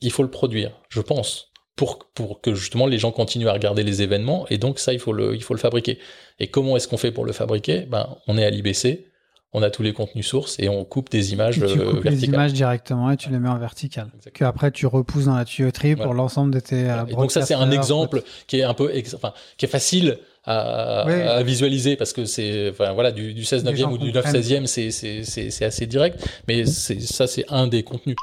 il 0.00 0.10
faut 0.10 0.22
le 0.22 0.30
produire, 0.30 0.72
je 0.88 1.00
pense 1.00 1.52
pour, 1.76 2.10
pour 2.14 2.40
que 2.40 2.54
justement 2.54 2.86
les 2.86 2.98
gens 2.98 3.12
continuent 3.12 3.48
à 3.48 3.52
regarder 3.52 3.82
les 3.82 4.02
événements. 4.02 4.46
Et 4.50 4.58
donc 4.58 4.78
ça, 4.78 4.92
il 4.92 4.98
faut 4.98 5.12
le, 5.12 5.34
il 5.34 5.42
faut 5.42 5.54
le 5.54 5.60
fabriquer. 5.60 5.98
Et 6.38 6.48
comment 6.48 6.76
est-ce 6.76 6.88
qu'on 6.88 6.96
fait 6.96 7.12
pour 7.12 7.24
le 7.24 7.32
fabriquer? 7.32 7.80
Ben, 7.80 8.16
On 8.26 8.38
est 8.38 8.44
à 8.44 8.50
l'IBC, 8.50 9.06
on 9.54 9.62
a 9.62 9.70
tous 9.70 9.82
les 9.82 9.92
contenus 9.92 10.26
sources 10.26 10.56
et 10.58 10.68
on 10.68 10.84
coupe 10.84 11.10
des 11.10 11.32
images 11.32 11.58
et 11.58 11.66
tu 11.66 11.78
euh, 11.78 11.90
coupes 11.90 12.04
les 12.04 12.24
images 12.24 12.52
directement 12.52 13.10
et 13.10 13.16
tu 13.16 13.28
les 13.30 13.38
mets 13.38 13.50
en 13.50 13.58
vertical. 13.58 14.10
Que 14.32 14.44
après 14.44 14.70
tu 14.70 14.86
repousses 14.86 15.26
dans 15.26 15.36
la 15.36 15.44
tuyauterie 15.44 15.96
pour 15.96 16.14
l'ensemble 16.14 16.52
de 16.52 16.60
tes. 16.60 16.90
Euh, 16.90 17.04
donc 17.04 17.30
ça 17.30 17.42
c'est 17.42 17.54
un 17.54 17.70
exemple 17.70 18.22
qui 18.46 18.60
est 18.60 18.62
un 18.62 18.74
peu, 18.74 18.90
enfin, 19.14 19.34
qui 19.58 19.66
est 19.66 19.68
facile 19.68 20.18
à, 20.44 21.02
à 21.02 21.42
visualiser 21.42 21.96
parce 21.96 22.12
que 22.12 22.24
c'est, 22.24 22.70
enfin 22.70 22.92
voilà, 22.92 23.12
du, 23.12 23.34
du 23.34 23.44
16 23.44 23.64
9e 23.64 23.92
ou 23.92 23.98
du 23.98 24.12
9 24.12 24.24
16e, 24.26 24.66
c'est 24.66 24.90
c'est 24.90 25.64
assez 25.64 25.86
direct. 25.86 26.26
Mais 26.48 26.64
c'est 26.64 27.00
ça 27.00 27.26
c'est 27.26 27.44
un 27.50 27.66
des 27.66 27.82
contenus. 27.82 28.16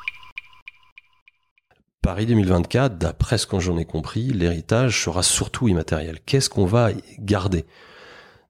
Paris 2.01 2.25
2024, 2.25 2.97
d'après 2.97 3.37
ce 3.37 3.45
que 3.45 3.59
j'en 3.59 3.77
ai 3.77 3.85
compris, 3.85 4.23
l'héritage 4.29 5.03
sera 5.03 5.21
surtout 5.21 5.67
immatériel. 5.67 6.17
Qu'est-ce 6.25 6.49
qu'on 6.49 6.65
va 6.65 6.89
garder? 7.19 7.65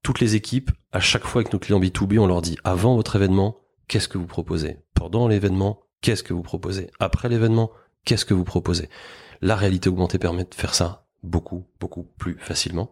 Toutes 0.04 0.20
les 0.20 0.36
équipes, 0.36 0.72
à 0.92 1.00
chaque 1.00 1.26
fois 1.26 1.42
avec 1.42 1.54
nos 1.54 1.60
clients 1.60 1.80
B2B, 1.80 2.20
on 2.20 2.28
leur 2.28 2.42
dit 2.42 2.58
avant 2.64 2.96
votre 2.96 3.16
événement, 3.16 3.58
qu'est-ce 3.88 4.08
que 4.08 4.18
vous 4.18 4.28
proposez? 4.28 4.78
Pendant 4.94 5.28
l'événement, 5.28 5.82
qu'est-ce 6.02 6.24
que 6.24 6.34
vous 6.34 6.42
proposez? 6.42 6.90
Après 7.00 7.30
l'événement, 7.30 7.72
qu'est-ce 8.06 8.26
que 8.26 8.34
vous 8.34 8.46
proposez? 8.46 8.90
La 9.42 9.56
réalité 9.56 9.90
augmentée 9.90 10.18
permet 10.18 10.44
de 10.44 10.56
faire 10.56 10.74
ça 10.74 11.06
beaucoup, 11.24 11.66
beaucoup 11.80 12.04
plus 12.04 12.38
facilement. 12.40 12.92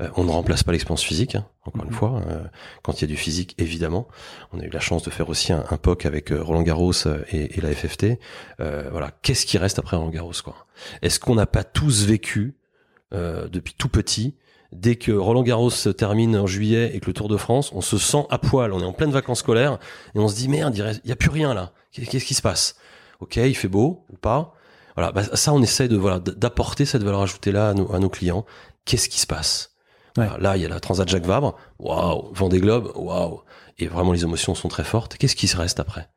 Euh, 0.00 0.08
on 0.16 0.24
ne 0.24 0.30
remplace 0.30 0.62
pas 0.62 0.72
l'expérience 0.72 1.02
physique, 1.02 1.34
hein, 1.34 1.46
encore 1.64 1.84
une 1.84 1.90
mhm. 1.90 1.96
fois. 1.96 2.22
Euh, 2.28 2.44
quand 2.82 3.00
il 3.00 3.02
y 3.02 3.04
a 3.04 3.08
du 3.08 3.16
physique, 3.16 3.54
évidemment. 3.58 4.06
On 4.52 4.60
a 4.60 4.64
eu 4.64 4.70
la 4.70 4.80
chance 4.80 5.02
de 5.02 5.10
faire 5.10 5.28
aussi 5.28 5.52
un, 5.52 5.64
un 5.70 5.76
POC 5.76 6.06
avec 6.06 6.30
euh, 6.30 6.42
Roland 6.42 6.62
Garros 6.62 6.92
et, 7.32 7.58
et 7.58 7.60
la 7.60 7.72
FFT. 7.72 8.18
voilà, 8.58 9.10
qu'est-ce 9.22 9.46
qui 9.46 9.58
reste 9.58 9.78
après 9.78 9.96
Roland 9.96 10.10
Garros 10.10 10.32
quoi? 10.44 10.66
Est-ce 11.02 11.18
qu'on 11.18 11.34
n'a 11.34 11.46
pas 11.46 11.64
tous 11.64 12.04
vécu 12.04 12.56
depuis 13.12 13.74
tout 13.74 13.88
petit 13.88 14.34
Dès 14.74 14.96
que 14.96 15.12
Roland 15.12 15.42
Garros 15.42 15.70
se 15.70 15.88
termine 15.88 16.36
en 16.36 16.46
juillet 16.46 16.90
et 16.94 17.00
que 17.00 17.06
le 17.06 17.12
Tour 17.12 17.28
de 17.28 17.36
France, 17.36 17.70
on 17.72 17.80
se 17.80 17.96
sent 17.96 18.26
à 18.28 18.38
poil, 18.38 18.72
on 18.72 18.80
est 18.80 18.84
en 18.84 18.92
pleine 18.92 19.12
vacances 19.12 19.38
scolaires 19.38 19.78
et 20.14 20.18
on 20.18 20.28
se 20.28 20.34
dit 20.34 20.48
merde, 20.48 20.76
il 20.76 21.08
y 21.08 21.12
a 21.12 21.16
plus 21.16 21.30
rien 21.30 21.54
là. 21.54 21.70
Qu'est-ce 21.92 22.24
qui 22.24 22.34
se 22.34 22.42
passe? 22.42 22.76
Ok, 23.20 23.36
il 23.36 23.54
fait 23.54 23.68
beau 23.68 24.04
ou 24.12 24.16
pas? 24.16 24.52
Voilà, 24.96 25.12
bah, 25.12 25.22
ça, 25.34 25.52
on 25.52 25.62
essaie 25.62 25.88
de 25.88 25.96
voilà 25.96 26.18
d'apporter 26.18 26.84
cette 26.84 27.02
valeur 27.02 27.22
ajoutée 27.22 27.52
là 27.52 27.70
à 27.70 27.74
nos, 27.74 27.92
à 27.94 27.98
nos 27.98 28.08
clients. 28.08 28.44
Qu'est-ce 28.84 29.08
qui 29.08 29.20
se 29.20 29.26
passe? 29.26 29.70
Là, 30.16 30.56
il 30.56 30.62
y 30.62 30.64
a 30.64 30.68
la 30.68 30.78
Transat 30.78 31.08
Jacques 31.08 31.26
Vabre. 31.26 31.56
Waouh, 31.80 32.32
Vendée 32.34 32.60
Globe. 32.60 32.92
Waouh. 32.94 33.40
Et 33.78 33.86
vraiment, 33.86 34.12
les 34.12 34.22
émotions 34.22 34.54
sont 34.54 34.68
très 34.68 34.84
fortes. 34.84 35.16
Qu'est-ce 35.16 35.36
qui 35.36 35.48
se 35.48 35.56
reste 35.56 35.80
après? 35.80 36.08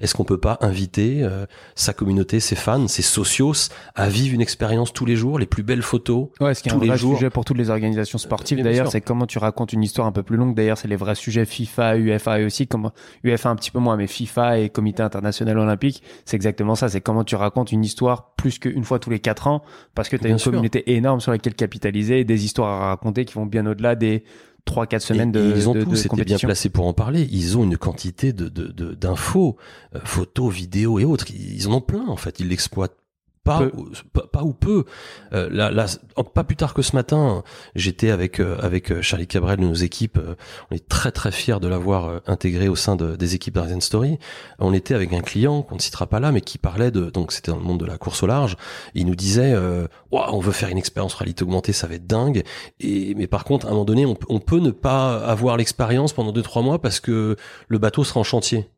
Est-ce 0.00 0.14
qu'on 0.14 0.24
peut 0.24 0.38
pas 0.38 0.58
inviter 0.60 1.22
euh, 1.22 1.46
sa 1.74 1.94
communauté, 1.94 2.38
ses 2.38 2.54
fans, 2.54 2.86
ses 2.86 3.00
socios 3.00 3.70
à 3.94 4.10
vivre 4.10 4.34
une 4.34 4.42
expérience 4.42 4.92
tous 4.92 5.06
les 5.06 5.16
jours, 5.16 5.38
les 5.38 5.46
plus 5.46 5.62
belles 5.62 5.80
photos 5.80 6.28
Ouais, 6.38 6.52
ce 6.52 6.62
qui 6.62 6.68
est 6.68 6.72
un 6.72 6.76
vrai 6.76 6.98
jours? 6.98 7.14
sujet 7.16 7.30
pour 7.30 7.46
toutes 7.46 7.56
les 7.56 7.70
organisations 7.70 8.18
sportives. 8.18 8.62
D'ailleurs, 8.62 8.90
c'est 8.90 9.00
comment 9.00 9.26
tu 9.26 9.38
racontes 9.38 9.72
une 9.72 9.82
histoire 9.82 10.06
un 10.06 10.12
peu 10.12 10.22
plus 10.22 10.36
longue. 10.36 10.54
D'ailleurs, 10.54 10.76
c'est 10.76 10.88
les 10.88 10.96
vrais 10.96 11.14
sujets 11.14 11.46
FIFA, 11.46 11.96
UFA 11.96 12.40
et 12.40 12.44
aussi 12.44 12.66
comme 12.66 12.90
UFA 13.22 13.48
un 13.48 13.56
petit 13.56 13.70
peu 13.70 13.78
moins, 13.78 13.96
mais 13.96 14.06
FIFA 14.06 14.58
et 14.58 14.68
Comité 14.68 15.02
international 15.02 15.56
olympique, 15.58 16.02
c'est 16.26 16.36
exactement 16.36 16.74
ça. 16.74 16.90
C'est 16.90 17.00
comment 17.00 17.24
tu 17.24 17.36
racontes 17.36 17.72
une 17.72 17.84
histoire 17.84 18.34
plus 18.36 18.58
qu'une 18.58 18.84
fois 18.84 18.98
tous 18.98 19.08
les 19.08 19.20
quatre 19.20 19.46
ans, 19.46 19.62
parce 19.94 20.10
que 20.10 20.16
tu 20.16 20.26
as 20.26 20.30
une 20.30 20.40
communauté 20.40 20.92
énorme 20.94 21.20
sur 21.20 21.30
laquelle 21.30 21.54
capitaliser, 21.54 22.20
et 22.20 22.24
des 22.24 22.44
histoires 22.44 22.82
à 22.82 22.88
raconter 22.88 23.24
qui 23.24 23.32
vont 23.34 23.46
bien 23.46 23.64
au-delà 23.64 23.94
des 23.94 24.24
3-4 24.66 25.00
semaines 25.00 25.32
de, 25.32 25.52
ils 25.54 25.68
ont 25.68 25.74
de, 25.74 25.84
tous 25.84 26.06
été 26.06 26.24
bien 26.24 26.38
placés 26.38 26.70
pour 26.70 26.86
en 26.86 26.92
parler. 26.92 27.28
Ils 27.30 27.58
ont 27.58 27.64
une 27.64 27.76
quantité 27.76 28.32
de 28.32 28.48
d'infos, 28.48 29.56
de, 29.92 29.98
euh, 29.98 30.02
photos, 30.04 30.52
vidéos 30.52 30.98
et 30.98 31.04
autres. 31.04 31.26
Ils 31.30 31.68
en 31.68 31.72
ont 31.74 31.80
plein 31.80 32.06
en 32.08 32.16
fait. 32.16 32.40
Ils 32.40 32.48
l'exploitent 32.48 32.96
pas, 33.44 33.62
ou, 33.62 33.90
pas, 34.32 34.42
ou 34.42 34.54
peu. 34.54 34.84
Euh, 35.32 35.48
là, 35.50 35.70
là, 35.70 35.86
pas 36.34 36.44
plus 36.44 36.56
tard 36.56 36.74
que 36.74 36.82
ce 36.82 36.96
matin, 36.96 37.44
j'étais 37.74 38.10
avec 38.10 38.40
euh, 38.40 38.56
avec 38.60 38.90
euh, 38.90 39.02
Charlie 39.02 39.26
Cabrel 39.26 39.58
de 39.58 39.66
nos 39.66 39.74
équipes. 39.74 40.18
on 40.70 40.74
est 40.74 40.88
très 40.88 41.12
très 41.12 41.30
fiers 41.30 41.60
de 41.60 41.68
l'avoir 41.68 42.22
intégré 42.26 42.68
au 42.68 42.76
sein 42.76 42.96
de, 42.96 43.16
des 43.16 43.34
équipes 43.34 43.54
d'Arden 43.54 43.80
Story. 43.80 44.18
On 44.58 44.72
était 44.72 44.94
avec 44.94 45.12
un 45.12 45.20
client 45.20 45.62
qu'on 45.62 45.76
ne 45.76 45.80
citera 45.80 46.06
pas 46.06 46.20
là, 46.20 46.32
mais 46.32 46.40
qui 46.40 46.56
parlait 46.58 46.90
de 46.90 47.10
donc 47.10 47.32
c'était 47.32 47.52
dans 47.52 47.58
le 47.58 47.64
monde 47.64 47.80
de 47.80 47.86
la 47.86 47.98
course 47.98 48.22
au 48.22 48.26
large. 48.26 48.56
Il 48.94 49.06
nous 49.06 49.16
disait, 49.16 49.52
euh, 49.52 49.86
on 50.10 50.40
veut 50.40 50.52
faire 50.52 50.70
une 50.70 50.78
expérience 50.78 51.14
réalité 51.14 51.44
augmentée, 51.44 51.72
ça 51.72 51.86
va 51.86 51.94
être 51.94 52.06
dingue. 52.06 52.42
Et 52.80 53.14
mais 53.14 53.26
par 53.26 53.44
contre, 53.44 53.66
à 53.66 53.68
un 53.68 53.72
moment 53.72 53.84
donné, 53.84 54.06
on, 54.06 54.16
on 54.28 54.40
peut 54.40 54.60
ne 54.60 54.70
pas 54.70 55.22
avoir 55.22 55.58
l'expérience 55.58 56.14
pendant 56.14 56.32
deux 56.32 56.42
trois 56.42 56.62
mois 56.62 56.80
parce 56.80 56.98
que 57.00 57.36
le 57.68 57.78
bateau 57.78 58.04
sera 58.04 58.20
en 58.20 58.24
chantier. 58.24 58.70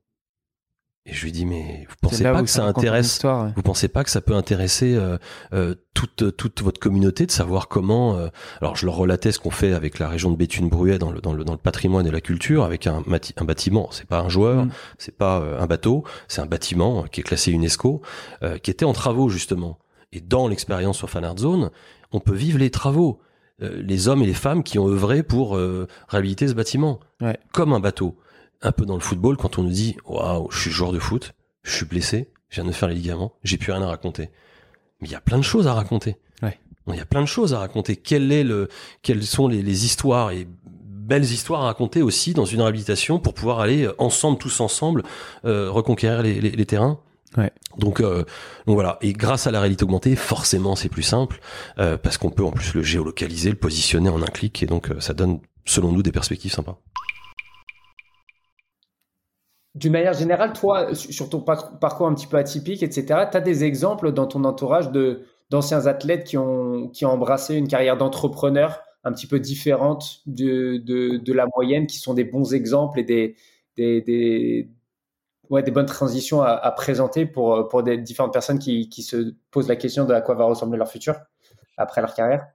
Et 1.09 1.15
je 1.15 1.25
lui 1.25 1.31
dis 1.31 1.47
mais 1.47 1.87
vous 1.89 1.95
pensez 2.01 2.25
pas 2.25 2.43
que 2.43 2.51
ça, 2.51 2.65
intéresse 2.65 3.25
Vous 3.55 3.63
pensez 3.63 3.87
pas 3.87 4.03
que 4.03 4.11
ça 4.11 4.21
peut 4.21 4.35
intéresser 4.35 4.97
euh, 4.97 5.19
euh, 5.53 5.77
toute 5.95 6.37
toute 6.37 6.63
votre 6.63 6.81
communauté 6.81 7.27
de 7.27 7.31
savoir 7.31 7.69
comment 7.69 8.17
euh, 8.17 8.29
Alors 8.61 8.75
je 8.75 8.87
leur 8.87 8.97
relatais 8.97 9.31
ce 9.31 9.39
qu'on 9.39 9.53
fait 9.53 9.73
avec 9.73 10.01
la 10.01 10.09
région 10.09 10.33
de 10.33 10.37
Béthune-Bruet 10.37 10.99
dans 10.99 11.13
le, 11.13 11.21
dans 11.21 11.33
le 11.33 11.45
dans 11.45 11.53
le 11.53 11.59
patrimoine 11.59 12.09
et 12.09 12.11
la 12.11 12.21
culture 12.21 12.65
avec 12.65 12.89
un, 12.89 13.05
un 13.37 13.45
bâtiment. 13.45 13.89
C'est 13.93 14.09
pas 14.09 14.21
un 14.21 14.29
joueur, 14.29 14.65
mm. 14.65 14.71
c'est 14.99 15.17
pas 15.17 15.37
un 15.37 15.67
bateau, 15.67 16.03
c'est 16.27 16.41
un 16.41 16.47
bâtiment 16.47 17.05
qui 17.05 17.21
est 17.21 17.25
classé 17.25 17.53
UNESCO, 17.53 18.03
qui 18.63 18.71
était 18.71 18.85
en 18.85 18.93
travaux 18.93 19.29
justement. 19.29 19.79
Et 20.13 20.21
dans 20.21 20.49
l'expérience 20.49 20.99
sur 20.99 21.09
Fan 21.09 21.39
Zone, 21.39 21.71
on 22.11 22.19
peut 22.19 22.35
vivre 22.35 22.59
les 22.59 22.71
travaux. 22.71 23.21
les 23.61 24.09
hommes 24.09 24.23
et 24.23 24.27
les 24.27 24.35
femmes 24.35 24.63
qui 24.65 24.79
ont 24.79 24.89
œuvré 24.89 25.23
pour 25.23 25.57
réhabiliter 26.09 26.49
ce 26.49 26.55
bâtiment, 26.55 26.99
ouais. 27.21 27.39
comme 27.53 27.73
un 27.73 27.81
bateau 27.81 28.17
un 28.63 28.73
peu 28.73 28.87
dans 28.87 28.95
le 28.95 29.01
football 29.01 29.37
quand 29.37 29.59
on 29.59 29.63
nous 29.63 29.71
dit 29.71 29.97
waouh, 30.05 30.51
je 30.51 30.61
suis 30.61 30.71
joueur 30.71 30.93
de 30.93 30.99
foot, 30.99 31.35
je 31.63 31.75
suis 31.75 31.87
blessé, 31.87 32.31
je 32.49 32.61
viens 32.61 32.69
de 32.69 32.75
faire 32.75 32.89
les 32.89 32.95
ligaments, 32.95 33.35
j'ai 33.43 33.57
plus 33.57 33.73
rien 33.73 33.83
à 33.83 33.89
raconter. 33.89 34.31
Mais 35.01 35.09
il 35.09 35.13
y 35.13 35.17
a 35.17 35.21
plein 35.21 35.39
de 35.39 35.43
choses 35.43 35.67
à 35.67 35.75
raconter. 35.75 36.17
Ouais. 36.43 36.59
Il 36.89 36.97
y 36.97 37.01
a 37.01 37.07
plein 37.07 37.21
de 37.21 37.27
choses 37.27 37.53
à 37.53 37.59
raconter. 37.59 37.97
Quelle 37.97 38.31
est 38.33 38.45
le, 38.45 38.69
quelles 39.03 39.25
sont 39.25 39.49
les, 39.49 39.63
les 39.63 39.85
histoires 39.85 40.31
et 40.31 40.47
belles 40.65 41.25
histoires 41.25 41.63
à 41.63 41.65
raconter 41.67 42.03
aussi 42.03 42.33
dans 42.33 42.45
une 42.45 42.61
réhabilitation 42.61 43.19
pour 43.19 43.35
pouvoir 43.35 43.61
aller 43.61 43.85
euh, 43.85 43.95
ensemble, 43.99 44.39
tous 44.39 44.61
ensemble, 44.61 45.03
euh, 45.45 45.71
reconquérir 45.71 46.23
les, 46.23 46.41
les, 46.41 46.51
les 46.51 46.67
terrains? 46.67 46.99
Ouais. 47.37 47.53
Donc, 47.77 48.01
euh, 48.01 48.25
donc 48.67 48.75
voilà. 48.75 48.99
Et 49.03 49.13
grâce 49.13 49.47
à 49.47 49.51
la 49.51 49.61
réalité 49.61 49.85
augmentée, 49.85 50.17
forcément, 50.17 50.77
c'est 50.77 50.89
plus 50.89 51.03
simple 51.03 51.41
euh, 51.79 51.99
parce 51.99 52.17
qu'on 52.17 52.31
peut 52.31 52.45
en 52.45 52.53
plus 52.53 52.73
le 52.73 52.83
géolocaliser, 52.83 53.51
le 53.51 53.57
positionner 53.57 54.09
en 54.09 54.23
un 54.23 54.27
clic, 54.27 54.63
et 54.63 54.67
donc 54.67 54.91
euh, 54.91 55.01
ça 55.01 55.13
donne, 55.13 55.41
selon 55.65 55.93
nous, 55.93 56.03
des 56.03 56.13
perspectives 56.13 56.53
sympas 56.53 56.81
d'une 59.77 59.93
manière 59.93 60.15
générale, 60.15 60.55
toi, 60.55 60.95
sur 60.95 61.29
ton 61.29 61.41
parcours 61.41 62.07
un 62.07 62.15
petit 62.15 62.27
peu 62.27 62.39
atypique, 62.39 62.83
etc., 62.83 63.27
tu 63.31 63.37
as 63.37 63.41
des 63.41 63.63
exemples 63.63 64.11
dans 64.11 64.27
ton 64.27 64.45
entourage 64.45 64.91
de, 64.91 65.25
d'anciens 65.51 65.87
athlètes 65.87 66.25
qui 66.25 66.39
ont, 66.39 66.89
qui 66.89 67.05
ont 67.05 67.11
embrassé 67.11 67.57
une 67.57 67.69
carrière 67.69 67.99
d'entrepreneur 67.99 68.81
un 69.05 69.13
petit 69.13 69.27
peu 69.27 69.39
différente 69.39 70.23
de, 70.27 71.33
la 71.33 71.47
moyenne, 71.55 71.87
qui 71.87 71.99
sont 71.99 72.15
des 72.15 72.25
bons 72.25 72.55
exemples 72.55 73.01
et 73.01 73.05
des 73.79 74.71
bonnes 75.51 75.87
transitions 75.87 76.41
à, 76.41 76.53
à, 76.53 76.73
présenter 76.73 77.27
pour, 77.27 77.69
pour 77.69 77.83
des 77.83 77.99
différentes 77.99 78.33
personnes 78.33 78.59
qui, 78.59 78.89
qui 78.89 79.03
se 79.03 79.35
posent 79.51 79.69
la 79.69 79.77
question 79.77 80.07
de 80.07 80.15
à 80.15 80.23
quoi 80.23 80.35
va 80.37 80.47
ressembler 80.47 80.79
leur 80.79 80.89
futur 80.89 81.17
après 81.77 82.01
leur 82.01 82.15
carrière? 82.15 82.47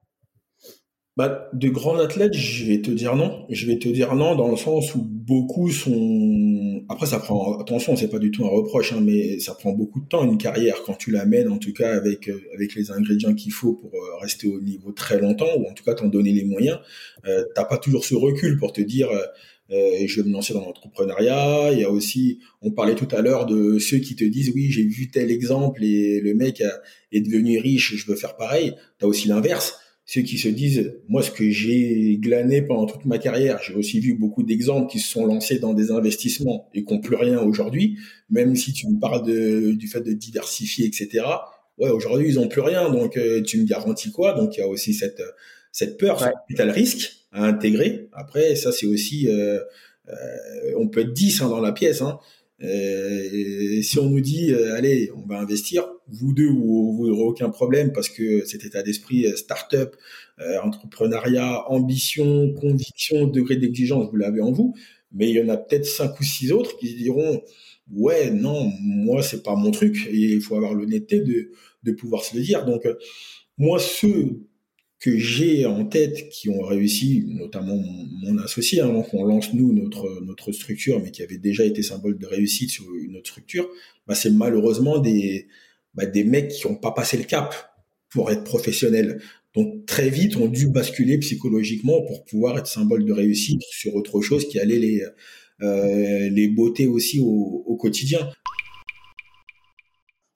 Bah, 1.17 1.49
de 1.51 1.67
grands 1.67 1.97
athlètes, 1.99 2.33
je 2.33 2.65
vais 2.65 2.81
te 2.81 2.89
dire 2.89 3.17
non. 3.17 3.45
Je 3.49 3.65
vais 3.65 3.77
te 3.77 3.89
dire 3.89 4.15
non 4.15 4.35
dans 4.35 4.49
le 4.49 4.55
sens 4.55 4.95
où 4.95 5.03
beaucoup 5.03 5.69
sont. 5.69 6.83
Après, 6.87 7.05
ça 7.05 7.19
prend. 7.19 7.59
Attention, 7.59 7.97
c'est 7.97 8.07
pas 8.07 8.17
du 8.17 8.31
tout 8.31 8.45
un 8.45 8.49
reproche, 8.49 8.93
hein, 8.93 9.01
mais 9.01 9.37
ça 9.39 9.53
prend 9.53 9.73
beaucoup 9.73 9.99
de 9.99 10.07
temps 10.07 10.23
une 10.23 10.37
carrière 10.37 10.83
quand 10.85 10.93
tu 10.93 11.11
la 11.11 11.25
mènes, 11.25 11.49
en 11.49 11.57
tout 11.57 11.73
cas 11.73 11.93
avec 11.93 12.29
euh, 12.29 12.39
avec 12.55 12.75
les 12.75 12.91
ingrédients 12.91 13.33
qu'il 13.33 13.51
faut 13.51 13.73
pour 13.73 13.91
euh, 13.93 14.17
rester 14.21 14.47
au 14.47 14.61
niveau 14.61 14.93
très 14.93 15.19
longtemps, 15.19 15.49
ou 15.57 15.69
en 15.69 15.73
tout 15.73 15.83
cas 15.83 15.95
t'en 15.95 16.07
donner 16.07 16.31
les 16.31 16.45
moyens. 16.45 16.79
Euh, 17.27 17.43
T'as 17.55 17.65
pas 17.65 17.77
toujours 17.77 18.05
ce 18.05 18.15
recul 18.15 18.57
pour 18.57 18.71
te 18.71 18.81
dire. 18.81 19.09
Euh, 19.11 19.25
euh, 19.71 20.05
je 20.05 20.21
vais 20.21 20.27
me 20.27 20.33
lancer 20.33 20.53
dans 20.53 20.65
l'entrepreneuriat. 20.65 21.71
Il 21.71 21.79
y 21.79 21.83
a 21.85 21.89
aussi, 21.89 22.39
on 22.61 22.71
parlait 22.71 22.95
tout 22.95 23.07
à 23.11 23.21
l'heure 23.21 23.45
de 23.45 23.79
ceux 23.79 23.99
qui 23.99 24.17
te 24.17 24.25
disent 24.25 24.51
oui, 24.53 24.69
j'ai 24.69 24.83
vu 24.83 25.09
tel 25.09 25.31
exemple 25.31 25.83
et 25.83 26.19
le 26.19 26.33
mec 26.33 26.61
est 27.13 27.21
devenu 27.21 27.57
riche, 27.57 27.95
je 27.95 28.05
veux 28.05 28.17
faire 28.17 28.35
pareil. 28.35 28.73
Tu 28.99 29.05
as 29.05 29.07
aussi 29.07 29.29
l'inverse 29.29 29.79
ceux 30.13 30.23
qui 30.23 30.37
se 30.37 30.49
disent, 30.49 30.93
moi, 31.07 31.23
ce 31.23 31.31
que 31.31 31.49
j'ai 31.49 32.17
glané 32.19 32.61
pendant 32.61 32.85
toute 32.85 33.05
ma 33.05 33.17
carrière, 33.17 33.61
j'ai 33.65 33.73
aussi 33.75 34.01
vu 34.01 34.13
beaucoup 34.13 34.43
d'exemples 34.43 34.91
qui 34.91 34.99
se 34.99 35.09
sont 35.09 35.25
lancés 35.25 35.57
dans 35.57 35.73
des 35.73 35.89
investissements 35.89 36.67
et 36.73 36.83
qui 36.83 36.93
n'ont 36.93 36.99
plus 36.99 37.15
rien 37.15 37.39
aujourd'hui, 37.39 37.97
même 38.29 38.57
si 38.57 38.73
tu 38.73 38.89
me 38.89 38.99
parles 38.99 39.25
de, 39.25 39.71
du 39.71 39.87
fait 39.87 40.01
de 40.01 40.11
diversifier, 40.11 40.85
etc. 40.85 41.23
Ouais, 41.77 41.91
aujourd'hui, 41.91 42.27
ils 42.27 42.35
n'ont 42.35 42.49
plus 42.49 42.59
rien, 42.59 42.91
donc 42.91 43.15
euh, 43.15 43.41
tu 43.41 43.57
me 43.57 43.63
garantis 43.63 44.11
quoi? 44.11 44.33
Donc, 44.33 44.57
il 44.57 44.59
y 44.59 44.63
a 44.63 44.67
aussi 44.67 44.93
cette, 44.93 45.21
cette 45.71 45.97
peur, 45.97 46.19
ouais. 46.19 46.27
ce 46.27 46.31
capital 46.33 46.71
risque 46.71 47.13
à 47.31 47.45
intégrer. 47.45 48.09
Après, 48.11 48.57
ça, 48.57 48.73
c'est 48.73 48.87
aussi, 48.87 49.29
euh, 49.29 49.61
euh, 50.09 50.13
on 50.77 50.89
peut 50.89 50.99
être 51.03 51.13
10 51.13 51.41
hein, 51.41 51.47
dans 51.47 51.61
la 51.61 51.71
pièce, 51.71 52.01
hein. 52.01 52.19
Euh, 52.63 53.81
si 53.81 53.99
on 53.99 54.09
nous 54.09 54.21
dit, 54.21 54.53
euh, 54.53 54.75
allez, 54.75 55.11
on 55.15 55.25
va 55.25 55.39
investir, 55.39 55.87
vous 56.07 56.33
deux, 56.33 56.49
vous 56.49 57.07
n'aurez 57.07 57.23
aucun 57.23 57.49
problème 57.49 57.91
parce 57.91 58.09
que 58.09 58.45
cet 58.45 58.65
état 58.65 58.83
d'esprit 58.83 59.25
euh, 59.25 59.35
start-up, 59.35 59.95
entrepreneuriat, 60.63 61.69
ambition, 61.69 62.51
conviction, 62.53 63.27
degré 63.27 63.57
d'exigence, 63.57 64.09
vous 64.09 64.17
l'avez 64.17 64.41
en 64.41 64.51
vous. 64.51 64.73
Mais 65.11 65.29
il 65.29 65.35
y 65.35 65.43
en 65.43 65.49
a 65.49 65.57
peut-être 65.57 65.85
cinq 65.85 66.19
ou 66.19 66.23
six 66.23 66.51
autres 66.51 66.77
qui 66.77 66.95
diront, 66.95 67.41
ouais, 67.91 68.31
non, 68.31 68.71
moi, 68.81 69.21
c'est 69.21 69.43
pas 69.43 69.55
mon 69.55 69.69
truc. 69.69 70.07
Et 70.09 70.17
il 70.17 70.41
faut 70.41 70.55
avoir 70.55 70.73
l'honnêteté 70.73 71.19
de, 71.19 71.51
de 71.83 71.91
pouvoir 71.91 72.23
se 72.23 72.35
le 72.35 72.41
dire. 72.41 72.65
Donc, 72.65 72.87
moi, 73.59 73.77
ceux 73.77 74.39
que 75.01 75.17
j'ai 75.17 75.65
en 75.65 75.83
tête 75.83 76.29
qui 76.29 76.49
ont 76.49 76.61
réussi, 76.61 77.25
notamment 77.27 77.75
mon, 77.75 78.05
mon 78.23 78.37
associé, 78.37 78.81
avant 78.81 78.99
hein, 78.99 79.03
qu'on 79.09 79.25
lance 79.25 79.51
nous 79.51 79.73
notre 79.73 80.21
notre 80.23 80.51
structure, 80.51 81.01
mais 81.01 81.09
qui 81.09 81.23
avait 81.23 81.39
déjà 81.39 81.65
été 81.65 81.81
symbole 81.81 82.19
de 82.19 82.27
réussite 82.27 82.69
sur 82.69 82.85
une 82.93 83.17
autre 83.17 83.31
structure, 83.31 83.67
bah 84.07 84.13
c'est 84.13 84.29
malheureusement 84.29 84.99
des 84.99 85.47
bah 85.95 86.05
des 86.05 86.23
mecs 86.23 86.49
qui 86.49 86.67
n'ont 86.67 86.75
pas 86.75 86.91
passé 86.91 87.17
le 87.17 87.23
cap 87.23 87.53
pour 88.09 88.31
être 88.31 88.43
professionnels. 88.43 89.19
Donc 89.55 89.85
très 89.87 90.09
vite 90.09 90.37
ont 90.37 90.47
dû 90.47 90.67
basculer 90.67 91.17
psychologiquement 91.17 92.01
pour 92.03 92.23
pouvoir 92.23 92.59
être 92.59 92.67
symbole 92.67 93.03
de 93.03 93.11
réussite 93.11 93.63
sur 93.71 93.95
autre 93.95 94.21
chose 94.21 94.47
qui 94.47 94.59
allait 94.59 94.79
les 94.79 95.03
euh, 95.63 96.29
les 96.29 96.47
beautés 96.47 96.87
aussi 96.87 97.19
au, 97.19 97.63
au 97.65 97.75
quotidien 97.75 98.29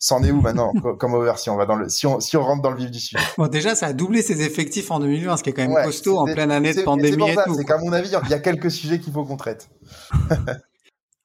c'en 0.06 0.22
est 0.24 0.30
où 0.30 0.40
maintenant 0.40 0.72
comme 1.00 1.16
over 1.16 1.34
si 1.38 1.50
on 1.50 1.56
va 1.56 1.66
dans 1.66 1.76
le 1.76 1.90
si 1.90 2.06
on 2.06 2.20
si 2.20 2.38
on 2.38 2.44
rentre 2.44 2.62
dans 2.62 2.70
le 2.70 2.78
vif 2.78 2.92
du 2.92 3.00
sujet? 3.00 3.18
Bon 3.40 3.48
déjà 3.48 3.74
ça 3.74 3.88
a 3.88 3.94
doublé 3.94 4.22
ses 4.22 4.46
effectifs 4.46 4.92
en 4.92 5.00
2020 5.00 5.38
ce 5.38 5.44
qui 5.44 5.50
est 5.50 5.54
quand 5.54 5.68
même 5.68 5.84
costaud 5.84 6.20
en 6.20 6.26
pleine 6.26 6.52
année 6.52 6.76
de 6.76 6.82
pandémie 6.84 7.32
et 7.32 7.36
tout. 7.36 7.56
C'est 7.56 7.66
qu'à 7.66 7.80
mon 7.80 7.92
avis 7.92 8.12
il 8.26 8.30
y 8.30 8.34
a 8.36 8.40
quelques 8.40 8.70
sujets 8.70 9.00
qu'il 9.00 9.12
faut 9.12 9.24
qu'on 9.24 9.36
traite. 9.36 9.68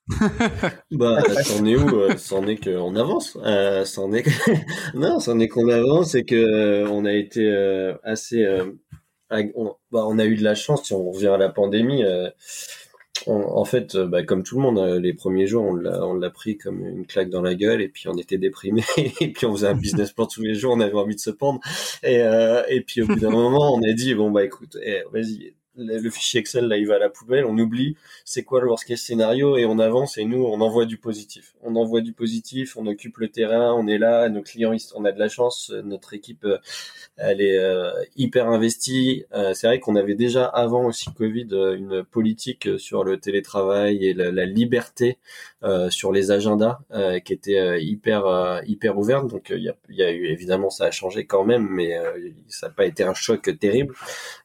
bah 0.91 1.23
c'en 1.45 1.67
est 1.67 1.77
où 1.77 2.17
c'en 2.17 2.47
est 2.47 2.57
qu'on 2.57 2.97
avance 2.97 3.37
euh, 3.45 3.85
c'en 3.85 4.13
est 4.13 4.27
non 4.95 5.21
c'en 5.21 5.39
est 5.39 5.47
qu'on 5.47 5.69
avance 5.69 6.15
et 6.15 6.25
que 6.25 6.89
on 6.89 7.05
a 7.05 7.13
été 7.13 7.47
euh, 7.47 7.95
assez 8.03 8.43
euh, 8.45 8.65
on, 9.31 9.75
bah, 9.93 10.07
on 10.09 10.19
a 10.19 10.25
eu 10.25 10.37
de 10.37 10.43
la 10.43 10.55
chance 10.55 10.87
si 10.87 10.95
on 10.95 11.11
revient 11.11 11.29
à 11.29 11.37
la 11.37 11.51
pandémie 11.51 12.03
en 13.27 13.65
fait, 13.65 13.95
euh, 13.95 14.07
bah, 14.07 14.23
comme 14.23 14.43
tout 14.43 14.57
le 14.57 14.63
monde, 14.63 14.79
euh, 14.79 15.01
les 15.01 15.13
premiers 15.13 15.47
jours, 15.47 15.65
on 15.65 15.75
l'a, 15.75 16.31
pris 16.31 16.57
comme 16.57 16.87
une 16.87 17.07
claque 17.07 17.31
dans 17.31 17.43
la 17.43 17.55
gueule, 17.55 17.83
et 17.83 17.89
puis 17.89 18.09
on 18.09 18.17
était 18.17 18.39
déprimé, 18.39 18.83
et 19.21 19.33
puis 19.33 19.47
on 19.47 19.55
faisait 19.55 19.69
un 19.69 19.75
business 19.75 20.13
plan 20.13 20.27
tous 20.27 20.43
les 20.43 20.55
jours, 20.55 20.75
on 20.75 20.81
avait 20.81 20.95
envie 20.95 21.17
de 21.17 21.21
se 21.21 21.31
pendre, 21.31 21.61
et, 22.03 22.23
euh, 22.23 22.63
et 22.69 22.81
puis 22.81 23.03
au 23.03 23.07
bout 23.07 23.17
d'un 23.17 23.31
moment, 23.31 23.75
on 23.75 23.83
a 23.83 23.93
dit 23.93 24.15
bon 24.15 24.31
bah 24.31 24.45
écoute, 24.45 24.77
eh, 24.83 25.03
vas-y, 25.13 25.53
le 25.81 26.11
fichier 26.11 26.41
Excel 26.41 26.67
là 26.67 26.77
il 26.77 26.87
va 26.87 26.97
à 26.97 26.99
la 26.99 27.11
poubelle, 27.11 27.45
on 27.45 27.59
oublie 27.59 27.97
c'est 28.25 28.45
quoi 28.45 28.61
le 28.61 28.69
worst 28.69 28.85
case 28.85 29.01
scénario 29.01 29.57
et 29.57 29.65
on 29.65 29.79
avance 29.79 30.19
et 30.19 30.25
nous 30.25 30.45
on 30.45 30.61
envoie 30.61 30.87
du 30.87 30.97
positif. 30.97 31.55
On 31.63 31.77
envoie 31.77 32.01
du 32.01 32.13
positif, 32.13 32.77
on 32.77 32.87
occupe 32.87 33.19
le 33.19 33.29
terrain, 33.29 33.73
on 33.75 33.87
est 33.87 33.99
là, 33.99 34.29
nos 34.29 34.43
clients 34.43 34.75
on 34.95 35.05
a 35.05 35.13
de 35.13 35.19
la 35.19 35.29
chance, 35.29 35.73
notre 35.85 36.15
équipe 36.15 36.47
elle 37.17 37.41
est 37.43 37.59
euh, 37.59 37.91
hyper 38.17 38.49
investie. 38.49 39.25
Euh, 39.35 39.53
c'est 39.55 39.67
vrai 39.67 39.79
qu'on 39.79 39.95
avait 39.95 40.15
déjà 40.15 40.47
avant 40.47 40.87
aussi 40.87 41.13
Covid 41.13 41.49
une 41.51 42.03
politique 42.03 42.69
sur 42.79 43.05
le 43.05 43.19
télétravail 43.19 44.07
et 44.07 44.15
la, 44.15 44.31
la 44.31 44.47
liberté 44.47 45.19
euh, 45.63 45.91
sur 45.91 46.13
les 46.13 46.31
agendas 46.31 46.79
qui 47.25 47.33
était 47.33 47.83
hyper 47.83 48.63
hyper 48.67 48.99
ouverte. 48.99 49.27
Donc 49.29 49.53
il 49.55 49.63
y 49.63 49.69
a, 49.69 49.75
y, 49.91 50.03
a, 50.03 50.11
eu 50.11 50.27
évidemment 50.27 50.71
ça 50.71 50.87
a 50.87 50.91
changé 50.91 51.27
quand 51.27 51.45
même, 51.45 51.69
mais 51.71 51.97
ça 52.49 52.69
n'a 52.69 52.73
pas 52.73 52.87
été 52.87 53.03
un 53.03 53.15
choc 53.15 53.51
terrible. 53.59 53.95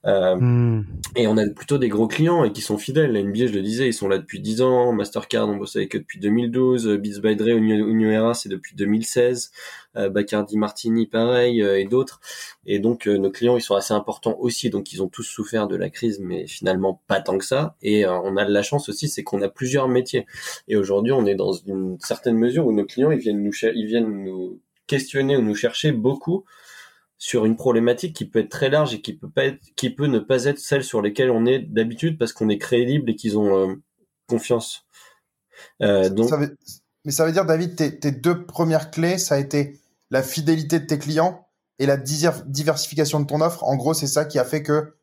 Mm. 0.06 0.82
Et 1.16 1.25
on 1.28 1.38
a 1.38 1.48
plutôt 1.48 1.78
des 1.78 1.90
gros 1.90 2.08
clients 2.08 2.44
et 2.44 2.52
qui 2.52 2.62
sont 2.62 2.78
fidèles. 2.78 3.12
La 3.12 3.22
NBA, 3.22 3.48
je 3.48 3.54
le 3.54 3.62
disais, 3.62 3.88
ils 3.88 3.94
sont 3.94 4.08
là 4.08 4.18
depuis 4.18 4.40
10 4.40 4.62
ans. 4.62 4.92
Mastercard, 4.94 5.48
on 5.48 5.58
bosse 5.58 5.76
avec 5.76 5.96
eux 5.96 6.00
depuis 6.00 6.20
2012. 6.20 6.98
Beats 6.98 7.20
by 7.22 7.36
Dre, 7.36 7.50
Union 7.50 8.10
Era, 8.10 8.34
c'est 8.34 8.50
depuis 8.50 8.76
2016. 8.76 9.52
Euh, 9.98 10.10
Bacardi 10.10 10.58
Martini, 10.58 11.08
pareil, 11.08 11.62
euh, 11.62 11.80
et 11.80 11.86
d'autres. 11.86 12.20
Et 12.66 12.80
donc, 12.80 13.08
euh, 13.08 13.18
nos 13.18 13.32
clients, 13.32 13.56
ils 13.56 13.62
sont 13.62 13.76
assez 13.76 13.94
importants 13.94 14.36
aussi. 14.40 14.70
Donc, 14.70 14.92
ils 14.92 15.02
ont 15.02 15.08
tous 15.08 15.24
souffert 15.24 15.68
de 15.68 15.76
la 15.76 15.90
crise, 15.90 16.20
mais 16.20 16.48
finalement, 16.48 17.02
pas 17.08 17.22
tant 17.22 17.38
que 17.38 17.46
ça. 17.46 17.76
Et 17.82 18.06
on 18.06 18.38
a 18.38 18.46
de 18.46 18.52
la 18.52 18.64
chance 18.64 18.90
aussi, 18.90 19.08
c'est 19.08 19.24
qu'on 19.24 19.42
a 19.42 19.50
plusieurs 19.50 19.88
métiers. 19.88 20.26
Et 20.68 20.76
aujourd'hui, 20.76 21.14
on 21.14 21.26
est 21.26 21.36
dans 21.36 21.54
une 21.54 21.98
certaine 22.02 22.38
mesure 22.38 22.66
où 22.68 22.72
nos 22.74 22.86
clients, 22.86 23.12
ils 23.12 23.20
viennent 23.20 23.44
nous, 23.44 23.54
ils 23.76 23.86
viennent 23.88 24.24
nous 24.24 24.60
questionner 24.88 25.38
ou 25.38 25.42
nous 25.42 25.56
chercher 25.56 25.92
beaucoup 25.92 26.46
sur 27.18 27.46
une 27.46 27.56
problématique 27.56 28.16
qui 28.16 28.26
peut 28.26 28.40
être 28.40 28.50
très 28.50 28.70
large 28.70 28.94
et 28.94 29.02
qui 29.02 29.14
peut 29.14 29.30
pas 29.30 29.46
être, 29.46 29.60
qui 29.76 29.90
peut 29.90 30.08
ne 30.08 30.20
pas 30.20 30.46
être 30.46 30.60
celle 30.60 30.84
sur 30.84 31.02
lesquelles 31.02 31.32
on 31.32 31.46
est 31.46 31.60
d'habitude 31.60 32.18
parce 32.18 32.34
qu'on 32.34 32.50
est 32.50 32.58
crédible 32.58 33.10
et 33.10 33.16
qu'ils 33.16 33.38
ont 33.38 33.70
euh, 33.70 33.76
confiance. 34.28 34.86
Euh, 35.82 36.10
donc, 36.10 36.30
ça 36.30 36.38
veut, 36.38 36.58
mais 37.06 37.12
ça 37.12 37.26
veut 37.26 37.32
dire, 37.32 37.46
David, 37.46 37.76
tes, 37.76 37.98
tes, 38.00 38.12
deux 38.12 38.46
premières 38.46 38.92
clés, 38.92 39.18
ça 39.18 39.36
a 39.36 39.40
été 39.40 39.80
la 40.12 40.24
fidélité 40.24 40.80
de 40.80 40.86
tes 40.86 41.00
clients 41.00 41.48
et 41.80 41.86
la 41.86 41.98
diversification 41.98 43.20
de 43.20 43.26
ton 43.26 43.42
offre. 43.42 43.64
En 43.64 43.76
gros, 43.76 43.94
c'est 43.94 44.08
ça 44.08 44.26
qui 44.26 44.40
a 44.40 44.46
fait 44.46 44.64
que 44.64 44.96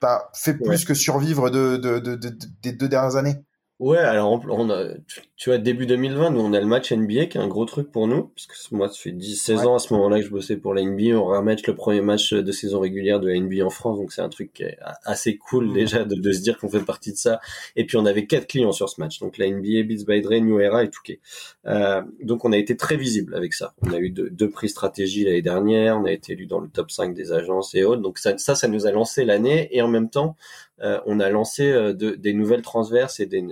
tu 0.00 0.06
as 0.06 0.30
fait 0.34 0.54
plus 0.54 0.84
que 0.84 0.94
survivre 0.94 1.50
de, 1.50 1.76
de, 1.76 1.98
de, 1.98 2.16
des 2.62 2.72
deux 2.72 2.88
dernières 2.88 3.16
années. 3.16 3.36
Ouais, 3.78 3.98
alors 3.98 4.40
on 4.48 4.70
a, 4.70 4.94
tu 5.42 5.50
vois, 5.50 5.58
début 5.58 5.86
2020, 5.86 6.30
nous 6.30 6.40
on 6.40 6.52
a 6.52 6.60
le 6.60 6.66
match 6.66 6.92
NBA 6.92 7.26
qui 7.26 7.36
est 7.36 7.40
un 7.40 7.48
gros 7.48 7.64
truc 7.64 7.90
pour 7.90 8.06
nous, 8.06 8.28
parce 8.28 8.46
que 8.46 8.76
moi 8.76 8.86
ça 8.86 8.94
fait 8.94 9.10
10, 9.10 9.34
16 9.34 9.58
ouais. 9.58 9.66
ans 9.66 9.74
à 9.74 9.80
ce 9.80 9.92
moment-là 9.92 10.20
que 10.20 10.26
je 10.26 10.30
bossais 10.30 10.56
pour 10.56 10.72
la 10.72 10.84
NBA, 10.84 11.18
on 11.18 11.24
rematch 11.24 11.66
le 11.66 11.74
premier 11.74 12.00
match 12.00 12.32
de 12.32 12.52
saison 12.52 12.78
régulière 12.78 13.18
de 13.18 13.26
la 13.26 13.40
NBA 13.40 13.66
en 13.66 13.70
France, 13.70 13.98
donc 13.98 14.12
c'est 14.12 14.20
un 14.20 14.28
truc 14.28 14.52
qui 14.52 14.62
est 14.62 14.78
assez 15.02 15.36
cool 15.38 15.66
mmh. 15.66 15.72
déjà 15.72 16.04
de, 16.04 16.14
de, 16.14 16.32
se 16.32 16.42
dire 16.42 16.58
qu'on 16.58 16.68
fait 16.68 16.84
partie 16.84 17.10
de 17.10 17.16
ça. 17.16 17.40
Et 17.74 17.84
puis 17.84 17.96
on 17.96 18.06
avait 18.06 18.26
quatre 18.26 18.46
clients 18.46 18.70
sur 18.70 18.88
ce 18.88 19.00
match, 19.00 19.18
donc 19.18 19.36
la 19.36 19.50
NBA, 19.50 19.82
Beats 19.82 20.04
by 20.06 20.20
Dre, 20.22 20.34
New 20.34 20.60
Era 20.60 20.84
et 20.84 20.90
Touquet. 20.90 21.18
Euh, 21.66 22.02
donc 22.22 22.44
on 22.44 22.52
a 22.52 22.56
été 22.56 22.76
très 22.76 22.96
visible 22.96 23.34
avec 23.34 23.52
ça. 23.52 23.74
On 23.82 23.92
a 23.92 23.98
eu 23.98 24.10
deux, 24.10 24.30
deux 24.30 24.48
prix 24.48 24.68
stratégie 24.68 25.24
l'année 25.24 25.42
dernière, 25.42 25.98
on 25.98 26.04
a 26.04 26.12
été 26.12 26.34
élu 26.34 26.46
dans 26.46 26.60
le 26.60 26.68
top 26.68 26.92
5 26.92 27.14
des 27.14 27.32
agences 27.32 27.74
et 27.74 27.82
autres, 27.82 28.00
donc 28.00 28.18
ça, 28.18 28.38
ça, 28.38 28.54
ça 28.54 28.68
nous 28.68 28.86
a 28.86 28.92
lancé 28.92 29.24
l'année 29.24 29.68
et 29.72 29.82
en 29.82 29.88
même 29.88 30.08
temps 30.08 30.36
euh, 30.82 31.00
on 31.04 31.18
a 31.18 31.28
lancé 31.30 31.68
euh, 31.68 31.92
de, 31.92 32.12
des 32.12 32.32
nouvelles 32.32 32.62
transverses 32.62 33.18
et 33.18 33.26
des 33.26 33.42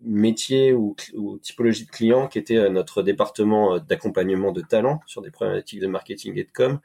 euh, 0.00 0.04
métiers 0.04 0.72
ou, 0.72 0.94
typologies 1.42 1.86
de 1.86 1.90
clients 1.90 2.28
qui 2.28 2.38
étaient 2.38 2.68
notre 2.70 3.02
département 3.02 3.78
d'accompagnement 3.78 4.52
de 4.52 4.60
talent 4.60 5.00
sur 5.06 5.22
des 5.22 5.30
problématiques 5.30 5.80
de 5.80 5.86
marketing 5.86 6.36
et 6.36 6.44
de 6.44 6.50
com 6.52 6.80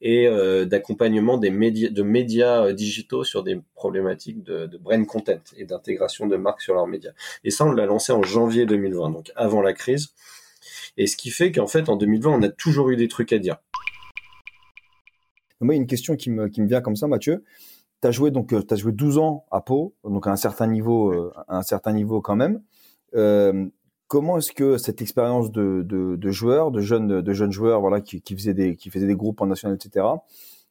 et 0.00 0.28
d'accompagnement 0.66 1.38
des 1.38 1.50
médias 1.50 1.90
de 1.90 2.02
médias 2.02 2.72
digitaux 2.72 3.24
sur 3.24 3.42
des 3.42 3.60
problématiques 3.74 4.42
de, 4.42 4.78
brand 4.78 5.06
content 5.06 5.40
et 5.56 5.64
d'intégration 5.64 6.26
de 6.26 6.36
marques 6.36 6.62
sur 6.62 6.74
leurs 6.74 6.86
médias. 6.86 7.12
Et 7.44 7.50
ça, 7.50 7.64
on 7.64 7.72
l'a 7.72 7.86
lancé 7.86 8.12
en 8.12 8.22
janvier 8.22 8.66
2020, 8.66 9.10
donc 9.10 9.32
avant 9.36 9.62
la 9.62 9.72
crise. 9.72 10.08
Et 10.96 11.06
ce 11.06 11.16
qui 11.16 11.30
fait 11.30 11.52
qu'en 11.52 11.66
fait, 11.66 11.88
en 11.88 11.96
2020, 11.96 12.30
on 12.30 12.42
a 12.42 12.48
toujours 12.48 12.90
eu 12.90 12.96
des 12.96 13.08
trucs 13.08 13.32
à 13.32 13.38
dire. 13.38 13.56
Moi, 15.60 15.74
il 15.74 15.78
y 15.78 15.80
a 15.80 15.82
une 15.82 15.88
question 15.88 16.16
qui 16.16 16.30
me 16.30 16.48
vient 16.66 16.80
comme 16.80 16.96
ça, 16.96 17.06
Mathieu 17.06 17.44
tu 18.00 18.08
as 18.08 18.10
joué 18.10 18.30
donc 18.30 18.52
euh, 18.52 18.62
as 18.70 18.76
joué 18.76 18.92
12 18.92 19.18
ans 19.18 19.44
à 19.50 19.60
Pau, 19.60 19.94
donc 20.04 20.26
à 20.26 20.30
un 20.30 20.36
certain 20.36 20.66
niveau 20.66 21.12
euh, 21.12 21.32
à 21.48 21.58
un 21.58 21.62
certain 21.62 21.92
niveau 21.92 22.20
quand 22.20 22.36
même. 22.36 22.62
Euh, 23.14 23.66
comment 24.06 24.38
est-ce 24.38 24.52
que 24.52 24.78
cette 24.78 25.02
expérience 25.02 25.52
de, 25.52 25.82
de, 25.84 26.16
de, 26.16 26.30
joueurs, 26.30 26.70
de 26.70 26.80
jeunes, 26.80 27.20
de 27.20 27.32
jeunes 27.32 27.52
joueurs, 27.52 27.80
voilà, 27.80 28.00
qui, 28.00 28.20
qui 28.22 28.34
faisaient 28.34 28.54
des, 28.54 28.76
qui 28.76 28.90
faisaient 28.90 29.06
des 29.06 29.16
groupes 29.16 29.40
en 29.40 29.46
national, 29.46 29.76
etc. 29.76 30.06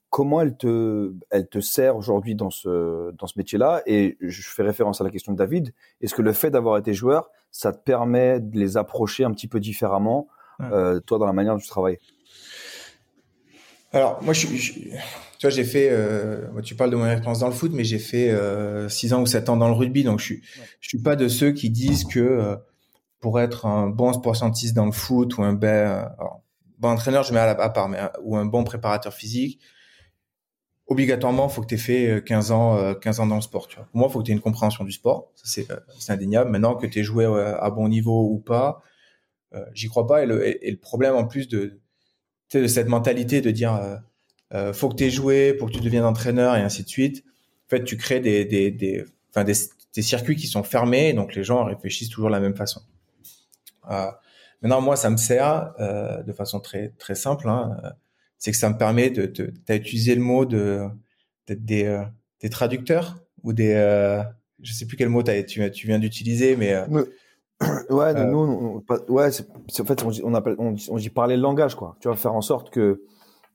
Comment 0.10 0.42
elle 0.42 0.56
te, 0.56 1.14
elle 1.30 1.48
te 1.48 1.60
sert 1.60 1.98
aujourd'hui 1.98 2.34
dans 2.34 2.50
ce, 2.50 3.12
dans 3.12 3.28
ce 3.28 3.38
métier-là? 3.38 3.84
Et 3.86 4.18
je 4.22 4.42
fais 4.50 4.64
référence 4.64 5.02
à 5.02 5.04
la 5.04 5.10
question 5.10 5.34
de 5.34 5.38
David. 5.38 5.74
Est-ce 6.02 6.16
que 6.16 6.22
le 6.22 6.32
fait 6.34 6.50
d'avoir 6.50 6.78
été 6.78 6.94
joueur, 6.94 7.30
ça 7.52 7.74
te 7.74 7.84
permet 7.84 8.40
de 8.40 8.58
les 8.58 8.78
approcher 8.78 9.26
un 9.26 9.32
petit 9.32 9.48
peu 9.48 9.60
différemment, 9.60 10.28
euh, 10.62 11.00
toi, 11.02 11.20
dans 11.20 11.26
la 11.26 11.34
manière 11.34 11.54
dont 11.54 11.60
tu 11.60 11.68
travailles? 11.68 11.98
Alors, 13.98 14.22
moi, 14.22 14.34
je, 14.34 14.46
je, 14.48 14.74
tu 14.74 14.92
vois, 15.42 15.50
j'ai 15.50 15.64
fait. 15.64 15.90
Euh, 15.90 16.62
tu 16.62 16.76
parles 16.76 16.92
de 16.92 16.96
mon 16.96 17.10
expérience 17.10 17.40
dans 17.40 17.48
le 17.48 17.54
foot, 17.54 17.72
mais 17.74 17.84
j'ai 17.84 17.98
fait 17.98 18.28
6 18.28 18.32
euh, 18.32 19.16
ans 19.16 19.22
ou 19.22 19.26
7 19.26 19.50
ans 19.50 19.58
dans 19.58 19.68
le 19.68 19.74
rugby, 19.74 20.04
donc 20.04 20.20
je 20.20 20.26
suis, 20.26 20.44
je 20.80 20.90
suis 20.90 21.02
pas 21.02 21.16
de 21.16 21.28
ceux 21.28 21.52
qui 21.52 21.72
disent 21.72 22.06
que 22.06 22.20
euh, 22.20 22.56
pour 23.20 23.40
être 23.40 23.66
un 23.66 23.88
bon 23.88 24.14
sportiste 24.14 24.76
dans 24.76 24.86
le 24.86 24.92
foot 24.92 25.40
ou 25.40 25.44
un 25.44 25.54
ben, 25.54 26.12
bon 26.78 26.90
entraîneur, 26.90 27.24
je 27.24 27.34
mets 27.34 27.40
à, 27.40 27.50
à 27.50 27.70
part, 27.70 27.90
mais 27.90 28.00
ou 28.22 28.38
un 28.38 28.46
bon 28.46 28.64
préparateur 28.64 29.16
physique, 29.16 29.60
obligatoirement, 30.86 31.48
il 31.48 31.52
faut 31.52 31.62
que 31.62 31.68
tu 31.68 31.74
aies 31.74 31.80
fait 31.80 32.24
15 32.24 32.52
ans, 32.52 32.94
15 32.94 33.20
ans 33.22 33.26
dans 33.26 33.36
le 33.36 33.42
sport. 33.42 33.68
Tu 33.68 33.78
vois. 33.78 33.86
Pour 33.86 33.98
moi, 33.98 34.10
il 34.10 34.14
faut 34.14 34.20
que 34.20 34.26
tu 34.26 34.32
aies 34.32 34.36
une 34.36 34.42
compréhension 34.42 34.84
du 34.84 34.92
sport. 34.92 35.32
C'est 35.44 35.68
indéniable. 36.10 36.52
Maintenant, 36.52 36.76
que 36.76 36.86
tu 36.86 37.00
aies 37.00 37.04
joué 37.04 37.26
à 37.26 37.70
bon 37.72 37.88
niveau 37.90 38.30
ou 38.30 38.38
pas, 38.38 38.84
euh, 39.54 39.66
j'y 39.74 39.88
crois 39.88 40.08
pas. 40.08 40.24
Et 40.24 40.26
le, 40.26 40.46
et, 40.48 40.72
le, 40.72 40.78
problème, 40.78 41.16
en 41.16 41.26
plus 41.26 41.48
de, 41.48 41.80
de 42.54 42.68
cette 42.68 42.88
mentalité 42.88 43.42
de 43.42 43.52
dire 43.52 43.76
euh, 43.76 43.96
euh, 44.54 44.74
faut 44.74 44.90
que 44.90 44.96
tu 44.96 45.06
aies 45.06 45.10
joué 45.10 45.54
pour 45.54 45.68
que 45.68 45.74
tu 45.74 45.82
deviennes 45.82 46.06
entraîneur 46.06 46.56
et 46.56 46.62
ainsi 46.62 46.84
de 46.84 46.90
suite, 46.90 47.24
en 47.66 47.70
fait, 47.70 47.84
tu 47.84 47.98
crées 47.98 48.22
des, 48.22 48.46
des, 48.46 48.72
des, 48.72 49.04
enfin, 49.30 49.44
des, 49.44 49.54
des 49.94 50.02
circuits 50.02 50.36
qui 50.38 50.48
sont 50.48 50.64
fermés, 50.64 51.14
donc 51.14 51.36
les 51.36 51.44
gens 51.44 51.66
réfléchissent 51.66 52.10
toujours 52.10 52.30
de 52.30 52.36
la 52.36 52.40
même 52.40 52.56
façon. 52.56 52.82
Euh, 53.92 54.10
maintenant, 54.62 54.82
moi, 54.82 54.96
ça 54.96 55.10
me 55.10 55.18
sert 55.18 55.74
euh, 55.80 56.24
de 56.24 56.32
façon 56.34 56.60
très 56.60 56.90
très 56.98 57.16
simple. 57.16 57.50
Hein, 57.50 57.78
c'est 58.38 58.52
que 58.52 58.58
ça 58.58 58.70
me 58.70 58.78
permet 58.78 59.10
de, 59.10 59.26
de 59.26 59.52
d'utiliser 59.68 60.16
le 60.16 60.22
mot 60.22 60.46
de, 60.46 60.88
de 61.48 61.54
des, 61.56 61.86
euh, 61.86 62.04
des 62.42 62.50
traducteurs 62.50 63.18
ou 63.44 63.52
des, 63.52 63.74
euh, 63.74 64.24
je 64.62 64.74
sais 64.74 64.86
plus 64.86 64.96
quel 64.96 65.10
mot 65.10 65.24
tu, 65.24 65.72
tu 65.72 65.88
viens 65.88 66.00
d'utiliser, 66.00 66.56
mais 66.56 66.74
ouais, 67.90 68.16
euh... 68.16 68.26
nous, 68.26 68.84
on, 68.90 69.12
ouais, 69.12 69.32
c'est, 69.32 69.48
en 69.82 69.86
fait, 69.86 70.04
on, 70.04 70.12
on 70.24 70.34
appelle, 70.34 70.56
on, 70.60 70.76
on 70.90 70.98
dit 70.98 71.10
parler 71.10 71.36
le 71.36 71.42
langage, 71.42 71.76
quoi. 71.76 71.96
Tu 72.00 72.08
vas 72.08 72.16
faire 72.16 72.34
en 72.34 72.42
sorte 72.42 72.70
que 72.70 73.02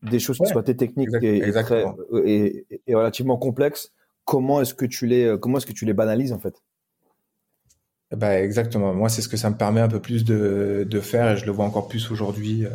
des 0.03 0.19
choses 0.19 0.37
qui 0.39 0.43
ouais, 0.43 0.49
soient 0.49 0.63
techniques 0.63 1.11
et, 1.23 1.37
et, 1.37 1.53
très, 1.53 1.85
et, 2.25 2.67
et, 2.87 2.95
relativement 2.95 3.37
complexes, 3.37 3.93
comment 4.25 4.61
est-ce 4.61 4.75
que 4.75 4.87
tu 4.87 5.07
les, 5.07 5.37
comment 5.41 5.59
est-ce 5.59 5.67
que 5.67 5.73
tu 5.73 5.85
les 5.85 5.93
banalises 5.93 6.33
en 6.33 6.39
fait? 6.39 6.61
Bah, 8.11 8.41
exactement. 8.41 8.93
Moi, 8.93 9.09
c'est 9.09 9.23
ce 9.23 9.29
que 9.29 9.37
ça 9.37 9.49
me 9.49 9.57
permet 9.57 9.81
un 9.81 9.89
peu 9.89 10.01
plus 10.01 10.25
de, 10.25 10.87
de 10.89 11.01
faire 11.01 11.31
et 11.31 11.37
je 11.37 11.47
le 11.47 11.53
vois 11.53 11.65
encore 11.65 11.89
plus 11.89 12.11
aujourd'hui. 12.11 12.67
Euh, 12.67 12.71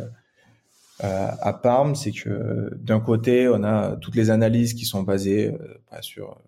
euh, 1.04 1.28
à 1.40 1.52
Parme, 1.52 1.94
c'est 1.94 2.10
que 2.10 2.74
d'un 2.74 2.98
côté, 2.98 3.48
on 3.48 3.62
a 3.62 3.96
toutes 3.96 4.16
les 4.16 4.30
analyses 4.30 4.74
qui 4.74 4.84
sont 4.84 5.02
basées 5.04 5.52
euh, 5.52 5.80
bah, 5.92 6.02
sur, 6.02 6.40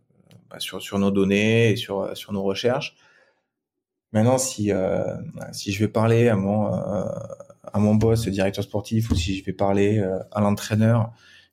bah, 0.50 0.58
sur, 0.58 0.82
sur 0.82 0.98
nos 0.98 1.12
données 1.12 1.70
et 1.70 1.76
sur, 1.76 2.16
sur 2.16 2.32
nos 2.32 2.42
recherches. 2.42 2.96
Maintenant, 4.12 4.38
si, 4.38 4.72
euh, 4.72 5.04
si 5.52 5.72
je 5.72 5.78
vais 5.78 5.88
parler 5.88 6.28
à 6.28 6.36
mon, 6.36 6.74
euh, 6.74 7.04
à 7.72 7.78
mon 7.78 7.94
boss, 7.94 8.26
le 8.26 8.32
directeur 8.32 8.64
sportif, 8.64 9.10
ou 9.10 9.14
si 9.14 9.36
je 9.38 9.44
vais 9.44 9.52
parler 9.52 9.98
euh, 9.98 10.18
à 10.32 10.40
l'entraîneur, 10.40 11.12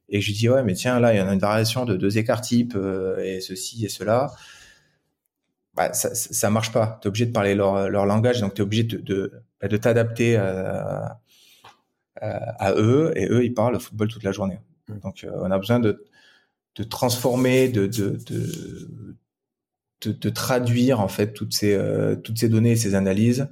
et 0.09 0.21
je 0.21 0.27
lui 0.27 0.33
dis, 0.33 0.49
ouais, 0.49 0.63
mais 0.63 0.73
tiens, 0.73 0.99
là, 0.99 1.13
il 1.13 1.17
y 1.17 1.21
en 1.21 1.27
a 1.27 1.33
une 1.33 1.39
variation 1.39 1.85
de 1.85 1.95
deux 1.95 2.17
écarts 2.17 2.41
types, 2.41 2.77
et 3.21 3.41
ceci 3.41 3.85
et 3.85 3.89
cela, 3.89 4.31
bah, 5.75 5.93
ça, 5.93 6.15
ça 6.15 6.49
marche 6.49 6.71
pas. 6.71 6.97
Tu 7.01 7.07
es 7.07 7.09
obligé 7.09 7.25
de 7.27 7.31
parler 7.31 7.53
leur, 7.53 7.89
leur 7.89 8.05
langage, 8.05 8.41
donc 8.41 8.53
tu 8.55 8.61
es 8.61 8.63
obligé 8.63 8.83
de, 8.83 8.97
de, 8.97 9.33
bah, 9.61 9.67
de 9.67 9.77
t'adapter 9.77 10.37
à, 10.37 11.19
à, 12.21 12.73
eux, 12.73 13.11
et 13.15 13.27
eux, 13.27 13.43
ils 13.45 13.53
parlent 13.53 13.79
football 13.79 14.07
toute 14.07 14.23
la 14.23 14.31
journée. 14.31 14.59
Mmh. 14.87 14.99
Donc, 14.99 15.27
on 15.35 15.51
a 15.51 15.57
besoin 15.59 15.79
de, 15.79 16.05
de 16.77 16.83
transformer, 16.83 17.69
de, 17.69 17.87
de, 17.87 18.17
de, 18.25 19.15
de, 20.01 20.29
traduire 20.29 20.99
en 20.99 21.07
fait 21.07 21.33
toutes 21.33 21.53
ces 21.53 21.73
euh, 21.73 22.15
toutes 22.15 22.37
ces 22.37 22.49
données 22.49 22.71
et 22.71 22.75
ces 22.75 22.95
analyses 22.95 23.47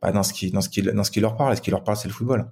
bah, 0.00 0.12
dans 0.12 0.22
ce 0.22 0.32
qui 0.32 0.50
dans 0.50 0.60
ce 0.60 0.68
qui 0.68 0.82
dans 0.82 1.04
ce 1.04 1.10
qui 1.10 1.20
leur 1.20 1.36
parle. 1.36 1.52
Et 1.52 1.56
ce 1.56 1.62
qui 1.62 1.70
leur 1.70 1.84
parle, 1.84 1.96
c'est 1.96 2.08
le 2.08 2.14
football. 2.14 2.50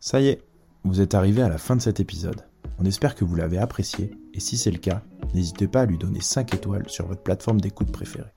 Ça 0.00 0.20
y 0.20 0.28
est, 0.28 0.42
vous 0.84 1.00
êtes 1.00 1.14
arrivé 1.14 1.42
à 1.42 1.48
la 1.48 1.58
fin 1.58 1.76
de 1.76 1.80
cet 1.80 2.00
épisode. 2.00 2.44
On 2.78 2.84
espère 2.84 3.14
que 3.14 3.24
vous 3.24 3.36
l'avez 3.36 3.58
apprécié 3.58 4.10
et 4.34 4.40
si 4.40 4.56
c'est 4.56 4.72
le 4.72 4.78
cas, 4.78 5.02
n'hésitez 5.34 5.68
pas 5.68 5.82
à 5.82 5.86
lui 5.86 5.98
donner 5.98 6.20
5 6.20 6.54
étoiles 6.54 6.88
sur 6.88 7.06
votre 7.06 7.22
plateforme 7.22 7.60
d'écoute 7.60 7.92
préférée. 7.92 8.32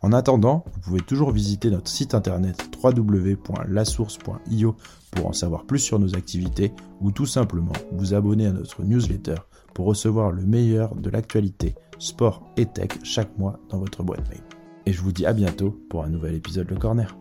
En 0.00 0.12
attendant, 0.12 0.64
vous 0.72 0.80
pouvez 0.80 1.00
toujours 1.00 1.32
visiter 1.32 1.70
notre 1.70 1.88
site 1.88 2.14
internet 2.14 2.62
www.lasource.io 2.82 4.76
pour 5.12 5.26
en 5.26 5.32
savoir 5.32 5.64
plus 5.64 5.78
sur 5.78 5.98
nos 5.98 6.14
activités 6.14 6.72
ou 7.00 7.10
tout 7.10 7.24
simplement 7.26 7.72
vous 7.90 8.12
abonner 8.12 8.46
à 8.46 8.52
notre 8.52 8.84
newsletter 8.84 9.36
pour 9.74 9.86
recevoir 9.86 10.30
le 10.30 10.42
meilleur 10.46 10.94
de 10.94 11.10
l'actualité, 11.10 11.74
sport 11.98 12.42
et 12.56 12.66
tech 12.66 12.90
chaque 13.02 13.36
mois 13.36 13.58
dans 13.68 13.78
votre 13.78 14.02
boîte 14.02 14.28
mail. 14.30 14.42
Et 14.86 14.92
je 14.92 15.00
vous 15.00 15.12
dis 15.12 15.26
à 15.26 15.32
bientôt 15.32 15.78
pour 15.90 16.04
un 16.04 16.08
nouvel 16.08 16.34
épisode 16.34 16.70
Le 16.70 16.76
Corner. 16.76 17.16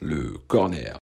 Le 0.00 0.34
Corner. 0.46 0.98